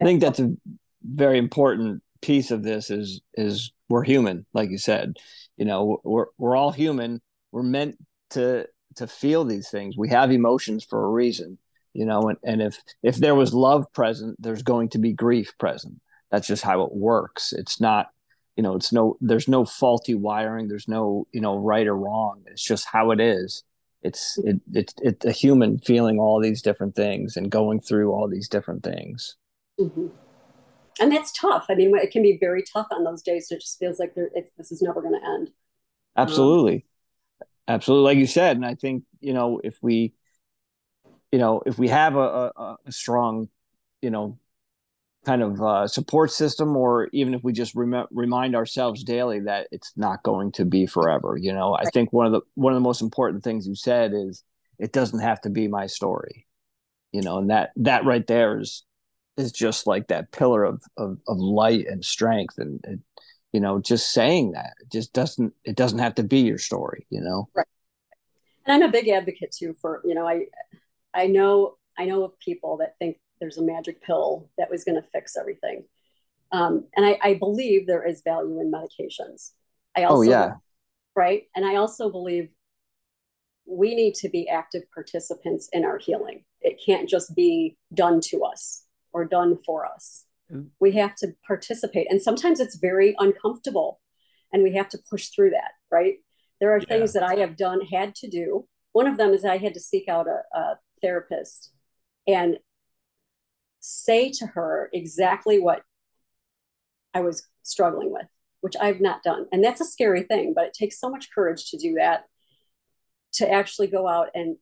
I 0.00 0.04
think 0.04 0.20
that's 0.20 0.40
a 0.40 0.54
very 1.02 1.38
important 1.38 2.02
piece 2.22 2.50
of 2.50 2.62
this 2.62 2.90
is 2.90 3.20
is 3.34 3.72
we're 3.88 4.02
human, 4.02 4.46
like 4.54 4.70
you 4.70 4.78
said. 4.78 5.14
You 5.56 5.66
know, 5.66 6.00
we're 6.02 6.26
we're 6.38 6.56
all 6.56 6.72
human 6.72 7.20
we're 7.54 7.62
meant 7.62 7.96
to 8.30 8.66
to 8.96 9.06
feel 9.06 9.44
these 9.44 9.70
things. 9.70 9.96
We 9.96 10.10
have 10.10 10.30
emotions 10.30 10.84
for 10.84 11.04
a 11.04 11.08
reason 11.08 11.58
you 11.94 12.04
know 12.04 12.28
and, 12.28 12.38
and 12.44 12.60
if 12.60 12.82
if 13.02 13.16
there 13.16 13.34
was 13.34 13.54
love 13.54 13.90
present 13.92 14.36
there's 14.42 14.62
going 14.62 14.90
to 14.90 14.98
be 14.98 15.12
grief 15.12 15.56
present. 15.58 16.00
That's 16.30 16.48
just 16.48 16.64
how 16.64 16.82
it 16.82 16.92
works. 16.92 17.52
It's 17.52 17.80
not 17.80 18.08
you 18.56 18.62
know 18.62 18.74
it's 18.74 18.92
no 18.92 19.16
there's 19.20 19.48
no 19.48 19.64
faulty 19.64 20.14
wiring. 20.14 20.68
There's 20.68 20.88
no 20.88 21.26
you 21.32 21.40
know 21.40 21.56
right 21.56 21.86
or 21.86 21.96
wrong. 21.96 22.42
It's 22.46 22.64
just 22.64 22.86
how 22.86 23.12
it 23.12 23.20
is. 23.20 23.62
It's 24.02 24.38
it, 24.44 24.60
it's 24.72 24.94
it's 25.00 25.24
a 25.24 25.32
human 25.32 25.78
feeling 25.78 26.18
all 26.18 26.40
these 26.40 26.60
different 26.60 26.94
things 26.94 27.36
and 27.36 27.50
going 27.50 27.80
through 27.80 28.12
all 28.12 28.28
these 28.28 28.48
different 28.48 28.82
things. 28.82 29.36
Mm-hmm. 29.80 30.06
and 31.00 31.10
that's 31.10 31.32
tough. 31.32 31.66
I 31.68 31.74
mean 31.74 31.96
it 31.96 32.10
can 32.10 32.22
be 32.22 32.36
very 32.38 32.62
tough 32.62 32.88
on 32.90 33.04
those 33.04 33.22
days. 33.22 33.48
It 33.50 33.60
just 33.60 33.78
feels 33.78 33.98
like 33.98 34.12
it's, 34.16 34.50
this 34.56 34.70
is 34.70 34.82
never 34.82 35.00
going 35.00 35.18
to 35.20 35.26
end. 35.26 35.50
Absolutely. 36.16 36.74
um, 36.74 36.82
Absolutely, 37.66 38.04
like 38.04 38.18
you 38.18 38.26
said, 38.26 38.56
and 38.56 38.66
I 38.66 38.74
think 38.74 39.04
you 39.20 39.32
know 39.32 39.60
if 39.64 39.78
we, 39.82 40.12
you 41.32 41.38
know, 41.38 41.62
if 41.64 41.78
we 41.78 41.88
have 41.88 42.14
a, 42.16 42.52
a, 42.56 42.76
a 42.86 42.92
strong, 42.92 43.48
you 44.02 44.10
know, 44.10 44.38
kind 45.24 45.42
of 45.42 45.62
uh, 45.62 45.88
support 45.88 46.30
system, 46.30 46.76
or 46.76 47.08
even 47.12 47.32
if 47.34 47.42
we 47.42 47.52
just 47.52 47.74
rem- 47.74 48.06
remind 48.10 48.54
ourselves 48.54 49.02
daily 49.02 49.40
that 49.40 49.68
it's 49.72 49.92
not 49.96 50.22
going 50.22 50.52
to 50.52 50.64
be 50.64 50.86
forever. 50.86 51.36
You 51.40 51.52
know, 51.52 51.74
I 51.74 51.84
think 51.86 52.12
one 52.12 52.26
of 52.26 52.32
the 52.32 52.42
one 52.54 52.72
of 52.72 52.76
the 52.76 52.84
most 52.84 53.00
important 53.00 53.42
things 53.42 53.66
you 53.66 53.74
said 53.74 54.12
is 54.14 54.44
it 54.78 54.92
doesn't 54.92 55.20
have 55.20 55.40
to 55.42 55.50
be 55.50 55.66
my 55.68 55.86
story. 55.86 56.46
You 57.12 57.22
know, 57.22 57.38
and 57.38 57.50
that 57.50 57.70
that 57.76 58.04
right 58.04 58.26
there 58.26 58.60
is 58.60 58.84
is 59.36 59.52
just 59.52 59.86
like 59.86 60.08
that 60.08 60.32
pillar 60.32 60.64
of 60.64 60.82
of, 60.98 61.18
of 61.26 61.38
light 61.38 61.86
and 61.86 62.04
strength, 62.04 62.58
and, 62.58 62.80
and 62.84 63.00
you 63.54 63.60
know 63.60 63.78
just 63.80 64.12
saying 64.12 64.52
that 64.52 64.74
it 64.80 64.92
just 64.92 65.14
doesn't 65.14 65.54
it 65.64 65.76
doesn't 65.76 66.00
have 66.00 66.14
to 66.14 66.22
be 66.22 66.40
your 66.40 66.58
story 66.58 67.06
you 67.08 67.20
know 67.22 67.48
right 67.54 67.66
and 68.66 68.74
i'm 68.74 68.88
a 68.88 68.92
big 68.92 69.08
advocate 69.08 69.52
too 69.52 69.74
for 69.80 70.02
you 70.04 70.14
know 70.14 70.28
i 70.28 70.44
i 71.14 71.26
know 71.26 71.76
i 71.98 72.04
know 72.04 72.24
of 72.24 72.38
people 72.40 72.76
that 72.76 72.98
think 72.98 73.16
there's 73.40 73.58
a 73.58 73.62
magic 73.62 74.02
pill 74.02 74.48
that 74.58 74.70
was 74.70 74.84
going 74.84 75.00
to 75.00 75.08
fix 75.12 75.36
everything. 75.36 75.84
Um, 76.52 76.86
and 76.96 77.04
I, 77.04 77.18
I, 77.22 77.34
believe 77.34 77.86
there 77.86 78.06
is 78.06 78.22
value 78.22 78.60
in 78.60 78.70
medications. 78.70 79.50
I 79.96 80.04
oh, 80.04 80.10
also, 80.10 80.18
oh 80.18 80.22
yeah, 80.22 80.52
right. 81.16 81.44
And 81.56 81.64
I 81.64 81.76
also 81.76 82.10
believe 82.10 82.48
we 83.66 83.94
need 83.94 84.14
to 84.16 84.28
be 84.28 84.48
active 84.48 84.82
participants 84.92 85.68
in 85.72 85.84
our 85.84 85.98
healing. 85.98 86.44
It 86.60 86.80
can't 86.84 87.08
just 87.08 87.34
be 87.34 87.76
done 87.92 88.20
to 88.26 88.44
us 88.44 88.84
or 89.12 89.24
done 89.24 89.58
for 89.64 89.84
us. 89.84 90.24
We 90.80 90.92
have 90.92 91.14
to 91.16 91.34
participate, 91.46 92.06
and 92.10 92.20
sometimes 92.20 92.60
it's 92.60 92.76
very 92.76 93.14
uncomfortable, 93.18 94.00
and 94.52 94.62
we 94.62 94.74
have 94.74 94.88
to 94.90 94.98
push 95.10 95.28
through 95.28 95.50
that. 95.50 95.72
Right? 95.90 96.16
There 96.60 96.74
are 96.74 96.78
yeah. 96.80 96.86
things 96.86 97.12
that 97.14 97.22
I 97.22 97.36
have 97.36 97.56
done, 97.56 97.80
had 97.82 98.14
to 98.16 98.28
do. 98.28 98.66
One 98.92 99.06
of 99.06 99.16
them 99.16 99.32
is 99.32 99.44
I 99.44 99.58
had 99.58 99.74
to 99.74 99.80
seek 99.80 100.08
out 100.08 100.26
a, 100.28 100.56
a 100.56 100.78
therapist 101.02 101.72
and 102.26 102.58
say 103.80 104.30
to 104.30 104.46
her 104.46 104.88
exactly 104.92 105.58
what 105.58 105.82
I 107.12 107.20
was 107.20 107.46
struggling 107.62 108.12
with, 108.12 108.26
which 108.60 108.74
I've 108.80 109.00
not 109.00 109.22
done. 109.22 109.46
And 109.52 109.62
that's 109.62 109.80
a 109.80 109.84
scary 109.84 110.22
thing, 110.22 110.52
but 110.54 110.66
it 110.66 110.74
takes 110.74 110.98
so 110.98 111.10
much 111.10 111.28
courage 111.34 111.70
to 111.70 111.76
do 111.76 111.94
that, 111.94 112.24
to 113.34 113.50
actually 113.50 113.88
go 113.88 114.08
out 114.08 114.28
and 114.34 114.56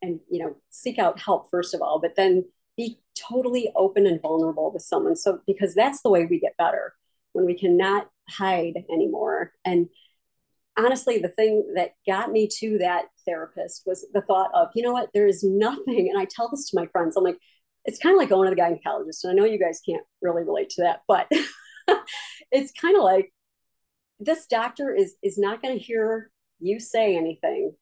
and 0.00 0.18
you 0.28 0.42
know 0.42 0.56
seek 0.70 0.98
out 0.98 1.20
help 1.20 1.48
first 1.50 1.74
of 1.74 1.82
all, 1.82 2.00
but 2.00 2.16
then 2.16 2.44
be 2.76 3.00
totally 3.14 3.72
open 3.76 4.06
and 4.06 4.20
vulnerable 4.20 4.72
with 4.72 4.82
someone. 4.82 5.16
So 5.16 5.40
because 5.46 5.74
that's 5.74 6.02
the 6.02 6.10
way 6.10 6.26
we 6.26 6.40
get 6.40 6.56
better 6.56 6.94
when 7.32 7.44
we 7.44 7.58
cannot 7.58 8.08
hide 8.28 8.84
anymore. 8.90 9.52
And 9.64 9.88
honestly, 10.76 11.18
the 11.18 11.28
thing 11.28 11.72
that 11.76 11.94
got 12.06 12.30
me 12.30 12.48
to 12.60 12.78
that 12.78 13.06
therapist 13.26 13.82
was 13.86 14.06
the 14.12 14.22
thought 14.22 14.50
of, 14.54 14.68
you 14.74 14.82
know 14.82 14.92
what, 14.92 15.10
there 15.12 15.26
is 15.26 15.42
nothing. 15.42 16.08
And 16.08 16.18
I 16.18 16.26
tell 16.30 16.48
this 16.48 16.70
to 16.70 16.80
my 16.80 16.86
friends, 16.86 17.16
I'm 17.16 17.24
like, 17.24 17.38
it's 17.84 17.98
kind 17.98 18.14
of 18.14 18.18
like 18.18 18.28
going 18.28 18.48
to 18.48 18.54
the 18.54 18.60
gynecologist. 18.60 19.24
And 19.24 19.32
I 19.32 19.34
know 19.34 19.44
you 19.44 19.58
guys 19.58 19.80
can't 19.86 20.04
really 20.20 20.44
relate 20.44 20.70
to 20.70 20.82
that, 20.82 21.02
but 21.08 21.30
it's 22.52 22.72
kind 22.72 22.96
of 22.96 23.02
like 23.02 23.32
this 24.20 24.46
doctor 24.46 24.94
is 24.94 25.16
is 25.22 25.36
not 25.36 25.60
going 25.60 25.76
to 25.76 25.84
hear 25.84 26.30
you 26.60 26.78
say 26.78 27.16
anything 27.16 27.74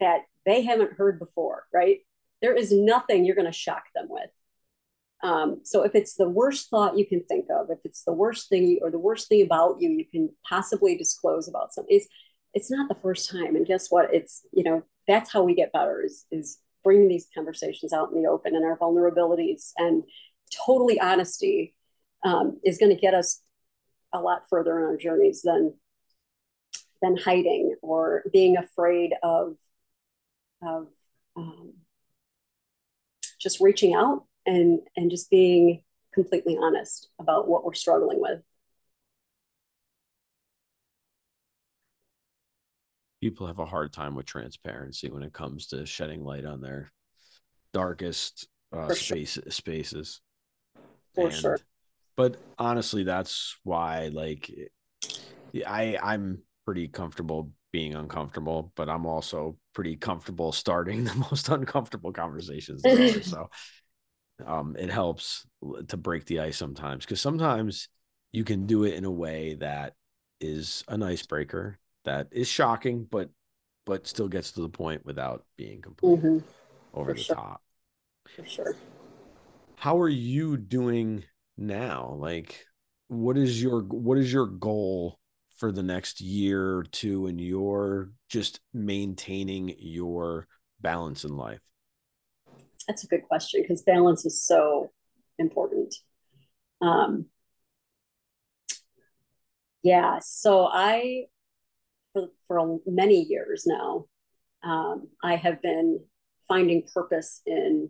that 0.00 0.22
they 0.44 0.62
haven't 0.62 0.94
heard 0.94 1.20
before, 1.20 1.64
right? 1.72 1.98
There 2.42 2.54
is 2.54 2.72
nothing 2.72 3.24
you're 3.24 3.36
going 3.36 3.46
to 3.46 3.52
shock 3.52 3.84
them 3.94 4.08
with. 4.10 4.30
Um, 5.22 5.60
so 5.62 5.84
if 5.84 5.94
it's 5.94 6.14
the 6.16 6.28
worst 6.28 6.68
thought 6.68 6.98
you 6.98 7.06
can 7.06 7.22
think 7.22 7.46
of, 7.48 7.70
if 7.70 7.78
it's 7.84 8.02
the 8.02 8.12
worst 8.12 8.48
thing 8.48 8.80
or 8.82 8.90
the 8.90 8.98
worst 8.98 9.28
thing 9.28 9.42
about 9.42 9.80
you 9.80 9.88
you 9.90 10.04
can 10.04 10.30
possibly 10.48 10.96
disclose 10.96 11.48
about 11.48 11.72
something, 11.72 11.94
it's 11.94 12.08
it's 12.54 12.70
not 12.70 12.88
the 12.88 13.00
first 13.00 13.30
time. 13.30 13.56
And 13.56 13.64
guess 13.64 13.88
what? 13.88 14.12
It's 14.12 14.44
you 14.52 14.64
know 14.64 14.82
that's 15.06 15.32
how 15.32 15.42
we 15.42 15.54
get 15.54 15.72
better 15.72 16.02
is 16.04 16.26
is 16.32 16.58
bringing 16.82 17.08
these 17.08 17.28
conversations 17.32 17.92
out 17.92 18.10
in 18.12 18.20
the 18.20 18.28
open 18.28 18.56
and 18.56 18.64
our 18.64 18.76
vulnerabilities 18.76 19.70
and 19.78 20.02
totally 20.66 21.00
honesty 21.00 21.74
um, 22.24 22.58
is 22.64 22.78
going 22.78 22.94
to 22.94 23.00
get 23.00 23.14
us 23.14 23.42
a 24.12 24.20
lot 24.20 24.42
further 24.50 24.78
in 24.78 24.84
our 24.84 24.96
journeys 24.96 25.42
than 25.42 25.74
than 27.00 27.16
hiding 27.16 27.76
or 27.82 28.24
being 28.32 28.56
afraid 28.56 29.12
of 29.22 29.56
of 30.62 30.88
just 33.42 33.60
reaching 33.60 33.94
out 33.94 34.24
and 34.46 34.80
and 34.96 35.10
just 35.10 35.30
being 35.30 35.82
completely 36.14 36.56
honest 36.60 37.08
about 37.18 37.48
what 37.48 37.64
we're 37.64 37.74
struggling 37.74 38.20
with. 38.20 38.40
People 43.20 43.46
have 43.46 43.60
a 43.60 43.66
hard 43.66 43.92
time 43.92 44.14
with 44.14 44.26
transparency 44.26 45.08
when 45.08 45.22
it 45.22 45.32
comes 45.32 45.68
to 45.68 45.86
shedding 45.86 46.24
light 46.24 46.44
on 46.44 46.60
their 46.60 46.92
darkest 47.72 48.48
uh, 48.72 48.88
space, 48.92 49.34
sure. 49.34 49.44
spaces. 49.48 50.20
For 51.14 51.26
and, 51.26 51.34
sure. 51.34 51.58
but 52.16 52.36
honestly 52.58 53.04
that's 53.04 53.58
why 53.64 54.08
like 54.14 54.50
i 55.66 55.98
i'm 56.02 56.38
pretty 56.64 56.88
comfortable 56.88 57.50
being 57.72 57.94
uncomfortable 57.94 58.72
but 58.76 58.88
i'm 58.88 59.06
also 59.06 59.56
pretty 59.74 59.96
comfortable 59.96 60.52
starting 60.52 61.04
the 61.04 61.14
most 61.30 61.48
uncomfortable 61.48 62.12
conversations 62.12 62.82
so 63.28 63.48
um 64.46 64.76
it 64.78 64.90
helps 64.90 65.46
to 65.88 65.96
break 65.96 66.24
the 66.26 66.40
ice 66.40 66.56
sometimes 66.56 67.04
because 67.04 67.20
sometimes 67.20 67.88
you 68.32 68.44
can 68.44 68.66
do 68.66 68.84
it 68.84 68.94
in 68.94 69.04
a 69.04 69.10
way 69.10 69.54
that 69.54 69.94
is 70.40 70.84
an 70.88 71.02
icebreaker 71.02 71.78
that 72.04 72.28
is 72.32 72.48
shocking 72.48 73.06
but 73.10 73.30
but 73.84 74.06
still 74.06 74.28
gets 74.28 74.52
to 74.52 74.60
the 74.60 74.68
point 74.68 75.04
without 75.04 75.44
being 75.56 75.80
completely 75.80 76.18
mm-hmm. 76.18 76.46
over 76.94 77.10
For 77.10 77.16
the 77.16 77.22
sure. 77.22 77.36
top 77.36 77.62
For 78.36 78.44
sure. 78.46 78.76
How 79.76 80.00
are 80.00 80.08
you 80.08 80.56
doing 80.56 81.24
now? 81.56 82.16
Like 82.18 82.66
what 83.08 83.36
is 83.36 83.62
your 83.62 83.82
what 83.82 84.18
is 84.18 84.32
your 84.32 84.46
goal 84.46 85.18
for 85.62 85.70
the 85.70 85.80
next 85.80 86.20
year 86.20 86.78
or 86.78 86.82
two 86.82 87.28
and 87.28 87.40
you're 87.40 88.10
just 88.28 88.58
maintaining 88.74 89.72
your 89.78 90.48
balance 90.80 91.22
in 91.22 91.36
life? 91.36 91.60
That's 92.88 93.04
a 93.04 93.06
good 93.06 93.22
question 93.28 93.62
because 93.62 93.80
balance 93.82 94.26
is 94.26 94.44
so 94.44 94.90
important. 95.38 95.94
Um, 96.80 97.26
yeah, 99.84 100.18
so 100.20 100.66
I, 100.66 101.26
for, 102.12 102.30
for 102.48 102.80
many 102.84 103.22
years 103.22 103.62
now, 103.64 104.06
um, 104.64 105.10
I 105.22 105.36
have 105.36 105.62
been 105.62 106.00
finding 106.48 106.88
purpose 106.92 107.40
in 107.46 107.88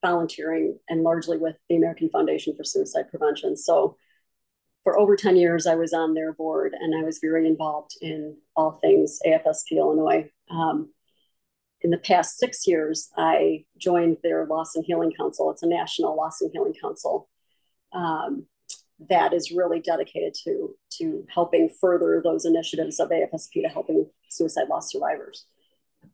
volunteering 0.00 0.78
and 0.88 1.02
largely 1.02 1.38
with 1.38 1.56
the 1.68 1.74
American 1.74 2.08
Foundation 2.08 2.54
for 2.54 2.62
Suicide 2.62 3.10
Prevention. 3.10 3.56
So 3.56 3.96
for 4.82 4.98
over 4.98 5.16
10 5.16 5.36
years, 5.36 5.66
I 5.66 5.74
was 5.74 5.92
on 5.92 6.14
their 6.14 6.32
board 6.32 6.74
and 6.78 6.94
I 6.94 7.04
was 7.04 7.18
very 7.20 7.46
involved 7.46 7.96
in 8.00 8.36
all 8.56 8.78
things 8.82 9.18
AFSP 9.26 9.72
Illinois. 9.72 10.30
Um, 10.50 10.90
in 11.82 11.90
the 11.90 11.98
past 11.98 12.38
six 12.38 12.66
years, 12.66 13.08
I 13.16 13.64
joined 13.78 14.18
their 14.22 14.46
Loss 14.46 14.76
and 14.76 14.84
Healing 14.84 15.12
Council. 15.16 15.50
It's 15.50 15.62
a 15.62 15.68
national 15.68 16.16
loss 16.16 16.40
and 16.40 16.50
healing 16.52 16.74
council 16.80 17.28
um, 17.92 18.46
that 19.08 19.32
is 19.32 19.50
really 19.50 19.80
dedicated 19.80 20.34
to, 20.44 20.76
to 20.98 21.26
helping 21.32 21.70
further 21.80 22.20
those 22.22 22.44
initiatives 22.44 23.00
of 23.00 23.08
AFSP 23.08 23.62
to 23.62 23.68
helping 23.68 24.06
suicide 24.28 24.68
loss 24.68 24.92
survivors. 24.92 25.46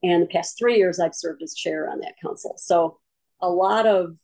And 0.02 0.22
the 0.22 0.26
past 0.26 0.56
three 0.58 0.76
years, 0.76 1.00
I've 1.00 1.14
served 1.14 1.42
as 1.42 1.54
chair 1.54 1.90
on 1.90 2.00
that 2.00 2.14
council. 2.22 2.54
So 2.58 2.98
a 3.40 3.48
lot 3.48 3.86
of 3.86 4.18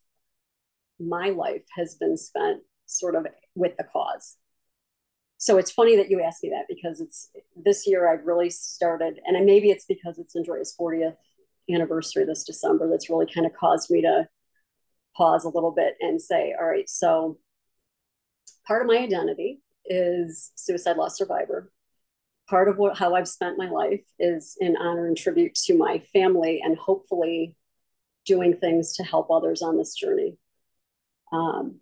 my 1.00 1.30
life 1.30 1.64
has 1.76 1.96
been 1.96 2.16
spent 2.16 2.60
sort 2.98 3.14
of 3.14 3.26
with 3.54 3.76
the 3.76 3.84
cause. 3.84 4.36
So 5.38 5.58
it's 5.58 5.72
funny 5.72 5.96
that 5.96 6.10
you 6.10 6.22
asked 6.22 6.44
me 6.44 6.50
that 6.50 6.66
because 6.68 7.00
it's 7.00 7.30
this 7.56 7.86
year 7.86 8.08
I've 8.08 8.26
really 8.26 8.50
started, 8.50 9.18
and 9.26 9.44
maybe 9.44 9.70
it's 9.70 9.84
because 9.84 10.18
it's 10.18 10.36
Andrea's 10.36 10.74
40th 10.78 11.16
anniversary 11.68 12.24
this 12.24 12.44
December 12.44 12.88
that's 12.88 13.10
really 13.10 13.26
kind 13.26 13.46
of 13.46 13.52
caused 13.54 13.90
me 13.90 14.02
to 14.02 14.28
pause 15.16 15.44
a 15.44 15.48
little 15.48 15.72
bit 15.72 15.96
and 16.00 16.20
say, 16.20 16.54
all 16.58 16.66
right, 16.66 16.88
so 16.88 17.38
part 18.66 18.82
of 18.82 18.88
my 18.88 18.98
identity 18.98 19.60
is 19.84 20.52
suicide 20.54 20.96
loss 20.96 21.18
survivor. 21.18 21.70
Part 22.48 22.68
of 22.68 22.78
what 22.78 22.98
how 22.98 23.14
I've 23.14 23.28
spent 23.28 23.58
my 23.58 23.68
life 23.68 24.04
is 24.18 24.56
in 24.60 24.76
honor 24.76 25.06
and 25.06 25.16
tribute 25.16 25.54
to 25.66 25.76
my 25.76 26.02
family 26.12 26.60
and 26.62 26.76
hopefully 26.76 27.56
doing 28.24 28.56
things 28.56 28.94
to 28.94 29.04
help 29.04 29.30
others 29.30 29.62
on 29.62 29.76
this 29.76 29.94
journey. 29.94 30.36
Um, 31.32 31.80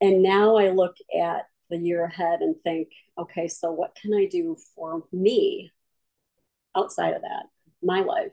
and 0.00 0.22
now 0.22 0.56
I 0.56 0.70
look 0.70 0.96
at 1.18 1.46
the 1.70 1.78
year 1.78 2.04
ahead 2.04 2.40
and 2.40 2.54
think, 2.62 2.88
okay, 3.18 3.48
so 3.48 3.72
what 3.72 3.96
can 4.00 4.14
I 4.14 4.26
do 4.26 4.56
for 4.74 5.04
me 5.12 5.72
outside 6.76 7.14
of 7.14 7.22
that, 7.22 7.46
my 7.82 8.00
life? 8.00 8.32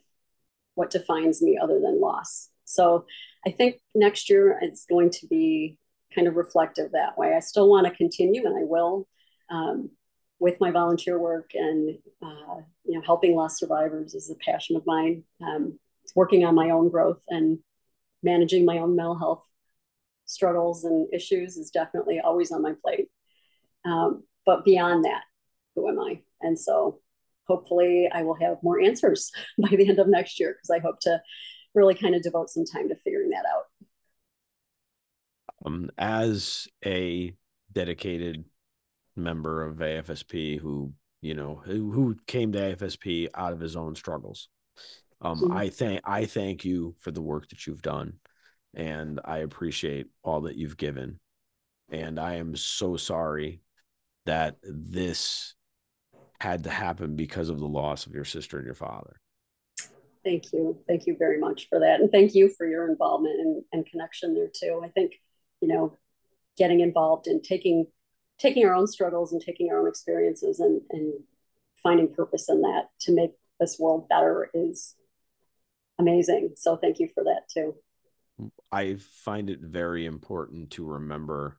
What 0.76 0.90
defines 0.90 1.42
me 1.42 1.58
other 1.62 1.80
than 1.80 2.02
loss? 2.02 2.50
So 2.66 3.06
I 3.46 3.52
think 3.52 3.82
next 3.96 4.30
year 4.30 4.58
it's 4.62 4.86
going 4.86 5.10
to 5.12 5.28
be 5.28 5.78
kind 6.14 6.28
of 6.28 6.36
reflective 6.36 6.92
that 6.92 7.18
way. 7.18 7.34
I 7.34 7.40
still 7.40 7.70
want 7.70 7.88
to 7.88 7.94
continue, 7.94 8.46
and 8.46 8.56
I 8.58 8.64
will, 8.64 9.08
um, 9.50 9.90
with 10.40 10.60
my 10.60 10.72
volunteer 10.72 11.18
work 11.18 11.52
and 11.54 11.98
uh, 12.22 12.62
you 12.84 12.96
know 12.96 13.02
helping 13.06 13.36
loss 13.36 13.60
survivors 13.60 14.14
is 14.14 14.30
a 14.30 14.36
passion 14.36 14.76
of 14.76 14.86
mine. 14.86 15.24
Um, 15.42 15.80
working 16.16 16.44
on 16.44 16.56
my 16.56 16.70
own 16.70 16.90
growth 16.90 17.24
and 17.30 17.60
managing 18.22 18.66
my 18.66 18.78
own 18.80 18.96
mental 18.96 19.18
health 19.18 19.46
struggles 20.34 20.84
and 20.84 21.08
issues 21.14 21.58
is 21.58 21.70
definitely 21.72 22.20
always 22.20 22.52
on 22.52 22.62
my 22.62 22.74
plate. 22.84 23.08
Um, 23.86 24.24
but 24.46 24.66
beyond 24.66 25.06
that, 25.06 25.24
who 25.76 25.88
am 25.90 26.00
I? 26.00 26.22
And 26.42 26.60
so 26.60 27.00
hopefully 27.48 28.10
I 28.12 28.24
will 28.24 28.36
have 28.36 28.58
more 28.64 28.80
answers 28.82 29.32
by 29.58 29.70
the 29.76 29.88
end 29.90 30.00
of 30.00 30.08
next 30.08 30.40
year 30.40 30.54
because 30.54 30.70
I 30.70 30.80
hope 30.80 31.00
to 31.02 31.22
really 31.76 31.96
kind 31.96 32.16
of 32.16 32.22
devote 32.22 32.50
some 32.50 32.66
time 32.66 32.90
to 32.90 32.96
figuring 32.96 33.30
that 33.32 33.46
out. 33.46 33.66
Um, 35.66 35.90
as 35.98 36.68
a 36.86 37.34
dedicated 37.72 38.46
member 39.16 39.66
of 39.66 39.78
AFSP 39.78 40.60
who, 40.60 40.94
you 41.22 41.34
know, 41.34 41.62
who, 41.66 41.92
who 41.92 42.16
came 42.28 42.52
to 42.52 42.76
AFSP 42.76 43.30
out 43.34 43.54
of 43.54 43.60
his 43.60 43.76
own 43.76 43.96
struggles, 43.96 44.50
Um, 45.22 45.40
mm-hmm. 45.40 45.58
I 45.58 45.70
thank 45.70 46.02
I 46.04 46.26
thank 46.26 46.66
you 46.66 46.96
for 47.00 47.12
the 47.12 47.22
work 47.22 47.50
that 47.50 47.66
you've 47.66 47.82
done, 47.82 48.20
and 48.74 49.20
I 49.24 49.40
appreciate 49.40 50.08
all 50.24 50.42
that 50.42 50.56
you've 50.56 50.78
given. 50.78 51.20
And 51.90 52.20
I 52.20 52.36
am 52.36 52.56
so 52.56 52.98
sorry 52.98 53.62
that 54.26 54.58
this 54.64 55.54
had 56.40 56.64
to 56.64 56.70
happen 56.70 57.16
because 57.16 57.50
of 57.50 57.60
the 57.60 57.68
loss 57.68 58.06
of 58.06 58.14
your 58.14 58.26
sister 58.26 58.58
and 58.58 58.66
your 58.66 58.76
father. 58.76 59.20
Thank 60.24 60.54
you. 60.54 60.78
Thank 60.88 61.06
you 61.06 61.16
very 61.18 61.40
much 61.40 61.68
for 61.68 61.80
that. 61.80 62.00
And 62.00 62.12
thank 62.12 62.34
you 62.34 62.50
for 62.50 62.66
your 62.66 62.90
involvement 62.90 63.40
and, 63.40 63.64
and 63.74 63.86
connection 63.86 64.34
there 64.34 64.50
too. 64.54 64.82
I 64.84 64.88
think, 64.90 65.14
you 65.62 65.68
know, 65.68 65.98
getting 66.58 66.80
involved 66.80 67.28
and 67.28 67.44
taking 67.44 67.88
taking 68.40 68.66
our 68.66 68.74
own 68.74 68.88
struggles 68.88 69.32
and 69.32 69.42
taking 69.42 69.70
our 69.70 69.80
own 69.80 69.88
experiences 69.88 70.60
and, 70.60 70.82
and 70.90 71.14
finding 71.82 72.14
purpose 72.14 72.50
in 72.50 72.62
that 72.62 72.88
to 73.00 73.14
make 73.14 73.32
this 73.60 73.78
world 73.80 74.10
better 74.10 74.50
is 74.54 74.96
amazing. 76.00 76.54
So 76.56 76.76
thank 76.78 77.00
you 77.00 77.10
for 77.14 77.24
that 77.24 77.44
too. 77.54 77.76
I 78.72 78.98
find 79.24 79.50
it 79.50 79.60
very 79.62 80.06
important 80.06 80.72
to 80.72 80.86
remember 80.86 81.58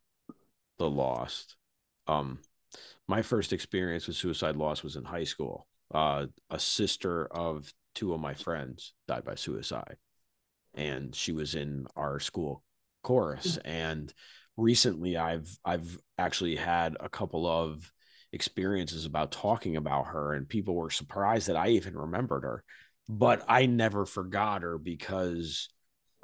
the 0.79 0.91
lost. 0.91 1.57
Um, 2.07 2.41
my 3.07 3.23
first 3.23 3.53
experience 3.53 4.07
with 4.07 4.17
suicide 4.17 4.57
loss 4.57 4.83
was 4.83 4.97
in 4.97 5.05
high 5.05 5.25
school. 5.25 5.67
Uh, 5.93 6.27
a 6.51 6.59
sister 6.59 7.27
of 7.27 7.73
two 7.95 8.13
of 8.13 8.21
my 8.21 8.35
friends 8.35 8.95
died 9.07 9.25
by 9.25 9.35
suicide, 9.35 9.97
and 10.75 11.15
she 11.15 11.33
was 11.33 11.55
in 11.55 11.87
our 11.97 12.19
school 12.19 12.63
chorus. 13.03 13.59
And 13.65 14.13
recently, 14.57 15.17
I've 15.17 15.57
I've 15.65 15.99
actually 16.19 16.57
had 16.57 16.97
a 17.01 17.09
couple 17.09 17.47
of 17.47 17.93
experiences 18.33 19.05
about 19.05 19.31
talking 19.31 19.77
about 19.77 20.07
her, 20.09 20.33
and 20.33 20.49
people 20.49 20.75
were 20.75 20.91
surprised 20.91 21.49
that 21.49 21.57
I 21.57 21.69
even 21.69 21.97
remembered 21.97 22.43
her. 22.43 22.65
But 23.09 23.45
I 23.49 23.67
never 23.67 24.07
forgot 24.07 24.63
her 24.63 24.79
because 24.79 25.69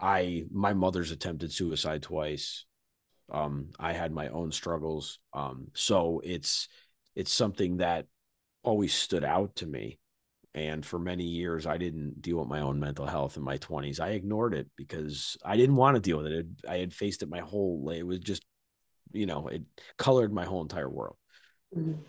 I 0.01 0.45
my 0.51 0.73
mother's 0.73 1.11
attempted 1.11 1.53
suicide 1.53 2.03
twice. 2.03 2.65
Um, 3.31 3.71
I 3.79 3.93
had 3.93 4.13
my 4.13 4.29
own 4.29 4.51
struggles. 4.51 5.19
Um, 5.33 5.69
so 5.75 6.21
it's 6.25 6.69
it's 7.15 7.33
something 7.33 7.79
that 7.79 8.07
always 8.63 8.95
stood 8.95 9.25
out 9.25 9.57
to 9.57 9.67
me. 9.67 9.99
And 10.53 10.85
for 10.85 10.99
many 10.99 11.25
years, 11.25 11.65
I 11.67 11.77
didn't 11.77 12.23
deal 12.23 12.39
with 12.39 12.49
my 12.49 12.61
own 12.61 12.81
mental 12.81 13.07
health 13.07 13.37
in 13.37 13.43
my 13.45 13.59
20s. 13.59 14.01
I 14.01 14.11
ignored 14.11 14.53
it 14.53 14.69
because 14.77 15.37
I 15.45 15.57
didn't 15.57 15.77
want 15.77 15.95
to 15.95 16.01
deal 16.01 16.19
with 16.19 16.27
it. 16.27 16.47
I 16.69 16.79
had 16.79 16.93
faced 16.93 17.23
it 17.23 17.29
my 17.29 17.39
whole 17.39 17.89
It 17.91 18.03
was 18.03 18.19
just, 18.19 18.45
you 19.13 19.27
know, 19.27 19.47
it 19.47 19.63
colored 19.97 20.33
my 20.33 20.45
whole 20.45 20.63
entire 20.63 20.91
world. 20.91 21.17
Mm-hmm. 21.77 22.01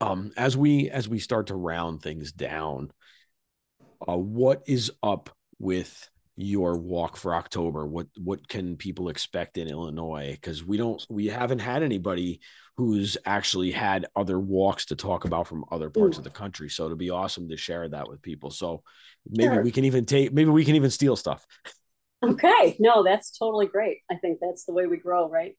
Um, 0.00 0.32
as 0.36 0.56
we 0.56 0.90
as 0.90 1.08
we 1.08 1.20
start 1.20 1.46
to 1.46 1.54
round 1.54 2.02
things 2.02 2.32
down, 2.32 2.90
uh, 4.06 4.16
what 4.16 4.62
is 4.66 4.90
up 5.02 5.35
with 5.58 6.08
your 6.36 6.76
walk 6.76 7.16
for 7.16 7.34
October? 7.34 7.86
What 7.86 8.08
what 8.16 8.46
can 8.48 8.76
people 8.76 9.08
expect 9.08 9.58
in 9.58 9.68
Illinois? 9.68 10.32
Because 10.32 10.64
we 10.64 10.76
don't 10.76 11.04
we 11.08 11.26
haven't 11.26 11.60
had 11.60 11.82
anybody 11.82 12.40
who's 12.76 13.16
actually 13.24 13.72
had 13.72 14.06
other 14.14 14.38
walks 14.38 14.86
to 14.86 14.96
talk 14.96 15.24
about 15.24 15.46
from 15.48 15.64
other 15.70 15.88
parts 15.88 16.18
Ooh. 16.18 16.20
of 16.20 16.24
the 16.24 16.30
country. 16.30 16.68
So 16.68 16.84
it'd 16.84 16.98
be 16.98 17.10
awesome 17.10 17.48
to 17.48 17.56
share 17.56 17.88
that 17.88 18.08
with 18.08 18.20
people. 18.20 18.50
So 18.50 18.82
maybe 19.28 19.54
sure. 19.54 19.62
we 19.62 19.72
can 19.72 19.84
even 19.84 20.04
take 20.04 20.32
maybe 20.32 20.50
we 20.50 20.64
can 20.64 20.76
even 20.76 20.90
steal 20.90 21.16
stuff. 21.16 21.46
Okay. 22.22 22.76
No, 22.78 23.02
that's 23.02 23.36
totally 23.36 23.66
great. 23.66 23.98
I 24.10 24.16
think 24.16 24.38
that's 24.40 24.64
the 24.64 24.72
way 24.72 24.86
we 24.86 24.96
grow, 24.96 25.28
right? 25.28 25.56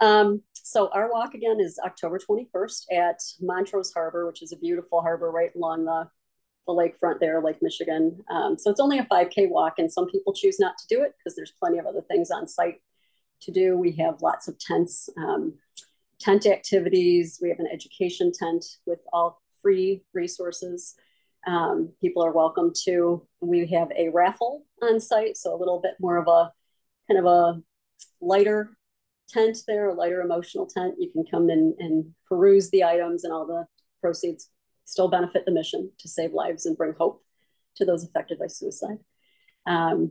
Um, 0.00 0.42
so 0.52 0.88
our 0.92 1.10
walk 1.10 1.34
again 1.34 1.58
is 1.60 1.78
October 1.84 2.18
21st 2.18 2.84
at 2.92 3.18
Montrose 3.40 3.92
Harbor, 3.92 4.26
which 4.26 4.42
is 4.42 4.52
a 4.52 4.56
beautiful 4.56 5.02
harbor 5.02 5.30
right 5.30 5.50
along 5.54 5.84
the 5.84 6.08
the 6.74 6.82
lakefront 6.82 7.20
there, 7.20 7.40
Lake 7.42 7.62
Michigan. 7.62 8.22
Um, 8.30 8.58
so 8.58 8.70
it's 8.70 8.80
only 8.80 8.98
a 8.98 9.04
5K 9.04 9.50
walk, 9.50 9.74
and 9.78 9.92
some 9.92 10.06
people 10.06 10.32
choose 10.32 10.60
not 10.60 10.78
to 10.78 10.86
do 10.88 11.02
it 11.02 11.14
because 11.18 11.36
there's 11.36 11.52
plenty 11.58 11.78
of 11.78 11.86
other 11.86 12.02
things 12.02 12.30
on 12.30 12.46
site 12.46 12.80
to 13.42 13.50
do. 13.50 13.76
We 13.76 13.92
have 13.92 14.22
lots 14.22 14.48
of 14.48 14.58
tents, 14.58 15.08
um, 15.16 15.54
tent 16.20 16.46
activities. 16.46 17.38
We 17.42 17.48
have 17.48 17.58
an 17.58 17.68
education 17.72 18.32
tent 18.32 18.64
with 18.86 19.00
all 19.12 19.42
free 19.62 20.02
resources. 20.12 20.94
Um, 21.46 21.90
people 22.00 22.24
are 22.24 22.32
welcome 22.32 22.72
to. 22.84 23.26
We 23.40 23.66
have 23.68 23.90
a 23.96 24.10
raffle 24.10 24.64
on 24.82 25.00
site, 25.00 25.36
so 25.36 25.54
a 25.54 25.58
little 25.58 25.80
bit 25.80 25.94
more 26.00 26.18
of 26.18 26.28
a 26.28 26.52
kind 27.08 27.18
of 27.18 27.26
a 27.26 27.62
lighter 28.20 28.76
tent 29.28 29.58
there, 29.66 29.88
a 29.88 29.94
lighter 29.94 30.20
emotional 30.20 30.66
tent. 30.66 30.96
You 30.98 31.10
can 31.10 31.24
come 31.24 31.50
in 31.50 31.74
and 31.78 32.14
peruse 32.28 32.70
the 32.70 32.84
items, 32.84 33.24
and 33.24 33.32
all 33.32 33.46
the 33.46 33.66
proceeds 34.00 34.50
still 34.90 35.08
benefit 35.08 35.44
the 35.44 35.52
mission 35.52 35.90
to 35.98 36.08
save 36.08 36.32
lives 36.32 36.66
and 36.66 36.76
bring 36.76 36.94
hope 36.98 37.22
to 37.76 37.84
those 37.84 38.04
affected 38.04 38.38
by 38.38 38.48
suicide. 38.48 38.98
Um, 39.66 40.10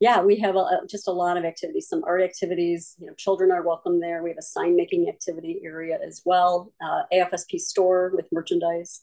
yeah, 0.00 0.22
we 0.22 0.36
have 0.38 0.56
a, 0.56 0.80
just 0.88 1.06
a 1.06 1.12
lot 1.12 1.36
of 1.36 1.44
activities, 1.44 1.88
some 1.88 2.02
art 2.04 2.22
activities. 2.22 2.96
You 2.98 3.06
know, 3.06 3.14
children 3.14 3.52
are 3.52 3.62
welcome 3.62 4.00
there. 4.00 4.22
We 4.22 4.30
have 4.30 4.38
a 4.38 4.42
sign 4.42 4.74
making 4.74 5.08
activity 5.08 5.60
area 5.62 5.98
as 6.04 6.22
well. 6.24 6.72
Uh, 6.82 7.02
AFSP 7.12 7.60
store 7.60 8.10
with 8.14 8.26
merchandise. 8.32 9.02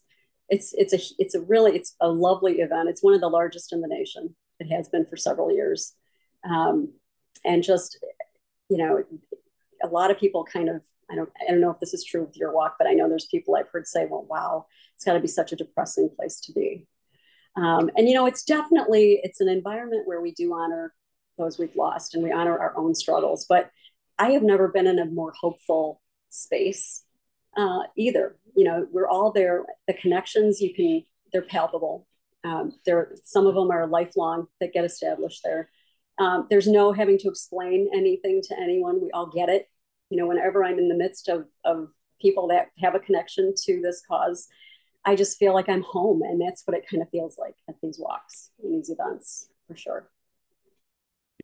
It's 0.50 0.74
it's 0.74 0.94
a 0.94 1.00
it's 1.20 1.36
a 1.36 1.42
really 1.42 1.76
it's 1.76 1.96
a 2.02 2.10
lovely 2.10 2.60
event. 2.60 2.90
It's 2.90 3.04
one 3.04 3.13
of 3.13 3.22
the 3.22 3.30
largest 3.30 3.72
in 3.72 3.82
the 3.82 3.88
nation. 3.88 4.36
It 4.60 4.70
has 4.74 4.90
been 4.90 5.06
for 5.06 5.18
several 5.18 5.52
years, 5.52 5.94
um, 6.44 6.94
and 7.46 7.63
just 7.63 8.00
you 8.70 8.78
know, 8.78 9.04
a 9.84 9.88
lot 9.88 10.10
of 10.12 10.20
people 10.20 10.44
kind 10.44 10.70
of 10.70 10.82
I 11.10 11.15
don't 11.15 11.30
I 11.41 11.52
don't 11.52 11.62
know 11.62 11.72
if 11.72 11.80
this 11.80 11.93
is 11.93 12.04
true 12.04 12.26
with 12.26 12.38
your 12.38 12.54
walk, 12.54 12.76
but 12.78 12.88
I 12.88 12.93
know 12.93 13.08
there's 13.08 13.28
people 13.28 13.56
I've 13.56 13.70
heard 13.70 13.88
say, 13.88 14.06
well, 14.10 14.26
wow, 14.30 14.65
it's 14.96 15.06
got 15.06 15.13
to 15.13 15.20
be 15.20 15.28
such 15.28 15.52
a 15.52 15.56
depressing 15.56 16.10
place 16.15 16.39
to 16.41 16.54
be. 16.54 16.88
Um, 17.56 17.89
and 17.96 18.08
you 18.08 18.13
know, 18.13 18.26
it's 18.28 18.43
definitely 18.43 19.20
it's 19.24 19.41
an 19.41 19.50
environment 19.50 20.08
where 20.08 20.22
we 20.22 20.32
do 20.32 20.54
honor 20.54 20.93
those 21.38 21.58
we've 21.58 21.76
lost 21.76 22.13
and 22.13 22.24
we 22.24 22.32
honor 22.32 22.58
our 22.58 22.76
own 22.78 22.96
struggles. 22.96 23.46
But 23.48 23.72
I 24.20 24.32
have 24.32 24.43
never 24.43 24.67
been 24.67 24.88
in 24.88 25.00
a 25.00 25.06
more 25.06 25.34
hopeful 25.39 26.02
space 26.30 27.04
uh, 27.56 27.84
either. 27.96 28.38
You 28.56 28.63
know, 28.63 28.88
we're 28.91 29.08
all 29.08 29.32
there. 29.32 29.65
The 29.88 29.93
connections 29.93 30.62
you 30.62 30.74
can 30.74 31.04
they're 31.34 31.41
palpable. 31.41 32.08
Um, 32.43 32.74
there, 32.86 33.13
some 33.24 33.48
of 33.48 33.56
them 33.56 33.72
are 33.72 33.88
lifelong 33.88 34.48
that 34.62 34.74
get 34.74 34.86
established 34.86 35.41
there. 35.43 35.70
Um, 36.20 36.48
there's 36.50 36.67
no 36.67 36.93
having 36.93 37.17
to 37.20 37.28
explain 37.28 37.89
anything 37.93 38.41
to 38.43 38.60
anyone. 38.60 39.02
We 39.02 39.12
all 39.12 39.28
get 39.28 39.50
it 39.50 39.70
you 40.10 40.17
know, 40.17 40.28
whenever 40.28 40.63
I'm 40.63 40.80
in 40.80 40.89
the 40.89 40.96
midst 40.96 41.28
of, 41.28 41.46
of 41.65 41.89
people 42.22 42.48
that 42.48 42.67
have 42.80 42.96
a 42.96 43.00
connection 43.00 43.54
to 43.65 43.82
this 43.82 44.02
cause, 44.08 44.48
I 45.06 45.15
just 45.15 45.38
feel 45.38 45.54
like 45.54 45.70
I'm 45.70 45.84
home. 45.84 46.22
And 46.22 46.41
that's 46.41 46.63
what 46.65 46.78
it 46.78 46.86
kind 46.89 47.02
of 47.02 47.10
feels 47.10 47.38
like 47.38 47.56
at 47.70 47.76
these 47.82 48.00
walks 48.00 48.50
and 48.62 48.74
these 48.74 48.89
events 48.89 49.50
for 49.67 49.76
sure. 49.76 50.10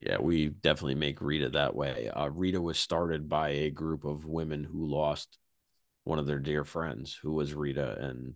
Yeah, 0.02 0.18
we 0.20 0.50
definitely 0.50 0.96
make 0.96 1.22
Rita 1.22 1.50
that 1.52 1.76
way. 1.76 2.10
Uh, 2.10 2.28
Rita 2.28 2.62
was 2.62 2.78
started 2.78 3.30
by 3.30 3.50
a 3.50 3.70
group 3.70 4.04
of 4.04 4.26
women 4.26 4.64
who 4.64 4.86
lost 4.86 5.38
one 6.04 6.20
of 6.20 6.28
their 6.28 6.40
dear 6.40 6.66
friends, 6.66 7.18
who 7.22 7.32
was 7.32 7.54
Rita, 7.54 7.98
and 8.00 8.34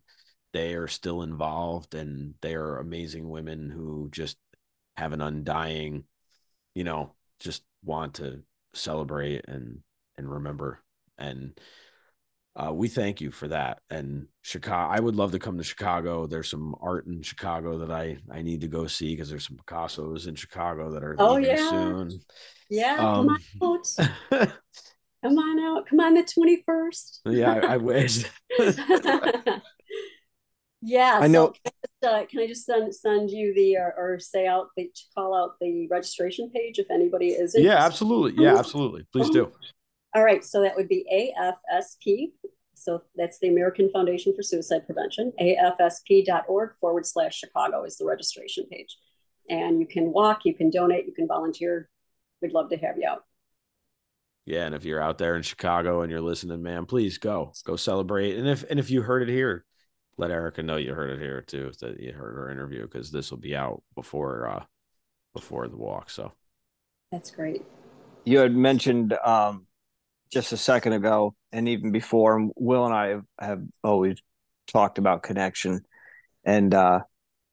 they 0.54 0.76
are 0.76 0.88
still 0.88 1.24
involved, 1.24 1.94
and 1.94 2.36
they 2.42 2.54
are 2.54 2.78
amazing 2.78 3.28
women 3.30 3.70
who 3.70 4.08
just 4.12 4.38
have 4.96 5.12
an 5.12 5.22
undying, 5.22 6.06
you 6.74 6.86
know, 6.86 7.16
just 7.40 7.64
want 7.84 8.16
to 8.16 8.44
celebrate 8.74 9.46
and 9.48 9.80
and 10.18 10.30
remember. 10.30 10.82
And 11.18 11.60
uh, 12.58 12.74
we 12.74 12.88
thank 12.88 13.22
you 13.22 13.30
for 13.32 13.48
that. 13.48 13.80
And 13.90 14.28
Chicago, 14.42 14.92
I 14.92 15.00
would 15.00 15.16
love 15.16 15.32
to 15.34 15.40
come 15.40 15.58
to 15.58 15.64
Chicago. 15.64 16.26
There's 16.26 16.50
some 16.50 16.76
art 16.82 17.06
in 17.06 17.22
Chicago 17.22 17.78
that 17.80 17.92
I 17.92 18.18
I 18.32 18.42
need 18.42 18.62
to 18.62 18.68
go 18.68 18.88
see 18.88 19.14
because 19.14 19.30
there's 19.30 19.48
some 19.48 19.58
Picasso's 19.58 20.26
in 20.26 20.34
Chicago 20.36 20.92
that 20.92 21.04
are 21.04 21.16
oh 21.20 21.38
yeah 21.38 21.70
soon. 21.70 22.20
Yeah, 22.70 22.98
um, 22.98 23.28
come 23.28 23.38
on 23.62 23.78
out. 23.78 23.96
come 25.24 25.38
on 25.38 25.60
out. 25.60 25.88
Come 25.88 26.00
on 26.00 26.16
the 26.16 26.24
twenty 26.24 26.64
first. 26.66 27.22
yeah, 27.26 27.54
I, 27.54 27.74
I 27.74 27.78
wish. 27.78 28.26
yeah, 30.82 31.20
I 31.22 31.28
know. 31.28 31.54
So 31.54 31.54
can, 31.54 31.62
I 31.66 31.70
just, 31.70 32.04
uh, 32.04 32.26
can 32.26 32.40
I 32.40 32.48
just 32.48 32.66
send 32.66 32.96
send 32.96 33.30
you 33.30 33.54
the 33.54 33.78
or, 33.78 33.94
or 33.96 34.20
say 34.20 34.48
out 34.48 34.70
the 34.76 34.90
call 35.16 35.36
out 35.36 35.58
the 35.62 35.88
registration 35.92 36.50
page 36.50 36.80
if 36.80 36.90
anybody 36.90 37.28
is? 37.28 37.54
Interested? 37.54 37.64
Yeah, 37.66 37.86
absolutely. 37.86 38.44
Yeah, 38.44 38.58
absolutely. 38.58 39.06
Please 39.14 39.30
do. 39.30 39.52
All 40.18 40.24
right, 40.24 40.44
so 40.44 40.64
that 40.64 40.76
would 40.76 40.88
be 40.88 41.06
AFSP. 41.14 42.32
So 42.74 43.04
that's 43.16 43.38
the 43.38 43.50
American 43.50 43.92
Foundation 43.92 44.34
for 44.36 44.42
Suicide 44.42 44.88
Prevention. 44.88 45.32
AFSP.org 45.40 46.72
forward 46.82 47.06
slash 47.06 47.38
Chicago 47.38 47.84
is 47.84 47.98
the 47.98 48.06
registration 48.06 48.66
page. 48.66 48.98
And 49.48 49.80
you 49.80 49.86
can 49.86 50.12
walk, 50.12 50.40
you 50.44 50.56
can 50.56 50.72
donate, 50.72 51.06
you 51.06 51.14
can 51.14 51.28
volunteer. 51.28 51.88
We'd 52.42 52.52
love 52.52 52.72
to 52.72 52.78
have 52.78 52.98
you 52.98 53.08
out. 53.08 53.26
Yeah, 54.48 54.66
and 54.66 54.74
if 54.74 54.86
you're 54.86 55.00
out 55.00 55.20
there 55.20 55.36
in 55.36 55.44
Chicago 55.44 56.02
and 56.02 56.10
you're 56.12 56.20
listening, 56.20 56.64
man, 56.64 56.88
please 56.88 57.20
go. 57.20 57.54
Go 57.64 57.76
celebrate. 57.76 58.40
And 58.40 58.48
if 58.48 58.66
and 58.72 58.80
if 58.80 58.90
you 58.90 59.04
heard 59.04 59.22
it 59.22 59.32
here, 59.32 59.66
let 60.18 60.32
Erika 60.32 60.64
know 60.64 60.78
you 60.78 60.96
heard 60.96 61.12
it 61.12 61.20
here 61.20 61.44
too, 61.44 61.72
that 61.82 62.00
you 62.00 62.12
heard 62.12 62.40
our 62.40 62.50
interview 62.50 62.82
because 62.82 63.12
this 63.12 63.30
will 63.30 63.38
be 63.38 63.56
out 63.56 63.84
before 63.94 64.50
uh 64.50 64.64
before 65.36 65.68
the 65.68 65.78
walk. 65.78 66.10
So 66.10 66.32
that's 67.12 67.30
great. 67.30 67.62
You 68.26 68.40
had 68.40 68.56
mentioned 68.56 69.14
um 69.24 69.68
just 70.32 70.52
a 70.52 70.58
second 70.58 70.94
ago, 70.94 71.36
and 71.52 71.68
even 71.70 71.92
before, 71.92 72.50
Will 72.56 72.86
and 72.86 72.94
I 72.94 73.18
have, 73.40 73.62
always 73.84 74.22
talked 74.68 74.98
about 74.98 75.24
connection. 75.24 75.82
and 76.44 76.74
uh, 76.74 77.00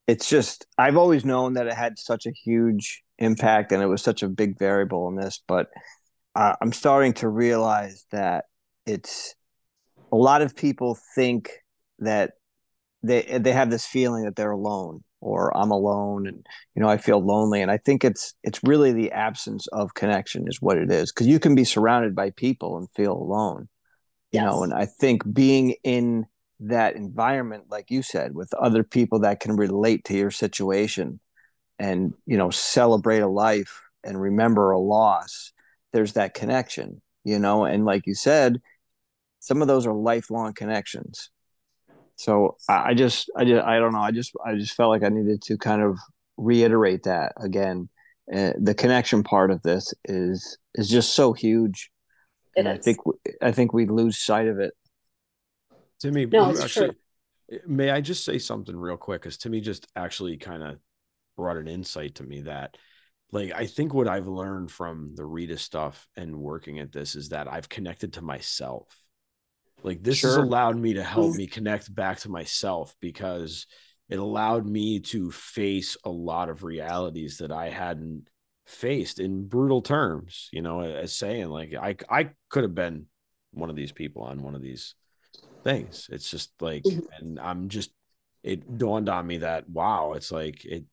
it's 0.07 0.29
just 0.29 0.65
I've 0.77 0.97
always 0.97 1.25
known 1.25 1.53
that 1.53 1.67
it 1.67 1.73
had 1.73 1.97
such 1.97 2.25
a 2.25 2.31
huge 2.31 3.03
impact 3.17 3.71
and 3.71 3.81
it 3.81 3.87
was 3.87 4.01
such 4.03 4.23
a 4.23 4.29
big 4.29 4.59
variable 4.59 5.07
in 5.09 5.15
this, 5.15 5.41
but 5.47 5.67
uh, 6.35 6.55
I'm 6.61 6.73
starting 6.73 7.13
to 7.13 7.29
realize 7.29 8.05
that 8.11 8.45
it's 8.85 9.35
a 10.11 10.15
lot 10.15 10.41
of 10.41 10.55
people 10.55 10.97
think 11.15 11.51
that 11.99 12.33
they 13.03 13.37
they 13.39 13.53
have 13.53 13.69
this 13.69 13.85
feeling 13.85 14.25
that 14.25 14.35
they're 14.35 14.51
alone 14.51 15.03
or 15.25 15.55
I'm 15.57 15.71
alone 15.71 16.27
and 16.27 16.45
you 16.75 16.81
know 16.81 16.87
I 16.87 16.97
feel 16.97 17.19
lonely 17.19 17.61
and 17.61 17.71
I 17.71 17.77
think 17.77 18.05
it's 18.05 18.35
it's 18.43 18.59
really 18.63 18.93
the 18.93 19.11
absence 19.11 19.65
of 19.67 19.95
connection 19.95 20.47
is 20.47 20.61
what 20.61 20.77
it 20.77 20.91
is 20.91 21.11
because 21.11 21.25
you 21.25 21.39
can 21.39 21.55
be 21.55 21.63
surrounded 21.63 22.15
by 22.15 22.29
people 22.29 22.77
and 22.77 22.87
feel 22.95 23.13
alone 23.13 23.67
you 24.31 24.39
yes. 24.39 24.45
know 24.45 24.63
and 24.63 24.73
I 24.73 24.85
think 24.85 25.23
being 25.33 25.75
in 25.83 26.27
that 26.59 26.95
environment 26.95 27.65
like 27.69 27.89
you 27.89 28.03
said 28.03 28.35
with 28.35 28.53
other 28.53 28.83
people 28.83 29.19
that 29.21 29.39
can 29.39 29.55
relate 29.55 30.05
to 30.05 30.15
your 30.15 30.31
situation 30.31 31.19
and 31.79 32.13
you 32.27 32.37
know 32.37 32.51
celebrate 32.51 33.19
a 33.19 33.27
life 33.27 33.81
and 34.03 34.21
remember 34.21 34.71
a 34.71 34.79
loss 34.79 35.51
there's 35.91 36.13
that 36.13 36.35
connection 36.35 37.01
you 37.23 37.39
know 37.39 37.65
and 37.65 37.83
like 37.83 38.05
you 38.05 38.13
said 38.13 38.61
some 39.39 39.61
of 39.61 39.67
those 39.67 39.87
are 39.87 39.93
lifelong 39.93 40.53
connections 40.53 41.31
so 42.15 42.57
I, 42.69 42.89
I 42.89 42.93
just 42.93 43.29
i 43.35 43.43
just 43.43 43.65
i 43.65 43.79
don't 43.79 43.93
know. 43.93 43.99
I 43.99 44.11
just 44.11 44.31
i 44.45 44.55
just 44.55 44.73
felt 44.73 44.89
like 44.89 45.03
i 45.03 45.09
needed 45.09 45.41
to 45.43 45.57
kind 45.57 45.81
of 45.81 45.97
reiterate 46.37 47.03
that 47.03 47.33
again. 47.37 47.89
Uh, 48.33 48.53
the 48.59 48.73
connection 48.73 49.23
part 49.23 49.51
of 49.51 49.61
this 49.61 49.93
is 50.05 50.57
is 50.75 50.89
just 50.89 51.13
so 51.13 51.33
huge. 51.33 51.91
And 52.57 52.67
i 52.67 52.77
think 52.77 52.97
i 53.41 53.51
think 53.51 53.73
we 53.73 53.85
lose 53.85 54.17
sight 54.17 54.47
of 54.47 54.59
it. 54.59 54.73
Timmy 55.99 56.25
no, 56.25 56.49
actually 56.49 56.95
true. 57.49 57.59
may 57.67 57.89
i 57.89 58.01
just 58.01 58.25
say 58.25 58.39
something 58.39 58.75
real 58.75 58.97
quick? 58.97 59.21
Because 59.21 59.37
timmy 59.37 59.61
just 59.61 59.87
actually 59.95 60.37
kind 60.37 60.63
of 60.63 60.77
brought 61.35 61.57
an 61.57 61.67
insight 61.67 62.15
to 62.15 62.23
me 62.23 62.41
that 62.41 62.77
like 63.31 63.51
I 63.53 63.65
think 63.65 63.93
what 63.93 64.07
I've 64.07 64.27
learned 64.27 64.71
from 64.71 65.13
the 65.15 65.25
Rita 65.25 65.57
stuff 65.57 66.07
and 66.15 66.37
working 66.37 66.79
at 66.79 66.91
this 66.91 67.15
is 67.15 67.29
that 67.29 67.51
I've 67.51 67.69
connected 67.69 68.13
to 68.13 68.21
myself. 68.21 68.87
Like 69.85 70.01
this 70.01 70.17
sure. 70.17 70.31
has 70.31 70.37
allowed 70.37 70.77
me 70.77 70.93
to 70.95 71.03
help 71.03 71.33
mm. 71.33 71.37
me 71.37 71.47
connect 71.47 71.93
back 71.93 72.19
to 72.21 72.29
myself 72.29 72.95
because 72.99 73.67
it 74.09 74.17
allowed 74.17 74.65
me 74.65 74.99
to 75.01 75.29
face 75.29 75.95
a 76.03 76.09
lot 76.09 76.49
of 76.49 76.63
realities 76.63 77.37
that 77.37 77.51
I 77.51 77.69
hadn't 77.69 78.27
faced 78.65 79.19
in 79.19 79.47
brutal 79.47 79.83
terms, 79.83 80.49
you 80.51 80.63
know, 80.63 80.81
as 80.81 81.13
saying 81.13 81.49
like 81.49 81.75
I 81.75 81.97
I 82.09 82.31
could 82.49 82.63
have 82.63 82.73
been 82.73 83.05
one 83.51 83.69
of 83.69 83.75
these 83.75 83.91
people 83.91 84.23
on 84.23 84.41
one 84.41 84.55
of 84.55 84.63
these 84.63 84.95
things. 85.63 86.09
It's 86.11 86.31
just 86.31 86.51
like 86.59 86.81
mm-hmm. 86.81 87.01
and 87.19 87.39
I'm 87.39 87.69
just 87.69 87.91
it 88.41 88.79
dawned 88.79 89.07
on 89.07 89.27
me 89.27 89.37
that 89.37 89.69
wow, 89.69 90.13
it's 90.13 90.31
like 90.31 90.65
it 90.65 90.85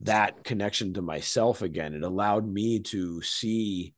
that 0.00 0.42
connection 0.42 0.94
to 0.94 1.02
myself 1.02 1.62
again. 1.62 1.94
It 1.94 2.02
allowed 2.02 2.52
me 2.52 2.80
to 2.80 3.22
see 3.22 3.94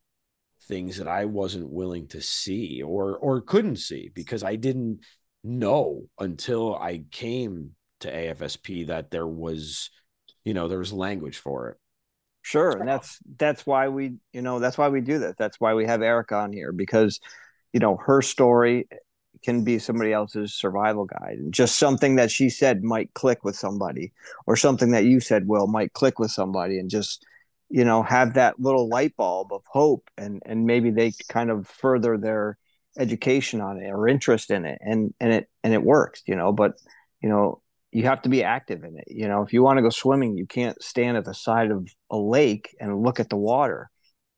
things 0.67 0.97
that 0.97 1.07
I 1.07 1.25
wasn't 1.25 1.69
willing 1.69 2.07
to 2.09 2.21
see 2.21 2.81
or 2.81 3.17
or 3.17 3.41
couldn't 3.41 3.77
see 3.77 4.11
because 4.13 4.43
I 4.43 4.55
didn't 4.55 5.01
know 5.43 6.03
until 6.19 6.75
I 6.75 7.03
came 7.11 7.71
to 8.01 8.11
AFSP 8.11 8.87
that 8.87 9.11
there 9.11 9.27
was, 9.27 9.89
you 10.43 10.53
know, 10.53 10.67
there 10.67 10.79
was 10.79 10.93
language 10.93 11.37
for 11.37 11.69
it. 11.69 11.77
Sure, 12.41 12.71
and 12.71 12.87
that's 12.87 13.19
that's 13.37 13.65
why 13.65 13.87
we, 13.87 14.15
you 14.33 14.41
know, 14.41 14.59
that's 14.59 14.77
why 14.77 14.89
we 14.89 15.01
do 15.01 15.19
that. 15.19 15.37
That's 15.37 15.59
why 15.59 15.73
we 15.73 15.85
have 15.85 16.01
Erika 16.01 16.35
on 16.35 16.53
here 16.53 16.71
because, 16.71 17.19
you 17.73 17.79
know, 17.79 17.97
her 17.97 18.21
story 18.21 18.87
can 19.43 19.63
be 19.63 19.79
somebody 19.79 20.11
else's 20.13 20.53
survival 20.53 21.05
guide. 21.05 21.37
And 21.37 21.53
just 21.53 21.77
something 21.77 22.15
that 22.15 22.31
she 22.31 22.49
said 22.49 22.83
might 22.83 23.13
click 23.13 23.43
with 23.43 23.55
somebody, 23.55 24.13
or 24.47 24.55
something 24.55 24.91
that 24.91 25.05
you 25.05 25.19
said, 25.19 25.47
Will, 25.47 25.67
might 25.67 25.93
click 25.93 26.19
with 26.19 26.31
somebody, 26.31 26.79
and 26.79 26.89
just 26.89 27.25
you 27.69 27.85
know 27.85 28.03
have 28.03 28.35
that 28.35 28.59
little 28.59 28.87
light 28.87 29.15
bulb 29.17 29.51
of 29.51 29.63
hope, 29.67 30.09
and 30.17 30.41
and 30.45 30.65
maybe 30.65 30.91
they 30.91 31.13
kind 31.29 31.49
of 31.49 31.67
further 31.67 32.17
their 32.17 32.57
education 32.97 33.61
on 33.61 33.81
it 33.81 33.89
or 33.89 34.07
interest 34.07 34.51
in 34.51 34.65
it, 34.65 34.79
and 34.81 35.13
and 35.19 35.33
it 35.33 35.49
and 35.63 35.73
it 35.73 35.83
works, 35.83 36.23
you 36.25 36.35
know. 36.35 36.51
But 36.51 36.73
you 37.21 37.29
know 37.29 37.61
you 37.95 38.03
have 38.03 38.21
to 38.23 38.29
be 38.29 38.43
active 38.43 38.83
in 38.83 38.97
it. 38.97 39.05
You 39.07 39.29
know, 39.29 39.41
if 39.41 39.53
you 39.53 39.63
want 39.63 39.77
to 39.77 39.81
go 39.81 39.89
swimming, 39.89 40.35
you 40.35 40.45
can't 40.45 40.81
stand 40.83 41.15
at 41.15 41.23
the 41.23 41.33
side 41.33 41.71
of 41.71 41.87
a 42.11 42.17
lake 42.17 42.75
and 42.81 43.01
look 43.01 43.21
at 43.21 43.29
the 43.29 43.37
water. 43.37 43.89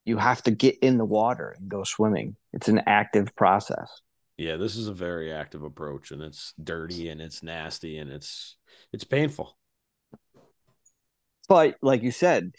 You 0.05 0.17
have 0.17 0.43
to 0.43 0.51
get 0.51 0.77
in 0.79 0.99
the 0.99 1.05
water 1.05 1.55
and 1.57 1.67
go 1.67 1.83
swimming. 1.83 2.35
It's 2.53 2.67
an 2.67 2.81
active 2.85 3.35
process. 3.35 3.89
Yeah, 4.37 4.57
this 4.57 4.75
is 4.75 4.87
a 4.87 4.93
very 4.93 5.33
active 5.33 5.63
approach 5.63 6.11
and 6.11 6.21
it's 6.21 6.53
dirty 6.63 7.09
and 7.09 7.19
it's 7.19 7.41
nasty 7.41 7.97
and 7.97 8.11
it's 8.11 8.57
it's 8.93 9.03
painful. 9.03 9.57
But 11.49 11.77
like 11.81 12.03
you 12.03 12.11
said, 12.11 12.51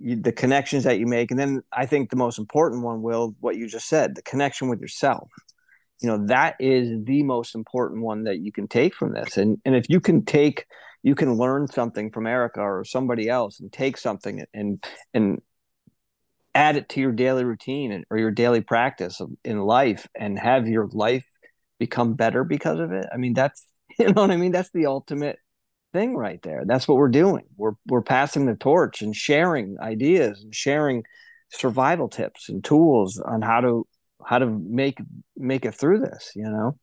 you, 0.00 0.16
the 0.16 0.32
connections 0.32 0.84
that 0.84 0.98
you 0.98 1.06
make 1.06 1.30
and 1.30 1.38
then 1.38 1.62
I 1.72 1.86
think 1.86 2.10
the 2.10 2.16
most 2.16 2.38
important 2.38 2.82
one 2.82 3.02
will 3.02 3.34
what 3.40 3.56
you 3.56 3.68
just 3.68 3.88
said, 3.88 4.14
the 4.14 4.22
connection 4.22 4.68
with 4.68 4.80
yourself. 4.80 5.30
You 6.00 6.08
know, 6.08 6.26
that 6.26 6.54
is 6.60 7.04
the 7.04 7.24
most 7.24 7.56
important 7.56 8.02
one 8.02 8.24
that 8.24 8.38
you 8.38 8.52
can 8.52 8.68
take 8.68 8.94
from 8.94 9.14
this. 9.14 9.36
And 9.36 9.58
and 9.64 9.74
if 9.74 9.86
you 9.88 10.00
can 10.00 10.24
take 10.24 10.66
you 11.02 11.14
can 11.14 11.34
learn 11.34 11.68
something 11.68 12.10
from 12.10 12.26
Erika 12.26 12.60
or 12.60 12.84
somebody 12.84 13.28
else 13.28 13.60
and 13.60 13.72
take 13.72 13.96
something 13.96 14.44
and 14.52 14.84
and 15.14 15.40
add 16.54 16.76
it 16.76 16.88
to 16.90 17.00
your 17.00 17.12
daily 17.12 17.44
routine 17.44 18.04
or 18.10 18.18
your 18.18 18.30
daily 18.30 18.60
practice 18.60 19.20
in 19.44 19.60
life 19.60 20.08
and 20.18 20.38
have 20.38 20.66
your 20.66 20.88
life 20.92 21.24
become 21.78 22.14
better 22.14 22.42
because 22.42 22.80
of 22.80 22.90
it 22.90 23.06
i 23.12 23.16
mean 23.16 23.32
that's 23.32 23.66
you 23.98 24.06
know 24.06 24.22
what 24.22 24.30
i 24.30 24.36
mean 24.36 24.50
that's 24.50 24.70
the 24.72 24.86
ultimate 24.86 25.38
thing 25.98 26.16
right 26.16 26.40
there. 26.42 26.62
That's 26.64 26.86
what 26.86 26.96
we're 26.96 27.08
doing. 27.08 27.44
We're 27.56 27.72
we're 27.86 28.02
passing 28.02 28.46
the 28.46 28.54
torch 28.54 29.02
and 29.02 29.14
sharing 29.14 29.76
ideas 29.80 30.42
and 30.42 30.54
sharing 30.54 31.04
survival 31.50 32.08
tips 32.08 32.48
and 32.48 32.62
tools 32.62 33.18
on 33.18 33.42
how 33.42 33.60
to 33.60 33.86
how 34.24 34.38
to 34.38 34.46
make 34.46 34.98
make 35.36 35.64
it 35.64 35.74
through 35.74 36.00
this 36.00 36.32
you 36.36 36.44
know? 36.44 36.78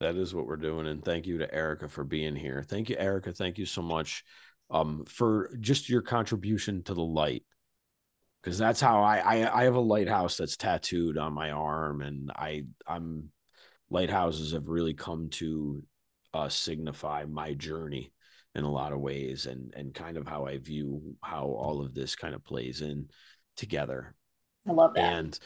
That 0.00 0.16
is 0.16 0.34
what 0.34 0.46
we're 0.46 0.56
doing 0.56 0.86
and 0.86 1.04
thank 1.04 1.26
you 1.26 1.38
to 1.38 1.54
erika 1.54 1.88
for 1.88 2.04
being 2.04 2.36
here. 2.36 2.64
Thank 2.68 2.90
you 2.90 2.96
erika. 2.98 3.32
Thank 3.32 3.58
you 3.58 3.66
so 3.66 3.82
much 3.82 4.24
um, 4.70 5.04
for 5.06 5.56
just 5.60 5.88
your 5.88 6.02
contribution 6.02 6.82
to 6.84 6.94
the 6.94 7.02
light. 7.02 7.44
Because 8.42 8.58
that's 8.58 8.80
how 8.80 9.02
I, 9.02 9.16
I 9.18 9.60
I 9.60 9.64
have 9.64 9.74
a 9.74 9.80
lighthouse 9.80 10.36
that's 10.36 10.58
tattooed 10.58 11.16
on 11.16 11.32
my 11.32 11.50
arm, 11.50 12.02
and 12.02 12.30
I 12.30 12.64
I'm 12.86 13.30
lighthouses 13.88 14.52
have 14.52 14.68
really 14.68 14.92
come 14.92 15.30
to 15.30 15.82
uh, 16.34 16.50
signify 16.50 17.24
my 17.24 17.54
journey 17.54 18.12
in 18.54 18.64
a 18.64 18.70
lot 18.70 18.92
of 18.92 19.00
ways, 19.00 19.46
and 19.46 19.72
and 19.76 19.94
kind 19.94 20.16
of 20.16 20.26
how 20.26 20.46
I 20.46 20.58
view 20.58 21.16
how 21.22 21.44
all 21.46 21.80
of 21.82 21.94
this 21.94 22.16
kind 22.16 22.34
of 22.34 22.44
plays 22.44 22.80
in 22.80 23.08
together. 23.56 24.14
I 24.68 24.72
love 24.72 24.94
that. 24.94 25.02
And 25.02 25.38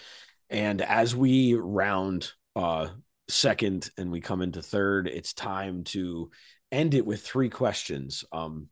and 0.51 0.83
as 0.83 1.15
we 1.15 1.55
round 1.55 2.33
uh 2.57 2.89
second 3.29 3.91
and 3.99 4.11
we 4.11 4.21
come 4.21 4.43
into 4.43 4.63
third, 4.63 5.07
it's 5.07 5.33
time 5.33 5.85
to 5.85 6.31
end 6.73 6.95
it 6.95 7.07
with 7.07 7.23
three 7.23 7.49
questions. 7.49 8.25
Um, 8.33 8.69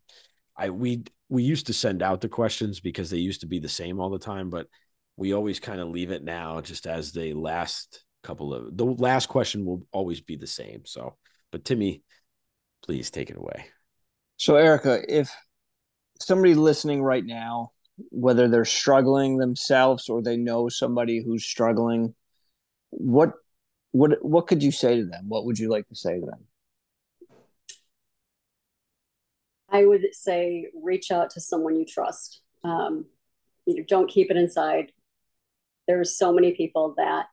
I 0.55 0.69
we 0.69 1.03
we 1.29 1.43
used 1.43 1.67
to 1.67 1.73
send 1.73 2.01
out 2.01 2.21
the 2.21 2.29
questions 2.29 2.79
because 2.79 3.09
they 3.09 3.17
used 3.17 3.41
to 3.41 3.47
be 3.47 3.59
the 3.59 3.69
same 3.69 3.99
all 3.99 4.09
the 4.09 4.19
time, 4.19 4.49
but 4.49 4.67
we 5.15 5.33
always 5.33 5.59
kind 5.59 5.81
of 5.81 5.89
leave 5.89 6.11
it 6.11 6.23
now 6.23 6.61
just 6.61 6.87
as 6.87 7.11
the 7.11 7.33
last 7.33 8.03
couple 8.23 8.53
of 8.53 8.75
the 8.75 8.85
last 8.85 9.27
question 9.27 9.65
will 9.65 9.85
always 9.91 10.21
be 10.21 10.35
the 10.35 10.47
same. 10.47 10.81
So, 10.85 11.17
but 11.51 11.65
Timmy, 11.65 12.03
please 12.83 13.11
take 13.11 13.29
it 13.29 13.37
away. 13.37 13.67
So, 14.37 14.55
Erika, 14.55 15.01
if 15.07 15.35
somebody 16.19 16.53
listening 16.53 17.01
right 17.01 17.25
now, 17.25 17.71
whether 18.11 18.47
they're 18.47 18.65
struggling 18.65 19.37
themselves 19.37 20.07
or 20.09 20.21
they 20.21 20.37
know 20.37 20.69
somebody 20.69 21.23
who's 21.23 21.43
struggling, 21.43 22.13
what 22.91 23.33
what 23.91 24.23
what 24.23 24.45
could 24.45 24.61
you 24.61 24.71
say 24.71 24.97
to 24.97 25.05
them? 25.05 25.25
What 25.27 25.45
would 25.45 25.57
you 25.57 25.69
like 25.69 25.87
to 25.89 25.95
say 25.95 26.19
to 26.19 26.25
them? 26.25 26.45
I 29.69 29.85
would 29.85 30.05
say 30.13 30.67
reach 30.81 31.11
out 31.11 31.31
to 31.31 31.41
someone 31.41 31.75
you 31.75 31.85
trust. 31.85 32.41
Um, 32.63 33.05
you 33.65 33.75
know, 33.75 33.83
don't 33.87 34.09
keep 34.09 34.29
it 34.29 34.37
inside. 34.37 34.91
There's 35.87 36.15
so 36.15 36.31
many 36.31 36.51
people 36.51 36.93
that 36.97 37.27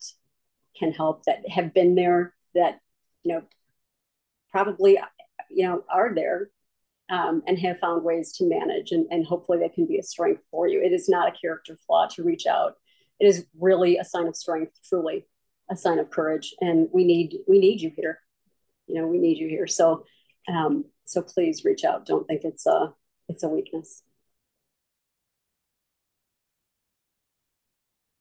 can 0.78 0.92
help 0.92 1.24
that 1.24 1.48
have 1.50 1.74
been 1.74 1.94
there 1.94 2.34
that 2.55 2.80
you 3.22 3.34
know 3.34 3.42
probably 4.50 4.98
you 5.50 5.66
know 5.66 5.84
are 5.90 6.14
there 6.14 6.48
um, 7.11 7.42
and 7.46 7.59
have 7.59 7.78
found 7.78 8.05
ways 8.05 8.32
to 8.32 8.44
manage 8.48 8.92
and, 8.92 9.07
and 9.11 9.26
hopefully 9.26 9.59
that 9.59 9.74
can 9.74 9.86
be 9.86 9.98
a 9.98 10.02
strength 10.02 10.42
for 10.50 10.66
you. 10.66 10.80
It 10.82 10.92
is 10.92 11.09
not 11.09 11.28
a 11.28 11.38
character 11.38 11.76
flaw 11.86 12.07
to 12.09 12.22
reach 12.22 12.46
out. 12.46 12.74
It 13.20 13.26
is 13.26 13.46
really 13.59 13.98
a 13.98 14.05
sign 14.05 14.26
of 14.26 14.36
strength, 14.36 14.72
truly 14.88 15.26
a 15.70 15.76
sign 15.76 15.98
of 15.98 16.11
courage. 16.11 16.55
And 16.61 16.88
we 16.92 17.05
need 17.05 17.38
we 17.46 17.59
need 17.59 17.80
you 17.80 17.92
here. 17.94 18.20
You 18.86 19.00
know, 19.00 19.07
we 19.07 19.18
need 19.18 19.38
you 19.38 19.48
here. 19.48 19.66
So 19.66 20.05
um, 20.48 20.86
so 21.05 21.22
please 21.22 21.64
reach 21.64 21.84
out. 21.84 22.07
Don't 22.07 22.26
think 22.26 22.42
it's 22.44 22.66
a 22.66 22.94
it's 23.28 23.42
a 23.42 23.48
weakness. 23.48 24.02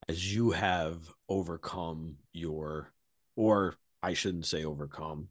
As 0.09 0.36
you 0.36 0.51
have 0.51 1.09
overcome 1.29 2.17
your, 2.34 2.91
or 3.38 3.75
I 4.01 4.13
shouldn't 4.13 4.45
say 4.45 4.65
overcome, 4.65 5.29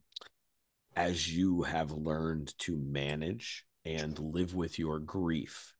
as 0.95 1.33
you 1.35 1.63
have 1.63 1.91
learned 1.91 2.57
to 2.59 2.77
manage 2.77 3.65
and 3.85 4.17
live 4.19 4.55
with 4.55 4.77
your 4.77 4.99
grief, 4.99 5.73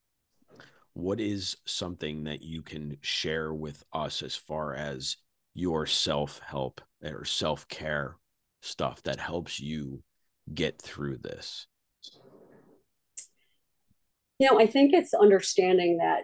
what 0.94 1.20
is 1.20 1.58
something 1.66 2.26
that 2.26 2.42
you 2.42 2.62
can 2.62 2.98
share 3.02 3.54
with 3.54 3.84
us 3.94 4.22
as 4.22 4.36
far 4.36 4.76
as 4.76 5.18
your 5.54 5.86
self 5.86 6.40
help 6.40 6.82
or 7.04 7.26
self 7.26 7.68
care 7.68 8.18
stuff 8.62 9.04
that 9.04 9.20
helps 9.20 9.60
you 9.60 10.04
get 10.54 10.82
through 10.82 11.18
this? 11.18 11.68
You 14.40 14.52
know, 14.52 14.60
I 14.60 14.68
think 14.68 14.94
it's 14.94 15.14
understanding 15.14 15.98
that 15.98 16.24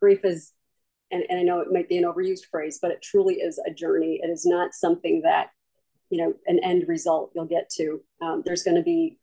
grief 0.00 0.24
is, 0.24 0.52
and, 1.10 1.22
and 1.28 1.38
I 1.38 1.42
know 1.42 1.60
it 1.60 1.72
might 1.72 1.88
be 1.88 1.98
an 1.98 2.04
overused 2.04 2.46
phrase, 2.50 2.78
but 2.80 2.90
it 2.90 3.02
truly 3.02 3.34
is 3.34 3.60
a 3.66 3.72
journey. 3.72 4.20
It 4.22 4.28
is 4.28 4.44
not 4.44 4.74
something 4.74 5.22
that, 5.22 5.48
you 6.12 6.18
know, 6.18 6.34
an 6.46 6.58
end 6.62 6.84
result 6.88 7.32
you'll 7.34 7.46
get 7.46 7.70
to. 7.70 8.02
Um, 8.20 8.42
there's 8.44 8.62
going 8.62 8.76
to 8.76 8.82
be, 8.82 9.18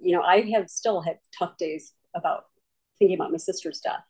you 0.00 0.14
know, 0.14 0.22
I 0.22 0.42
have 0.52 0.70
still 0.70 1.00
had 1.00 1.18
tough 1.36 1.58
days 1.58 1.94
about 2.14 2.44
thinking 3.00 3.16
about 3.16 3.32
my 3.32 3.38
sister's 3.38 3.80
death. 3.80 4.04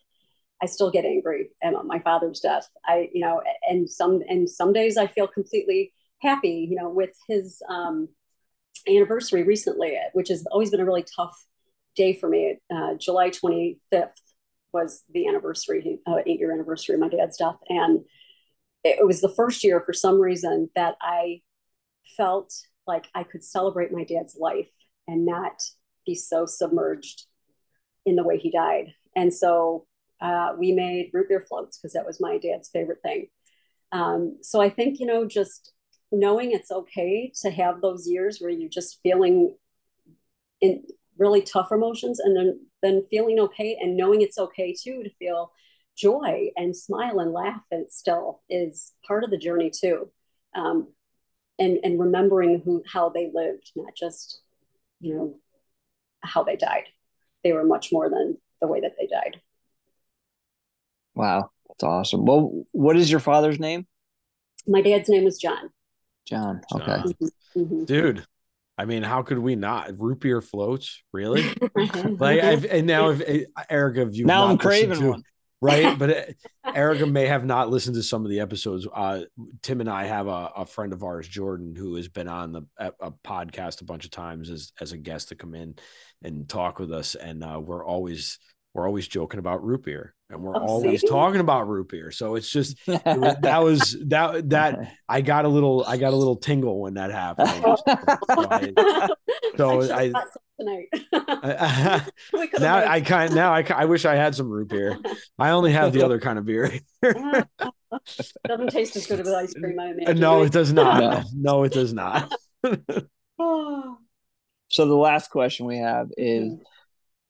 I 0.62 0.66
still 0.66 0.90
get 0.90 1.06
angry 1.06 1.48
at 1.62 1.72
my 1.86 1.98
father's 2.00 2.40
death. 2.40 2.68
I, 2.84 3.08
you 3.14 3.22
know, 3.22 3.40
and 3.66 3.88
some 3.88 4.22
and 4.28 4.48
some 4.48 4.74
days 4.74 4.98
I 4.98 5.06
feel 5.06 5.26
completely 5.26 5.94
happy, 6.20 6.68
you 6.70 6.76
know, 6.76 6.90
with 6.90 7.16
his 7.28 7.62
um, 7.66 8.10
anniversary 8.86 9.42
recently, 9.42 9.96
which 10.12 10.28
has 10.28 10.44
always 10.52 10.70
been 10.70 10.80
a 10.80 10.84
really 10.84 11.04
tough 11.16 11.46
day 11.94 12.12
for 12.12 12.28
me. 12.28 12.58
Uh, 12.70 12.92
July 12.98 13.30
25th 13.30 14.10
was 14.70 15.02
the 15.14 15.28
anniversary, 15.28 16.00
uh, 16.06 16.16
eight 16.26 16.40
year 16.40 16.52
anniversary 16.52 16.94
of 16.94 17.00
my 17.00 17.08
dad's 17.08 17.38
death. 17.38 17.56
And 17.70 18.04
it 18.84 19.06
was 19.06 19.22
the 19.22 19.32
first 19.34 19.64
year 19.64 19.80
for 19.80 19.94
some 19.94 20.20
reason 20.20 20.68
that 20.76 20.96
I 21.00 21.40
felt 22.16 22.52
like 22.86 23.06
I 23.14 23.24
could 23.24 23.44
celebrate 23.44 23.92
my 23.92 24.04
dad's 24.04 24.36
life 24.38 24.68
and 25.08 25.26
not 25.26 25.62
be 26.04 26.14
so 26.14 26.46
submerged 26.46 27.26
in 28.04 28.16
the 28.16 28.24
way 28.24 28.38
he 28.38 28.50
died. 28.50 28.94
And 29.14 29.32
so 29.32 29.86
uh, 30.20 30.52
we 30.58 30.72
made 30.72 31.10
root 31.12 31.28
beer 31.28 31.40
floats 31.40 31.78
because 31.78 31.92
that 31.94 32.06
was 32.06 32.20
my 32.20 32.38
dad's 32.38 32.68
favorite 32.68 33.02
thing. 33.02 33.28
Um, 33.92 34.38
so 34.42 34.60
I 34.60 34.70
think, 34.70 35.00
you 35.00 35.06
know, 35.06 35.26
just 35.26 35.72
knowing 36.12 36.52
it's 36.52 36.70
okay 36.70 37.32
to 37.42 37.50
have 37.50 37.80
those 37.80 38.06
years 38.06 38.38
where 38.38 38.50
you're 38.50 38.68
just 38.68 39.00
feeling 39.02 39.54
in 40.60 40.84
really 41.18 41.42
tough 41.42 41.72
emotions 41.72 42.20
and 42.20 42.36
then 42.36 42.60
then 42.82 43.02
feeling 43.10 43.40
okay 43.40 43.76
and 43.80 43.96
knowing 43.96 44.20
it's 44.22 44.38
okay 44.38 44.74
too 44.74 45.02
to 45.02 45.10
feel 45.18 45.50
joy 45.96 46.50
and 46.56 46.76
smile 46.76 47.18
and 47.18 47.32
laugh 47.32 47.64
and 47.70 47.90
still 47.90 48.42
is 48.48 48.92
part 49.06 49.24
of 49.24 49.30
the 49.30 49.38
journey 49.38 49.70
too 49.70 50.10
um, 50.54 50.88
and 51.58 51.78
and 51.82 51.98
remembering 51.98 52.62
who 52.64 52.82
how 52.90 53.08
they 53.08 53.30
lived 53.32 53.72
not 53.76 53.94
just 53.94 54.40
you 55.00 55.14
know 55.14 55.38
how 56.20 56.42
they 56.42 56.56
died 56.56 56.84
they 57.44 57.52
were 57.52 57.64
much 57.64 57.92
more 57.92 58.08
than 58.08 58.36
the 58.60 58.66
way 58.66 58.80
that 58.80 58.96
they 58.98 59.06
died 59.06 59.40
wow 61.14 61.50
that's 61.68 61.84
awesome 61.84 62.24
well 62.24 62.64
what 62.72 62.96
is 62.96 63.10
your 63.10 63.20
father's 63.20 63.58
name 63.58 63.86
my 64.66 64.80
dad's 64.80 65.08
name 65.08 65.24
was 65.24 65.38
john 65.38 65.70
John. 66.26 66.60
Okay. 66.74 66.84
John. 66.86 67.14
Mm-hmm. 67.56 67.84
Dude, 67.84 68.26
I 68.76 68.84
mean, 68.84 69.02
how 69.02 69.22
could 69.22 69.38
we 69.38 69.56
not? 69.56 69.98
Root 69.98 70.20
beer 70.20 70.42
floats, 70.42 71.02
really? 71.12 71.42
like, 72.18 72.40
I've, 72.42 72.64
and 72.66 72.86
now 72.86 73.10
if 73.10 73.22
eh, 73.26 73.44
Erika, 73.70 74.02
if 74.02 74.14
you 74.14 74.26
now 74.26 74.46
I'm 74.46 74.58
craving 74.58 75.00
to, 75.00 75.10
one, 75.10 75.22
right? 75.60 75.98
But 75.98 76.34
Erika 76.74 77.06
may 77.06 77.26
have 77.26 77.44
not 77.44 77.70
listened 77.70 77.96
to 77.96 78.02
some 78.02 78.24
of 78.24 78.30
the 78.30 78.40
episodes. 78.40 78.86
Uh, 78.92 79.22
Tim 79.62 79.80
and 79.80 79.88
I 79.88 80.04
have 80.04 80.26
a, 80.26 80.50
a, 80.56 80.66
friend 80.66 80.92
of 80.92 81.02
ours, 81.02 81.26
Jordan, 81.28 81.74
who 81.76 81.94
has 81.94 82.08
been 82.08 82.28
on 82.28 82.52
the 82.52 82.62
a, 82.78 82.92
a, 83.00 83.10
podcast 83.12 83.80
a 83.80 83.84
bunch 83.84 84.04
of 84.04 84.10
times 84.10 84.50
as 84.50 84.72
as 84.80 84.92
a 84.92 84.98
guest 84.98 85.28
to 85.28 85.34
come 85.34 85.54
in 85.54 85.76
and 86.22 86.48
talk 86.48 86.78
with 86.78 86.92
us, 86.92 87.14
and 87.14 87.42
uh, 87.44 87.60
we're 87.62 87.84
always 87.84 88.38
we're 88.74 88.86
always 88.86 89.08
joking 89.08 89.38
about 89.38 89.64
root 89.64 89.84
beer 89.84 90.15
and 90.30 90.42
we're 90.42 90.56
oh, 90.56 90.60
always 90.60 91.02
see? 91.02 91.08
talking 91.08 91.40
about 91.40 91.68
root 91.68 91.88
beer. 91.88 92.10
So 92.10 92.34
it's 92.34 92.50
just 92.50 92.76
it 92.86 93.02
was, 93.04 93.36
that 93.42 93.62
was 93.62 93.96
that 94.06 94.50
that 94.50 94.92
I 95.08 95.20
got 95.20 95.44
a 95.44 95.48
little 95.48 95.84
I 95.86 95.96
got 95.96 96.12
a 96.12 96.16
little 96.16 96.34
tingle 96.36 96.80
when 96.80 96.94
that 96.94 97.12
happened. 97.12 97.48
so 99.56 99.82
I, 99.92 100.12
tonight. 100.58 100.88
now 102.58 102.76
I 102.76 103.02
kind 103.02 103.34
now 103.34 103.52
I, 103.52 103.64
I 103.74 103.84
wish 103.84 104.04
I 104.04 104.16
had 104.16 104.34
some 104.34 104.48
root 104.48 104.68
beer. 104.68 104.98
I 105.38 105.50
only 105.50 105.70
have 105.72 105.92
the 105.92 106.04
other 106.04 106.18
kind 106.18 106.38
of 106.38 106.44
beer. 106.44 106.72
Doesn't 107.02 108.70
taste 108.70 108.96
as 108.96 109.06
good 109.06 109.20
as 109.20 109.28
ice 109.28 109.54
cream. 109.54 109.78
I 109.78 109.90
imagine. 109.90 110.18
No, 110.18 110.42
it 110.42 110.50
does 110.52 110.72
not. 110.72 111.00
No, 111.00 111.22
no 111.34 111.62
it 111.62 111.72
does 111.72 111.92
not. 111.92 112.32
so 112.64 112.74
the 114.74 114.94
last 114.94 115.30
question 115.30 115.66
we 115.66 115.78
have 115.78 116.08
is 116.16 116.54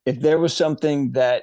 if 0.07 0.18
there 0.20 0.38
was 0.38 0.55
something 0.55 1.12
that 1.12 1.42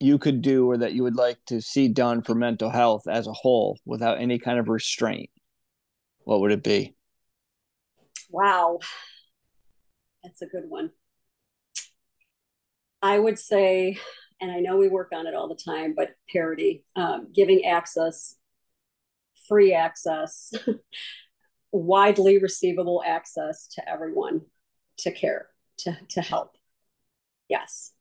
you 0.00 0.18
could 0.18 0.42
do 0.42 0.70
or 0.70 0.78
that 0.78 0.92
you 0.92 1.02
would 1.02 1.16
like 1.16 1.38
to 1.46 1.60
see 1.60 1.88
done 1.88 2.22
for 2.22 2.34
mental 2.34 2.70
health 2.70 3.08
as 3.08 3.26
a 3.26 3.32
whole 3.32 3.78
without 3.84 4.20
any 4.20 4.38
kind 4.38 4.58
of 4.58 4.68
restraint, 4.68 5.30
what 6.20 6.40
would 6.40 6.52
it 6.52 6.62
be? 6.62 6.94
Wow. 8.30 8.78
That's 10.22 10.42
a 10.42 10.46
good 10.46 10.68
one. 10.68 10.90
I 13.02 13.18
would 13.18 13.38
say, 13.38 13.98
and 14.40 14.50
I 14.50 14.60
know 14.60 14.76
we 14.76 14.88
work 14.88 15.10
on 15.12 15.26
it 15.26 15.34
all 15.34 15.48
the 15.48 15.54
time, 15.54 15.94
but 15.96 16.14
parity, 16.32 16.84
um, 16.94 17.28
giving 17.32 17.64
access, 17.64 18.36
free 19.48 19.72
access, 19.72 20.52
widely 21.72 22.38
receivable 22.38 23.02
access 23.04 23.66
to 23.74 23.88
everyone 23.88 24.42
to 24.98 25.12
care, 25.12 25.48
to, 25.78 25.96
to 26.10 26.20
help. 26.20 26.56
Yes 27.48 27.92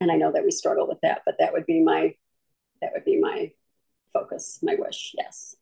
and 0.00 0.10
I 0.10 0.16
know 0.16 0.32
that 0.32 0.44
we 0.44 0.50
struggle 0.50 0.86
with 0.86 1.00
that, 1.02 1.22
but 1.24 1.36
that 1.38 1.52
would 1.52 1.66
be 1.66 1.82
my 1.82 2.14
that 2.80 2.90
would 2.94 3.04
be 3.04 3.18
my 3.20 3.50
focus, 4.12 4.60
my 4.62 4.76
wish. 4.78 5.14
Yes. 5.16 5.56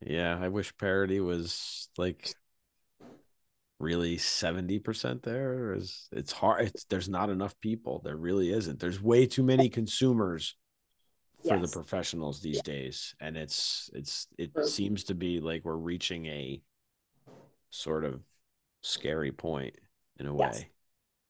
Yeah, 0.00 0.38
I 0.40 0.48
wish 0.48 0.76
parity 0.76 1.20
was 1.20 1.88
like 1.96 2.34
really 3.78 4.16
70% 4.16 5.22
there 5.22 5.74
is 5.74 6.08
it's 6.12 6.30
hard 6.30 6.66
it's 6.66 6.84
there's 6.84 7.08
not 7.08 7.30
enough 7.30 7.58
people 7.58 8.00
there 8.04 8.16
really 8.16 8.52
isn't 8.52 8.78
there's 8.78 9.02
way 9.02 9.26
too 9.26 9.42
many 9.42 9.68
consumers 9.68 10.54
for 11.42 11.56
yes. 11.56 11.62
the 11.62 11.76
professionals 11.76 12.40
these 12.40 12.62
days 12.62 13.12
and 13.20 13.36
it's 13.36 13.90
it's 13.92 14.28
it 14.38 14.54
True. 14.54 14.68
seems 14.68 15.02
to 15.02 15.16
be 15.16 15.40
like 15.40 15.64
we're 15.64 15.74
reaching 15.74 16.26
a 16.26 16.62
sort 17.70 18.04
of 18.04 18.20
scary 18.82 19.32
point 19.32 19.74
in 20.20 20.28
a 20.28 20.36
yes. 20.36 20.60
way 20.60 20.68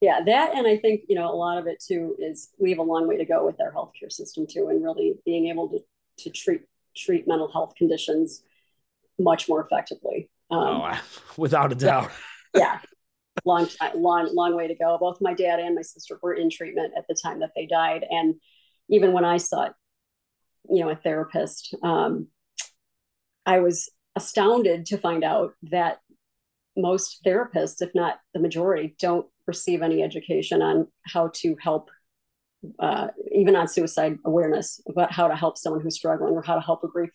yeah 0.03 0.19
that 0.25 0.55
and 0.55 0.67
i 0.67 0.77
think 0.77 1.01
you 1.07 1.15
know 1.15 1.31
a 1.31 1.35
lot 1.35 1.57
of 1.57 1.65
it 1.65 1.81
too 1.81 2.15
is 2.19 2.49
we 2.59 2.69
have 2.69 2.79
a 2.79 2.83
long 2.83 3.07
way 3.07 3.17
to 3.17 3.25
go 3.25 3.45
with 3.45 3.59
our 3.61 3.71
healthcare 3.71 4.11
system 4.11 4.45
too 4.45 4.67
and 4.67 4.83
really 4.83 5.15
being 5.25 5.47
able 5.47 5.69
to 5.69 5.79
to 6.17 6.29
treat 6.29 6.61
treat 6.95 7.27
mental 7.27 7.51
health 7.51 7.73
conditions 7.75 8.43
much 9.19 9.47
more 9.49 9.61
effectively. 9.61 10.29
Um, 10.51 10.59
oh, 10.59 11.01
without 11.37 11.71
a 11.71 11.75
doubt. 11.75 12.11
Yeah. 12.55 12.77
Long 13.45 13.65
time 13.65 13.93
long 13.95 14.29
long 14.35 14.55
way 14.55 14.67
to 14.67 14.75
go. 14.75 14.95
Both 14.99 15.17
my 15.19 15.33
dad 15.33 15.59
and 15.59 15.73
my 15.73 15.81
sister 15.81 16.19
were 16.21 16.35
in 16.35 16.51
treatment 16.51 16.93
at 16.95 17.05
the 17.09 17.15
time 17.15 17.39
that 17.39 17.49
they 17.55 17.65
died 17.65 18.05
and 18.07 18.35
even 18.89 19.11
when 19.11 19.25
i 19.25 19.37
saw 19.37 19.69
you 20.69 20.83
know 20.83 20.89
a 20.89 20.95
therapist 20.95 21.73
um, 21.83 22.27
i 23.45 23.59
was 23.59 23.89
astounded 24.15 24.85
to 24.85 24.97
find 24.97 25.23
out 25.23 25.53
that 25.63 25.99
most 26.77 27.23
therapists 27.25 27.81
if 27.81 27.89
not 27.95 28.19
the 28.33 28.39
majority 28.39 28.95
don't 28.99 29.25
receive 29.47 29.81
any 29.81 30.01
education 30.01 30.61
on 30.61 30.87
how 31.05 31.29
to 31.35 31.55
help 31.61 31.89
uh, 32.79 33.07
even 33.31 33.55
on 33.55 33.67
suicide 33.67 34.17
awareness 34.25 34.81
about 34.87 35.11
how 35.11 35.27
to 35.27 35.35
help 35.35 35.57
someone 35.57 35.81
who's 35.81 35.95
struggling 35.95 36.33
or 36.33 36.41
how 36.41 36.55
to 36.55 36.61
help 36.61 36.83
a 36.83 36.87
grief 36.87 37.09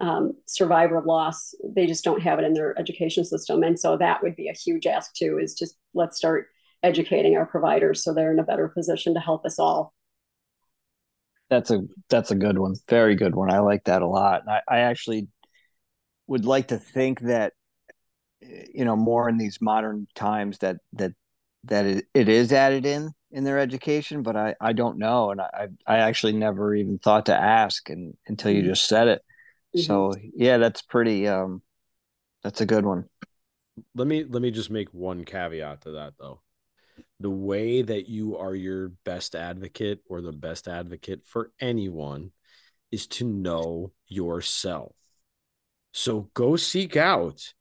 um, 0.00 0.32
survivor 0.46 0.96
of 0.96 1.06
loss. 1.06 1.54
They 1.62 1.86
just 1.86 2.04
don't 2.04 2.22
have 2.22 2.38
it 2.38 2.44
in 2.44 2.54
their 2.54 2.78
education 2.78 3.24
system. 3.24 3.62
And 3.62 3.78
so 3.78 3.96
that 3.96 4.22
would 4.22 4.36
be 4.36 4.48
a 4.48 4.52
huge 4.52 4.86
ask 4.86 5.12
too 5.14 5.38
is 5.38 5.54
just 5.54 5.76
let's 5.94 6.16
start 6.16 6.46
educating 6.82 7.36
our 7.36 7.46
providers 7.46 8.02
so 8.04 8.14
they're 8.14 8.32
in 8.32 8.38
a 8.38 8.44
better 8.44 8.68
position 8.68 9.14
to 9.14 9.20
help 9.20 9.44
us 9.44 9.58
all. 9.58 9.92
That's 11.50 11.70
a 11.70 11.82
that's 12.10 12.30
a 12.30 12.34
good 12.34 12.58
one. 12.58 12.74
Very 12.88 13.16
good 13.16 13.34
one. 13.34 13.50
I 13.50 13.60
like 13.60 13.84
that 13.84 14.02
a 14.02 14.06
lot. 14.06 14.42
I, 14.46 14.60
I 14.68 14.78
actually 14.80 15.28
would 16.26 16.44
like 16.44 16.68
to 16.68 16.78
think 16.78 17.20
that 17.20 17.54
you 18.40 18.84
know 18.84 18.96
more 18.96 19.28
in 19.28 19.38
these 19.38 19.58
modern 19.60 20.06
times 20.14 20.58
that 20.58 20.76
that 20.92 21.12
that 21.68 21.86
it, 21.86 22.06
it 22.14 22.28
is 22.28 22.52
added 22.52 22.86
in 22.86 23.12
in 23.30 23.44
their 23.44 23.58
education, 23.58 24.22
but 24.22 24.36
I, 24.36 24.54
I 24.60 24.72
don't 24.72 24.98
know. 24.98 25.30
And 25.30 25.40
I, 25.40 25.68
I 25.86 25.98
actually 25.98 26.32
never 26.32 26.74
even 26.74 26.98
thought 26.98 27.26
to 27.26 27.36
ask 27.36 27.90
and 27.90 28.16
until 28.26 28.50
you 28.50 28.60
mm-hmm. 28.60 28.70
just 28.70 28.86
said 28.86 29.08
it. 29.08 29.22
Mm-hmm. 29.76 29.84
So 29.84 30.14
yeah, 30.34 30.56
that's 30.58 30.82
pretty, 30.82 31.28
um, 31.28 31.62
that's 32.42 32.60
a 32.60 32.66
good 32.66 32.86
one. 32.86 33.04
Let 33.94 34.06
me, 34.06 34.24
let 34.24 34.40
me 34.40 34.50
just 34.50 34.70
make 34.70 34.92
one 34.94 35.24
caveat 35.24 35.82
to 35.82 35.92
that 35.92 36.14
though. 36.18 36.40
The 37.20 37.30
way 37.30 37.82
that 37.82 38.08
you 38.08 38.38
are 38.38 38.54
your 38.54 38.88
best 39.04 39.34
advocate 39.34 40.00
or 40.08 40.20
the 40.20 40.32
best 40.32 40.66
advocate 40.66 41.26
for 41.26 41.52
anyone 41.60 42.30
is 42.90 43.06
to 43.06 43.24
know 43.24 43.92
yourself. 44.06 44.94
So 45.92 46.30
go 46.32 46.56
seek 46.56 46.96
out 46.96 47.52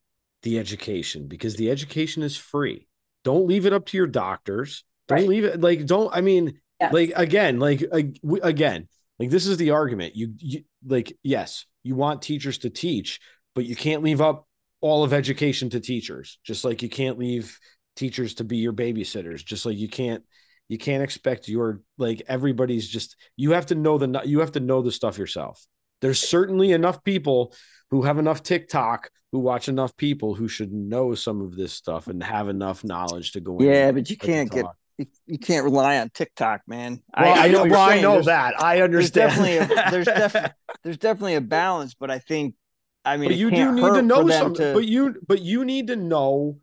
the 0.43 0.59
education 0.59 1.27
because 1.27 1.55
the 1.55 1.69
education 1.71 2.23
is 2.23 2.37
free. 2.37 2.87
Don't 3.27 3.45
leave 3.45 3.65
it 3.65 3.73
up 3.73 3.85
to 3.87 3.97
your 3.97 4.07
doctors. 4.07 4.85
Don't 5.09 5.17
right. 5.17 5.27
leave 5.27 5.43
it 5.43 5.59
like 5.59 5.85
don't 5.85 6.09
I 6.15 6.21
mean 6.21 6.61
yes. 6.79 6.93
like 6.93 7.11
again 7.13 7.59
like 7.59 7.83
uh, 7.91 8.03
again 8.41 8.87
like 9.19 9.31
this 9.31 9.47
is 9.47 9.57
the 9.57 9.71
argument. 9.71 10.15
You, 10.15 10.33
you 10.37 10.63
like 10.85 11.11
yes, 11.23 11.65
you 11.83 11.95
want 11.95 12.21
teachers 12.21 12.59
to 12.59 12.69
teach, 12.69 13.19
but 13.53 13.65
you 13.65 13.75
can't 13.75 14.01
leave 14.01 14.21
up 14.21 14.47
all 14.79 15.03
of 15.03 15.11
education 15.11 15.69
to 15.71 15.81
teachers. 15.81 16.39
Just 16.45 16.63
like 16.63 16.81
you 16.81 16.87
can't 16.87 17.19
leave 17.19 17.59
teachers 17.97 18.35
to 18.35 18.45
be 18.45 18.59
your 18.59 18.71
babysitters. 18.71 19.43
Just 19.43 19.65
like 19.65 19.77
you 19.77 19.89
can't 19.89 20.23
you 20.69 20.77
can't 20.77 21.03
expect 21.03 21.49
your 21.49 21.81
like 21.97 22.21
everybody's 22.29 22.87
just 22.87 23.17
you 23.35 23.51
have 23.51 23.65
to 23.65 23.75
know 23.75 23.97
the 23.97 24.21
you 24.23 24.39
have 24.39 24.53
to 24.53 24.61
know 24.61 24.81
the 24.81 24.89
stuff 24.93 25.17
yourself. 25.17 25.67
There's 25.99 26.21
certainly 26.21 26.71
enough 26.71 27.03
people 27.03 27.53
who 27.91 28.03
have 28.03 28.19
enough 28.19 28.41
TikTok 28.41 29.09
who 29.37 29.43
watch 29.43 29.69
enough 29.69 29.95
people 29.97 30.33
who 30.33 30.47
should 30.47 30.73
know 30.73 31.13
some 31.13 31.41
of 31.41 31.55
this 31.55 31.71
stuff 31.71 32.07
and 32.07 32.23
have 32.23 32.49
enough 32.49 32.83
knowledge 32.83 33.33
to 33.33 33.39
go 33.39 33.57
yeah, 33.61 33.91
but 33.91 34.09
you 34.09 34.17
can't 34.17 34.49
get 34.49 34.65
you, 35.27 35.37
can't 35.37 35.63
rely 35.63 35.99
on 35.99 36.09
TikTok, 36.09 36.61
man. 36.65 37.03
Well, 37.15 37.31
I, 37.31 37.45
I 37.45 37.47
know, 37.49 37.65
well, 37.65 37.79
I 37.79 38.01
know 38.01 38.13
there's, 38.13 38.25
that. 38.25 38.59
I 38.59 38.81
understand. 38.81 39.31
There's 39.31 39.59
definitely 39.59 39.75
a, 39.75 39.91
there's 39.91 40.05
definitely 40.07 40.51
there's 40.83 40.97
definitely 40.97 41.35
a 41.35 41.41
balance, 41.41 41.93
but 41.93 42.09
I 42.09 42.17
think 42.17 42.55
I 43.05 43.17
mean, 43.17 43.29
but 43.29 43.37
you 43.37 43.51
do 43.51 43.73
need 43.73 43.81
to 43.81 44.01
know 44.01 44.27
something. 44.27 44.65
To, 44.65 44.73
but 44.73 44.85
you 44.85 45.15
but 45.27 45.39
you 45.39 45.65
need 45.65 45.87
to 45.87 45.95
know 45.95 46.57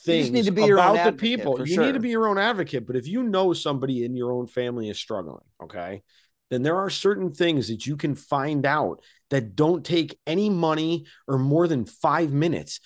things 0.00 0.32
need 0.32 0.46
to 0.46 0.50
be 0.50 0.68
about 0.68 1.04
the 1.04 1.12
people. 1.12 1.60
You 1.60 1.74
sure. 1.74 1.86
need 1.86 1.92
to 1.92 2.00
be 2.00 2.10
your 2.10 2.26
own 2.26 2.38
advocate. 2.38 2.88
But 2.88 2.96
if 2.96 3.06
you 3.06 3.22
know 3.22 3.52
somebody 3.52 4.04
in 4.04 4.16
your 4.16 4.32
own 4.32 4.48
family 4.48 4.90
is 4.90 4.98
struggling, 4.98 5.44
okay, 5.62 6.02
then 6.50 6.64
there 6.64 6.78
are 6.78 6.90
certain 6.90 7.32
things 7.32 7.68
that 7.68 7.86
you 7.86 7.96
can 7.96 8.16
find 8.16 8.66
out 8.66 9.00
that 9.30 9.56
don't 9.56 9.84
take 9.84 10.18
any 10.26 10.50
money 10.50 11.06
or 11.26 11.38
more 11.38 11.68
than 11.68 11.84
five 11.84 12.32
minutes. 12.32 12.80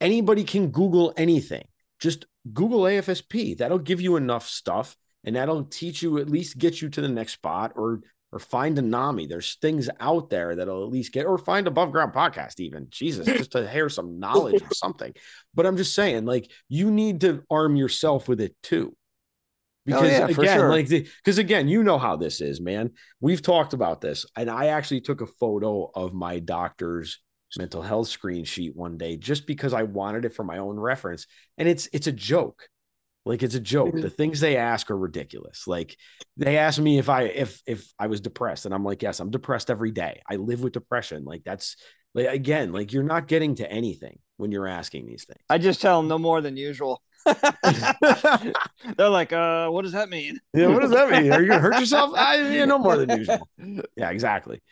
Anybody 0.00 0.44
can 0.44 0.68
Google 0.68 1.12
anything. 1.16 1.66
Just 2.00 2.26
Google 2.52 2.80
AFSP. 2.80 3.58
That'll 3.58 3.78
give 3.78 4.00
you 4.00 4.16
enough 4.16 4.46
stuff 4.46 4.96
and 5.24 5.36
that'll 5.36 5.64
teach 5.64 6.02
you 6.02 6.18
at 6.18 6.28
least 6.28 6.58
get 6.58 6.82
you 6.82 6.88
to 6.90 7.00
the 7.00 7.08
next 7.08 7.32
spot 7.32 7.72
or 7.76 8.00
or 8.34 8.40
find 8.40 8.76
a 8.80 8.82
NAMI. 8.82 9.28
There's 9.28 9.54
things 9.62 9.88
out 10.00 10.28
there 10.28 10.56
that'll 10.56 10.82
at 10.82 10.90
least 10.90 11.12
get, 11.12 11.24
or 11.24 11.38
find 11.38 11.68
above 11.68 11.92
ground 11.92 12.12
podcast, 12.12 12.58
even 12.58 12.88
Jesus, 12.90 13.28
just 13.28 13.52
to 13.52 13.70
hear 13.70 13.88
some 13.88 14.18
knowledge 14.18 14.60
or 14.60 14.68
something. 14.74 15.14
But 15.54 15.66
I'm 15.66 15.76
just 15.76 15.94
saying, 15.94 16.24
like, 16.24 16.50
you 16.68 16.90
need 16.90 17.20
to 17.20 17.44
arm 17.48 17.76
yourself 17.76 18.28
with 18.28 18.40
it 18.40 18.56
too. 18.60 18.96
Oh, 19.86 20.00
because 20.00 20.02
oh, 20.02 20.06
yeah, 20.06 20.26
again, 20.28 20.58
sure. 20.58 20.70
like, 20.70 20.88
because 20.88 21.38
again, 21.38 21.68
you 21.68 21.82
know 21.82 21.98
how 21.98 22.16
this 22.16 22.40
is, 22.40 22.60
man. 22.60 22.92
We've 23.20 23.42
talked 23.42 23.74
about 23.74 24.00
this, 24.00 24.24
and 24.36 24.50
I 24.50 24.66
actually 24.66 25.02
took 25.02 25.20
a 25.20 25.26
photo 25.26 25.90
of 25.94 26.14
my 26.14 26.38
doctor's 26.38 27.20
mental 27.58 27.82
health 27.82 28.08
screen 28.08 28.44
sheet 28.44 28.74
one 28.74 28.96
day 28.98 29.16
just 29.16 29.46
because 29.46 29.72
I 29.72 29.84
wanted 29.84 30.24
it 30.24 30.34
for 30.34 30.44
my 30.44 30.58
own 30.58 30.78
reference. 30.78 31.26
And 31.58 31.68
it's 31.68 31.88
it's 31.92 32.06
a 32.06 32.12
joke. 32.12 32.68
Like 33.26 33.42
it's 33.42 33.54
a 33.54 33.60
joke. 33.60 33.88
Mm-hmm. 33.88 34.02
The 34.02 34.10
things 34.10 34.40
they 34.40 34.56
ask 34.56 34.90
are 34.90 34.98
ridiculous. 34.98 35.66
Like 35.66 35.96
they 36.36 36.58
asked 36.58 36.80
me 36.80 36.98
if 36.98 37.08
I 37.08 37.22
if 37.22 37.62
if 37.66 37.92
I 37.98 38.06
was 38.06 38.20
depressed, 38.20 38.66
and 38.66 38.74
I'm 38.74 38.84
like, 38.84 39.02
yes, 39.02 39.20
I'm 39.20 39.30
depressed 39.30 39.70
every 39.70 39.90
day. 39.92 40.20
I 40.28 40.36
live 40.36 40.62
with 40.62 40.72
depression. 40.72 41.24
Like 41.24 41.42
that's 41.44 41.76
like 42.14 42.26
again, 42.26 42.72
like 42.72 42.92
you're 42.92 43.02
not 43.02 43.28
getting 43.28 43.54
to 43.56 43.70
anything 43.70 44.18
when 44.36 44.52
you're 44.52 44.66
asking 44.66 45.06
these 45.06 45.24
things. 45.24 45.40
I 45.48 45.58
just 45.58 45.80
tell 45.80 46.00
them 46.00 46.08
no 46.08 46.18
more 46.18 46.40
than 46.40 46.56
usual. 46.56 47.02
They're 48.96 49.08
like, 49.08 49.32
uh, 49.32 49.68
what 49.68 49.82
does 49.82 49.92
that 49.92 50.08
mean? 50.08 50.40
Yeah, 50.52 50.68
what 50.68 50.82
does 50.82 50.90
that 50.90 51.10
mean? 51.10 51.32
Are 51.32 51.40
you 51.40 51.48
gonna 51.48 51.60
hurt 51.60 51.78
yourself? 51.78 52.12
I 52.16 52.36
yeah, 52.52 52.64
no 52.64 52.78
more 52.78 52.96
than 52.96 53.18
usual. 53.18 53.48
Yeah, 53.96 54.10
exactly. 54.10 54.62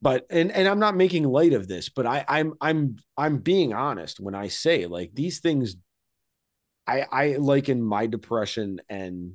But 0.00 0.26
and 0.30 0.50
and 0.50 0.68
I'm 0.68 0.78
not 0.78 0.96
making 0.96 1.24
light 1.24 1.52
of 1.52 1.68
this, 1.68 1.88
but 1.88 2.06
I 2.06 2.24
I'm 2.28 2.54
I'm 2.60 2.96
I'm 3.16 3.38
being 3.38 3.72
honest 3.72 4.20
when 4.20 4.34
I 4.34 4.48
say 4.48 4.86
like 4.86 5.10
these 5.14 5.40
things 5.40 5.76
I 6.86 7.06
I 7.10 7.36
liken 7.36 7.82
my 7.82 8.06
depression 8.06 8.80
and 8.88 9.34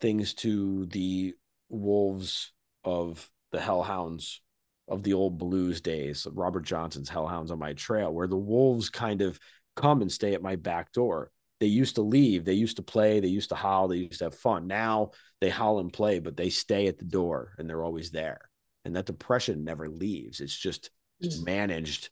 things 0.00 0.34
to 0.34 0.86
the 0.86 1.34
wolves 1.68 2.52
of 2.84 3.28
the 3.50 3.60
hellhounds 3.60 4.42
of 4.88 5.02
the 5.02 5.14
old 5.14 5.38
blues 5.38 5.80
days, 5.80 6.26
Robert 6.32 6.64
Johnson's 6.64 7.10
Hellhounds 7.10 7.50
on 7.50 7.58
My 7.58 7.74
Trail, 7.74 8.12
where 8.12 8.26
the 8.26 8.36
wolves 8.36 8.88
kind 8.88 9.22
of 9.22 9.38
come 9.76 10.00
and 10.02 10.10
stay 10.10 10.34
at 10.34 10.42
my 10.42 10.56
back 10.56 10.92
door. 10.92 11.30
They 11.60 11.66
used 11.66 11.96
to 11.96 12.02
leave, 12.02 12.44
they 12.44 12.54
used 12.54 12.76
to 12.76 12.82
play, 12.82 13.20
they 13.20 13.28
used 13.28 13.48
to 13.48 13.56
howl, 13.56 13.88
they 13.88 13.96
used 13.96 14.18
to 14.18 14.26
have 14.26 14.34
fun. 14.34 14.66
Now 14.68 15.10
they 15.40 15.50
howl 15.50 15.80
and 15.80 15.92
play, 15.92 16.20
but 16.20 16.36
they 16.36 16.50
stay 16.50 16.86
at 16.86 16.98
the 16.98 17.04
door 17.04 17.54
and 17.58 17.68
they're 17.68 17.82
always 17.82 18.10
there. 18.10 18.48
And 18.84 18.94
that 18.94 19.06
depression 19.06 19.64
never 19.64 19.88
leaves. 19.88 20.40
It's 20.40 20.56
just 20.56 20.90
mm. 21.22 21.44
managed 21.44 22.10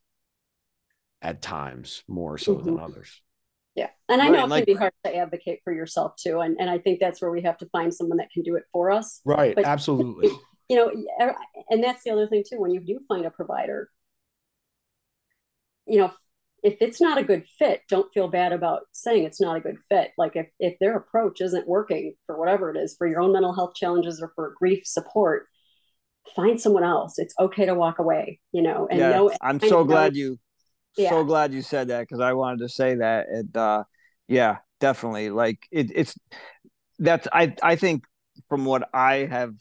at 1.22 1.42
times 1.42 2.02
more 2.08 2.38
so 2.38 2.54
mm-hmm. 2.54 2.66
than 2.66 2.80
others. 2.80 3.22
Yeah. 3.74 3.90
And 4.08 4.22
I 4.22 4.26
right, 4.26 4.32
know 4.32 4.44
it 4.44 4.48
like, 4.48 4.66
can 4.66 4.74
be 4.74 4.78
hard 4.78 4.92
to 5.04 5.14
advocate 5.14 5.60
for 5.62 5.72
yourself 5.72 6.16
too. 6.16 6.40
And, 6.40 6.56
and 6.58 6.68
I 6.68 6.78
think 6.78 6.98
that's 6.98 7.20
where 7.20 7.30
we 7.30 7.42
have 7.42 7.58
to 7.58 7.66
find 7.66 7.94
someone 7.94 8.18
that 8.18 8.30
can 8.30 8.42
do 8.42 8.56
it 8.56 8.64
for 8.72 8.90
us. 8.90 9.20
Right. 9.24 9.54
But, 9.54 9.64
absolutely. 9.64 10.30
You 10.68 10.74
know, 10.74 11.36
and 11.70 11.84
that's 11.84 12.02
the 12.02 12.10
other 12.10 12.26
thing 12.26 12.42
too. 12.44 12.58
When 12.58 12.72
you 12.72 12.80
do 12.80 12.98
find 13.06 13.24
a 13.24 13.30
provider, 13.30 13.88
you 15.86 15.98
know, 15.98 16.10
if 16.66 16.78
it's 16.80 17.00
not 17.00 17.16
a 17.16 17.22
good 17.22 17.44
fit, 17.60 17.82
don't 17.88 18.12
feel 18.12 18.26
bad 18.26 18.52
about 18.52 18.80
saying 18.90 19.22
it's 19.22 19.40
not 19.40 19.56
a 19.56 19.60
good 19.60 19.76
fit. 19.88 20.10
Like 20.18 20.34
if, 20.34 20.48
if 20.58 20.76
their 20.80 20.96
approach 20.96 21.40
isn't 21.40 21.68
working 21.68 22.14
for 22.26 22.36
whatever 22.36 22.74
it 22.74 22.76
is, 22.76 22.96
for 22.98 23.06
your 23.06 23.20
own 23.20 23.32
mental 23.32 23.54
health 23.54 23.74
challenges 23.76 24.20
or 24.20 24.32
for 24.34 24.52
grief 24.58 24.82
support, 24.84 25.46
find 26.34 26.60
someone 26.60 26.82
else. 26.82 27.20
It's 27.20 27.34
okay 27.38 27.66
to 27.66 27.74
walk 27.76 28.00
away, 28.00 28.40
you 28.50 28.62
know, 28.62 28.88
and 28.90 28.98
yeah, 28.98 29.10
know, 29.10 29.30
I'm 29.40 29.60
so 29.60 29.84
glad 29.84 30.16
you 30.16 30.40
yeah. 30.96 31.10
so 31.10 31.22
glad 31.22 31.54
you 31.54 31.62
said 31.62 31.86
that 31.88 32.00
because 32.00 32.18
I 32.18 32.32
wanted 32.32 32.58
to 32.58 32.68
say 32.68 32.96
that. 32.96 33.28
And 33.28 33.56
uh, 33.56 33.84
yeah, 34.26 34.56
definitely. 34.80 35.30
Like 35.30 35.60
it, 35.70 35.92
it's 35.94 36.18
that's 36.98 37.28
I 37.32 37.54
I 37.62 37.76
think 37.76 38.02
from 38.48 38.64
what 38.64 38.88
I 38.92 39.28
have 39.30 39.54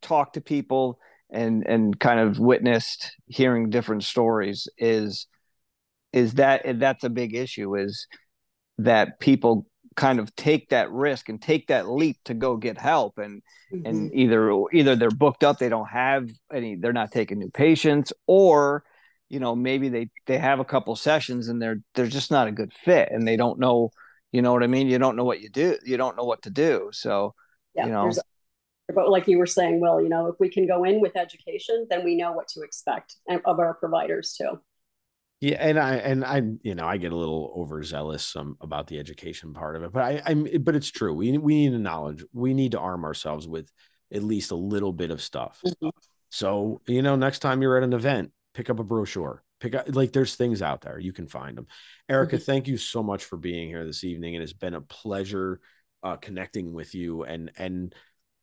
talked 0.00 0.34
to 0.34 0.40
people 0.40 1.00
and 1.28 1.66
and 1.66 1.98
kind 1.98 2.20
of 2.20 2.38
witnessed 2.38 3.16
hearing 3.26 3.68
different 3.68 4.04
stories 4.04 4.68
is 4.78 5.26
is 6.12 6.34
that 6.34 6.62
that's 6.78 7.04
a 7.04 7.10
big 7.10 7.34
issue 7.34 7.76
is 7.76 8.06
that 8.78 9.20
people 9.20 9.66
kind 9.96 10.18
of 10.18 10.34
take 10.36 10.70
that 10.70 10.90
risk 10.90 11.28
and 11.28 11.42
take 11.42 11.66
that 11.66 11.88
leap 11.88 12.16
to 12.24 12.34
go 12.34 12.56
get 12.56 12.78
help 12.78 13.18
and 13.18 13.42
mm-hmm. 13.72 13.86
and 13.86 14.14
either 14.14 14.52
either 14.72 14.96
they're 14.96 15.10
booked 15.10 15.42
up 15.42 15.58
they 15.58 15.68
don't 15.68 15.88
have 15.88 16.28
any 16.52 16.76
they're 16.76 16.92
not 16.92 17.10
taking 17.10 17.38
new 17.38 17.50
patients 17.50 18.12
or 18.26 18.84
you 19.28 19.40
know 19.40 19.54
maybe 19.56 19.88
they 19.88 20.08
they 20.26 20.38
have 20.38 20.60
a 20.60 20.64
couple 20.64 20.94
sessions 20.94 21.48
and 21.48 21.60
they're 21.60 21.80
they're 21.94 22.06
just 22.06 22.30
not 22.30 22.48
a 22.48 22.52
good 22.52 22.72
fit 22.72 23.08
and 23.10 23.26
they 23.26 23.36
don't 23.36 23.58
know 23.58 23.90
you 24.32 24.42
know 24.42 24.52
what 24.52 24.62
i 24.62 24.68
mean? 24.68 24.86
You 24.86 24.98
don't 24.98 25.16
know 25.16 25.24
what 25.24 25.40
you 25.40 25.50
do 25.50 25.76
you 25.84 25.96
don't 25.96 26.16
know 26.16 26.24
what 26.24 26.42
to 26.42 26.50
do. 26.50 26.90
So 26.92 27.34
yeah, 27.74 27.86
you 27.86 27.92
know. 27.92 28.12
but 28.94 29.10
like 29.10 29.26
you 29.26 29.38
were 29.38 29.46
saying 29.46 29.80
well 29.80 30.00
you 30.00 30.08
know 30.08 30.26
if 30.28 30.36
we 30.38 30.48
can 30.48 30.66
go 30.66 30.84
in 30.84 31.00
with 31.00 31.16
education 31.16 31.86
then 31.90 32.04
we 32.04 32.16
know 32.16 32.32
what 32.32 32.48
to 32.48 32.62
expect 32.62 33.16
of 33.44 33.58
our 33.58 33.74
providers 33.74 34.34
too 34.38 34.60
yeah 35.40 35.56
and 35.58 35.78
i 35.78 35.94
and 35.96 36.24
i 36.24 36.42
you 36.62 36.74
know 36.74 36.86
i 36.86 36.96
get 36.96 37.12
a 37.12 37.16
little 37.16 37.52
overzealous 37.56 38.36
um, 38.36 38.56
about 38.60 38.86
the 38.86 38.98
education 38.98 39.52
part 39.52 39.76
of 39.76 39.82
it 39.82 39.92
but 39.92 40.02
i 40.02 40.22
i'm 40.26 40.46
but 40.60 40.76
it's 40.76 40.90
true 40.90 41.14
we, 41.14 41.36
we 41.38 41.54
need 41.54 41.74
a 41.74 41.78
knowledge 41.78 42.24
we 42.32 42.54
need 42.54 42.72
to 42.72 42.78
arm 42.78 43.04
ourselves 43.04 43.48
with 43.48 43.70
at 44.12 44.22
least 44.22 44.50
a 44.50 44.56
little 44.56 44.92
bit 44.92 45.10
of 45.10 45.22
stuff 45.22 45.60
mm-hmm. 45.66 45.88
so 46.28 46.80
you 46.86 47.02
know 47.02 47.16
next 47.16 47.40
time 47.40 47.62
you're 47.62 47.76
at 47.76 47.82
an 47.82 47.92
event 47.92 48.30
pick 48.54 48.68
up 48.70 48.78
a 48.78 48.84
brochure 48.84 49.42
pick 49.60 49.74
up 49.74 49.86
like 49.94 50.12
there's 50.12 50.34
things 50.34 50.62
out 50.62 50.82
there 50.82 50.98
you 50.98 51.12
can 51.12 51.26
find 51.26 51.56
them 51.56 51.66
erika 52.08 52.36
mm-hmm. 52.36 52.44
thank 52.44 52.68
you 52.68 52.76
so 52.76 53.02
much 53.02 53.24
for 53.24 53.36
being 53.36 53.68
here 53.68 53.86
this 53.86 54.04
evening 54.04 54.34
it 54.34 54.40
has 54.40 54.52
been 54.52 54.74
a 54.74 54.80
pleasure 54.80 55.60
uh, 56.02 56.16
connecting 56.16 56.72
with 56.72 56.94
you 56.94 57.24
and 57.24 57.50
and 57.56 57.94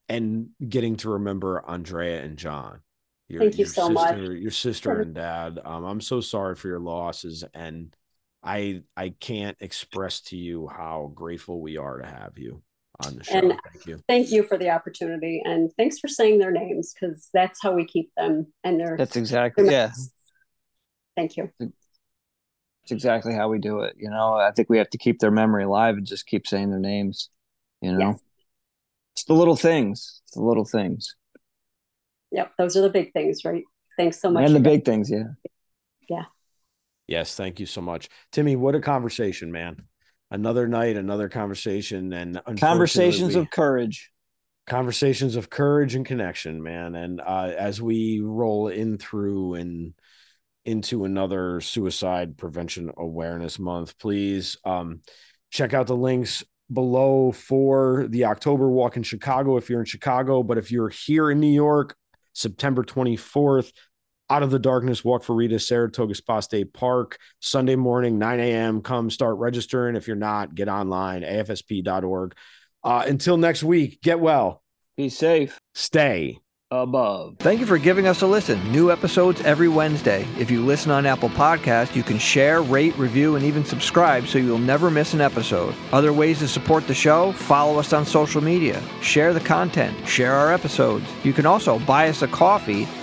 and 0.09 0.49
getting 0.67 0.95
to 0.95 1.09
remember 1.09 1.63
andrea 1.67 2.23
and 2.23 2.37
john 2.37 2.79
your, 3.29 3.41
thank 3.41 3.53
you 3.53 3.59
your 3.59 3.67
so 3.67 3.87
sister, 3.87 3.93
much 3.93 4.17
your 4.17 4.51
sister 4.51 5.01
and 5.01 5.13
dad 5.13 5.59
um, 5.65 5.83
i'm 5.85 6.01
so 6.01 6.21
sorry 6.21 6.55
for 6.55 6.67
your 6.67 6.79
losses 6.79 7.43
and 7.53 7.95
i 8.43 8.81
i 8.95 9.09
can't 9.19 9.57
express 9.59 10.21
to 10.21 10.37
you 10.37 10.67
how 10.67 11.11
grateful 11.13 11.61
we 11.61 11.77
are 11.77 11.97
to 11.97 12.05
have 12.05 12.37
you 12.37 12.61
on 13.05 13.15
the 13.15 13.23
show. 13.23 13.37
And 13.37 13.53
thank 13.71 13.85
you. 13.85 13.99
Thank 14.07 14.31
you 14.31 14.43
for 14.43 14.57
the 14.57 14.69
opportunity. 14.69 15.41
And 15.43 15.71
thanks 15.77 15.99
for 15.99 16.07
saying 16.07 16.39
their 16.39 16.51
names 16.51 16.93
because 16.93 17.29
that's 17.33 17.61
how 17.61 17.73
we 17.73 17.85
keep 17.85 18.11
them 18.15 18.47
and 18.63 18.79
they're 18.79 18.97
that's 18.97 19.15
exactly 19.15 19.69
yeah. 19.69 19.91
Thank 21.15 21.37
you. 21.37 21.51
It's 21.59 22.91
exactly 22.91 23.33
how 23.33 23.49
we 23.49 23.59
do 23.59 23.81
it. 23.81 23.95
You 23.97 24.09
know, 24.09 24.33
I 24.33 24.51
think 24.51 24.69
we 24.69 24.77
have 24.77 24.89
to 24.91 24.97
keep 24.97 25.19
their 25.19 25.31
memory 25.31 25.63
alive 25.63 25.97
and 25.97 26.05
just 26.05 26.27
keep 26.27 26.47
saying 26.47 26.69
their 26.69 26.79
names. 26.79 27.29
You 27.81 27.93
know, 27.93 28.09
yes. 28.09 28.21
it's 29.13 29.23
the 29.25 29.33
little 29.33 29.55
things. 29.55 30.21
It's 30.23 30.35
the 30.35 30.41
little 30.41 30.65
things. 30.65 31.15
Yep, 32.37 32.51
those 32.57 32.77
are 32.77 32.81
the 32.81 32.89
big 32.89 33.11
things, 33.11 33.43
right? 33.43 33.63
Thanks 33.97 34.21
so 34.21 34.31
much. 34.31 34.45
And 34.45 34.55
the 34.55 34.61
big 34.61 34.85
things, 34.85 35.11
yeah. 35.11 35.23
Yeah. 36.09 36.23
Yes, 37.07 37.35
thank 37.35 37.59
you 37.59 37.65
so 37.65 37.81
much. 37.81 38.09
Timmy, 38.31 38.55
what 38.55 38.75
a 38.75 38.79
conversation, 38.79 39.51
man 39.51 39.83
another 40.31 40.67
night, 40.67 40.97
another 40.97 41.29
conversation, 41.29 42.13
and 42.13 42.41
conversations 42.59 43.35
of 43.35 43.49
courage. 43.49 44.11
Conversations 44.65 45.37
of 45.37 45.49
courage 45.49 45.95
and 45.95 46.05
connection, 46.05 46.61
man. 46.61 46.93
And 46.95 47.21
uh, 47.21 47.53
as 47.57 47.81
we 47.81 48.19
roll 48.21 48.67
in 48.67 48.97
through 48.97 49.53
and 49.53 49.93
into 50.65 51.05
another 51.05 51.61
suicide 51.61 52.37
prevention 52.37 52.91
awareness 52.97 53.57
month. 53.57 53.97
Please 53.97 54.57
um, 54.65 54.99
check 55.49 55.73
out 55.73 55.87
the 55.87 55.95
links 55.95 56.43
below 56.69 57.31
for 57.31 58.07
the 58.09 58.25
October 58.25 58.69
walk 58.69 58.97
in 58.97 59.03
Chicago 59.03 59.55
if 59.55 59.69
you're 59.69 59.79
in 59.79 59.85
Chicago. 59.85 60.43
But 60.43 60.57
if 60.57 60.69
you're 60.69 60.89
here 60.89 61.31
in 61.31 61.39
New 61.39 61.53
York, 61.53 61.95
September 62.37 62.83
24th, 62.83 63.71
out 64.29 64.43
of 64.43 64.51
the 64.51 64.59
darkness, 64.59 65.03
walk 65.03 65.23
for 65.23 65.35
Rita, 65.35 65.59
Saratoga 65.59 66.13
Spa 66.13 66.41
State 66.41 66.73
Park, 66.73 67.17
Sunday 67.39 67.75
morning, 67.75 68.19
9 68.19 68.39
a.m. 68.39 68.81
Come 68.81 69.09
start 69.09 69.37
registering. 69.37 69.95
If 69.95 70.07
you're 70.07 70.17
not, 70.17 70.53
get 70.53 70.67
online, 70.67 71.21
afsp.org. 71.21 72.35
Uh, 72.83 73.03
until 73.07 73.37
next 73.37 73.63
week, 73.63 74.01
get 74.01 74.19
well. 74.19 74.61
Be 74.97 75.09
safe. 75.09 75.59
Stay 75.73 76.39
above. 76.71 77.35
Thank 77.39 77.61
you 77.61 77.65
for 77.65 77.77
giving 77.77 78.07
us 78.07 78.21
a 78.21 78.27
listen. 78.27 78.71
New 78.71 78.91
episodes 78.91 79.39
every 79.41 79.69
Wednesday. 79.69 80.27
If 80.37 80.51
you 80.51 80.65
listen 80.65 80.91
on 80.91 81.05
Apple 81.05 81.29
Podcast, 81.29 81.95
you 81.95 82.03
can 82.03 82.17
share, 82.17 82.61
rate, 82.61 82.97
review, 82.97 83.35
and 83.35 83.45
even 83.45 83.63
subscribe 83.63 84.27
so 84.27 84.37
you'll 84.37 84.57
never 84.57 84.91
miss 84.91 85.13
an 85.13 85.21
episode. 85.21 85.73
Other 85.93 86.11
ways 86.11 86.39
to 86.39 86.47
support 86.47 86.85
the 86.87 86.93
show, 86.93 87.31
follow 87.31 87.79
us 87.79 87.93
on 87.93 88.05
social 88.05 88.41
media, 88.41 88.81
share 89.01 89.33
the 89.33 89.39
content, 89.39 89.95
share 90.07 90.33
our 90.33 90.53
episodes. 90.53 91.05
You 91.23 91.31
can 91.31 91.45
also 91.45 91.79
buy 91.79 92.09
us 92.09 92.21
a 92.21 92.27
coffee 92.27 92.85